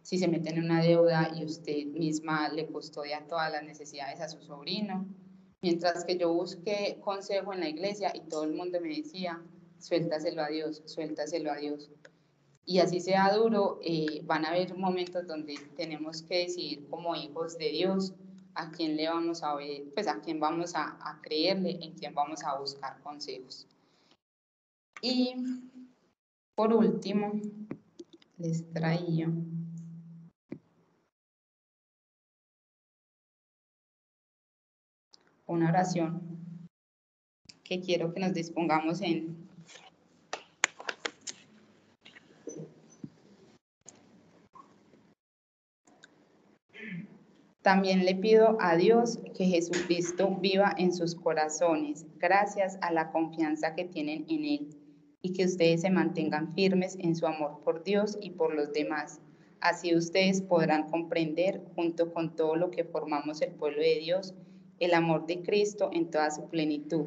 si 0.05 0.19
se 0.19 0.29
mete 0.29 0.51
en 0.51 0.63
una 0.63 0.83
deuda 0.83 1.33
y 1.35 1.47
usted 1.47 1.87
misma 1.87 2.51
le 2.51 2.67
custodia 2.67 3.27
todas 3.27 3.51
las 3.51 3.65
necesidades 3.65 4.21
a 4.21 4.29
su 4.29 4.39
sobrino. 4.43 5.09
Mientras 5.63 6.05
que 6.05 6.19
yo 6.19 6.31
busqué 6.31 6.99
consejo 7.01 7.55
en 7.55 7.61
la 7.61 7.71
iglesia 7.71 8.13
y 8.15 8.21
todo 8.29 8.45
el 8.45 8.53
mundo 8.53 8.79
me 8.83 8.89
decía, 8.89 9.43
suéltaselo 9.79 10.43
a 10.43 10.49
Dios, 10.49 10.83
suéltaselo 10.85 11.51
a 11.51 11.57
Dios. 11.57 11.91
Y 12.67 12.81
así 12.81 13.01
sea 13.01 13.33
duro, 13.33 13.79
eh, 13.83 14.21
van 14.25 14.45
a 14.45 14.51
haber 14.51 14.77
momentos 14.77 15.27
donde 15.27 15.55
tenemos 15.75 16.21
que 16.21 16.41
decidir 16.41 16.87
como 16.91 17.17
hijos 17.17 17.57
de 17.57 17.71
Dios 17.71 18.13
a 18.55 18.71
quién 18.73 18.99
le 18.99 19.09
vamos 19.09 19.43
a 19.43 19.55
ver, 19.55 19.85
pues 19.95 20.07
a 20.07 20.21
quién 20.21 20.39
vamos 20.39 20.75
a, 20.75 20.99
a 21.01 21.19
creerle, 21.23 21.79
en 21.81 21.95
quién 21.95 22.15
vamos 22.15 22.45
a 22.45 22.59
buscar 22.59 23.01
consejos. 23.01 23.67
Y 25.01 25.35
por 26.55 26.75
último, 26.75 27.41
les 28.37 28.71
traía 28.71 29.33
una 35.47 35.69
oración 35.69 36.23
que 37.63 37.81
quiero 37.81 38.13
que 38.13 38.21
nos 38.21 38.35
dispongamos 38.35 39.01
en. 39.01 39.45
También 47.63 48.05
le 48.05 48.15
pido 48.15 48.59
a 48.61 48.77
Dios 48.77 49.19
que 49.35 49.47
Jesucristo 49.47 50.37
viva 50.39 50.75
en 50.77 50.93
sus 50.93 51.15
corazones, 51.15 52.05
gracias 52.19 52.77
a 52.83 52.93
la 52.93 53.11
confianza 53.11 53.75
que 53.75 53.87
tienen 53.87 54.27
en 54.29 54.45
Él, 54.45 54.69
y 55.23 55.33
que 55.33 55.47
ustedes 55.47 55.81
se 55.81 55.89
mantengan 55.89 56.53
firmes 56.55 56.99
en 57.01 57.17
su 57.17 57.27
amor 57.27 57.63
por 57.65 57.83
Dios 57.83 58.19
y 58.21 58.33
por 58.33 58.55
los 58.55 58.75
demás. 58.75 59.23
Así 59.61 59.97
ustedes 59.97 60.43
podrán 60.43 60.91
comprender, 60.91 61.63
junto 61.75 62.13
con 62.13 62.37
todo 62.37 62.55
lo 62.55 62.71
que 62.71 62.85
formamos 62.85 63.41
el 63.41 63.53
pueblo 63.53 63.81
de 63.81 63.99
Dios, 63.99 64.35
el 64.81 64.95
amor 64.95 65.27
de 65.27 65.43
Cristo 65.43 65.91
en 65.93 66.11
toda 66.11 66.31
su 66.31 66.49
plenitud. 66.49 67.07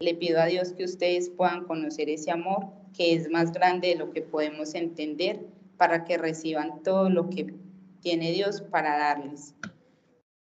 Le 0.00 0.14
pido 0.14 0.40
a 0.40 0.46
Dios 0.46 0.72
que 0.72 0.84
ustedes 0.84 1.30
puedan 1.30 1.64
conocer 1.64 2.08
ese 2.08 2.30
amor 2.30 2.66
que 2.96 3.14
es 3.14 3.30
más 3.30 3.52
grande 3.52 3.88
de 3.88 3.96
lo 3.96 4.10
que 4.10 4.22
podemos 4.22 4.74
entender 4.74 5.46
para 5.76 6.04
que 6.04 6.18
reciban 6.18 6.82
todo 6.82 7.08
lo 7.08 7.30
que 7.30 7.54
tiene 8.00 8.32
Dios 8.32 8.60
para 8.60 8.98
darles. 8.98 9.54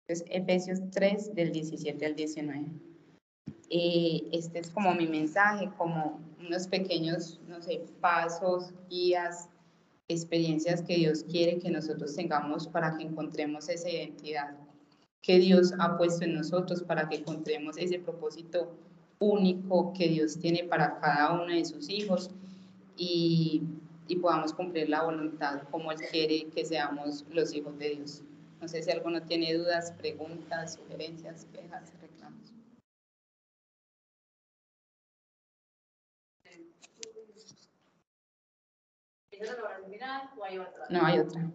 Entonces, 0.08 0.26
Efesios 0.30 0.80
3 0.92 1.36
del 1.36 1.52
17 1.52 2.06
al 2.06 2.16
19. 2.16 2.66
Eh, 3.70 4.24
este 4.34 4.60
es 4.60 4.70
como 4.70 4.94
mi 4.94 5.08
mensaje, 5.08 5.70
como 5.78 6.20
unos 6.40 6.68
pequeños, 6.68 7.40
no 7.48 7.62
sé, 7.62 7.82
pasos, 8.02 8.74
guías, 8.90 9.48
experiencias 10.10 10.82
que 10.82 10.98
Dios 10.98 11.24
quiere 11.24 11.60
que 11.60 11.70
nosotros 11.70 12.14
tengamos 12.16 12.68
para 12.68 12.98
que 12.98 13.04
encontremos 13.04 13.70
esa 13.70 13.90
identidad 13.90 14.58
que 15.22 15.40
Dios 15.40 15.74
ha 15.80 15.98
puesto 15.98 16.26
en 16.26 16.36
nosotros 16.36 16.84
para 16.84 17.08
que 17.08 17.18
encontremos 17.18 17.78
ese 17.78 18.00
propósito 18.00 18.76
único 19.20 19.94
que 19.94 20.08
Dios 20.08 20.40
tiene 20.40 20.64
para 20.64 21.00
cada 21.00 21.34
uno 21.34 21.54
de 21.54 21.64
sus 21.64 21.90
hijos 21.90 22.32
y, 22.98 23.62
y 24.08 24.16
podamos 24.18 24.54
cumplir 24.54 24.90
la 24.90 25.04
voluntad 25.04 25.62
como 25.70 25.92
Él 25.92 26.00
quiere 26.12 26.46
que 26.50 26.66
seamos 26.66 27.24
los 27.32 27.54
hijos 27.54 27.78
de 27.78 27.90
Dios. 27.90 28.24
No 28.60 28.68
sé 28.68 28.82
si 28.82 28.92
alguno 28.92 29.22
tiene 29.24 29.54
dudas, 29.56 29.92
preguntas, 29.94 30.76
sugerencias, 30.76 31.46
quejas, 31.52 31.94
reclamos. 32.02 32.54
No, 40.90 41.06
hay 41.06 41.20
otra. 41.20 41.52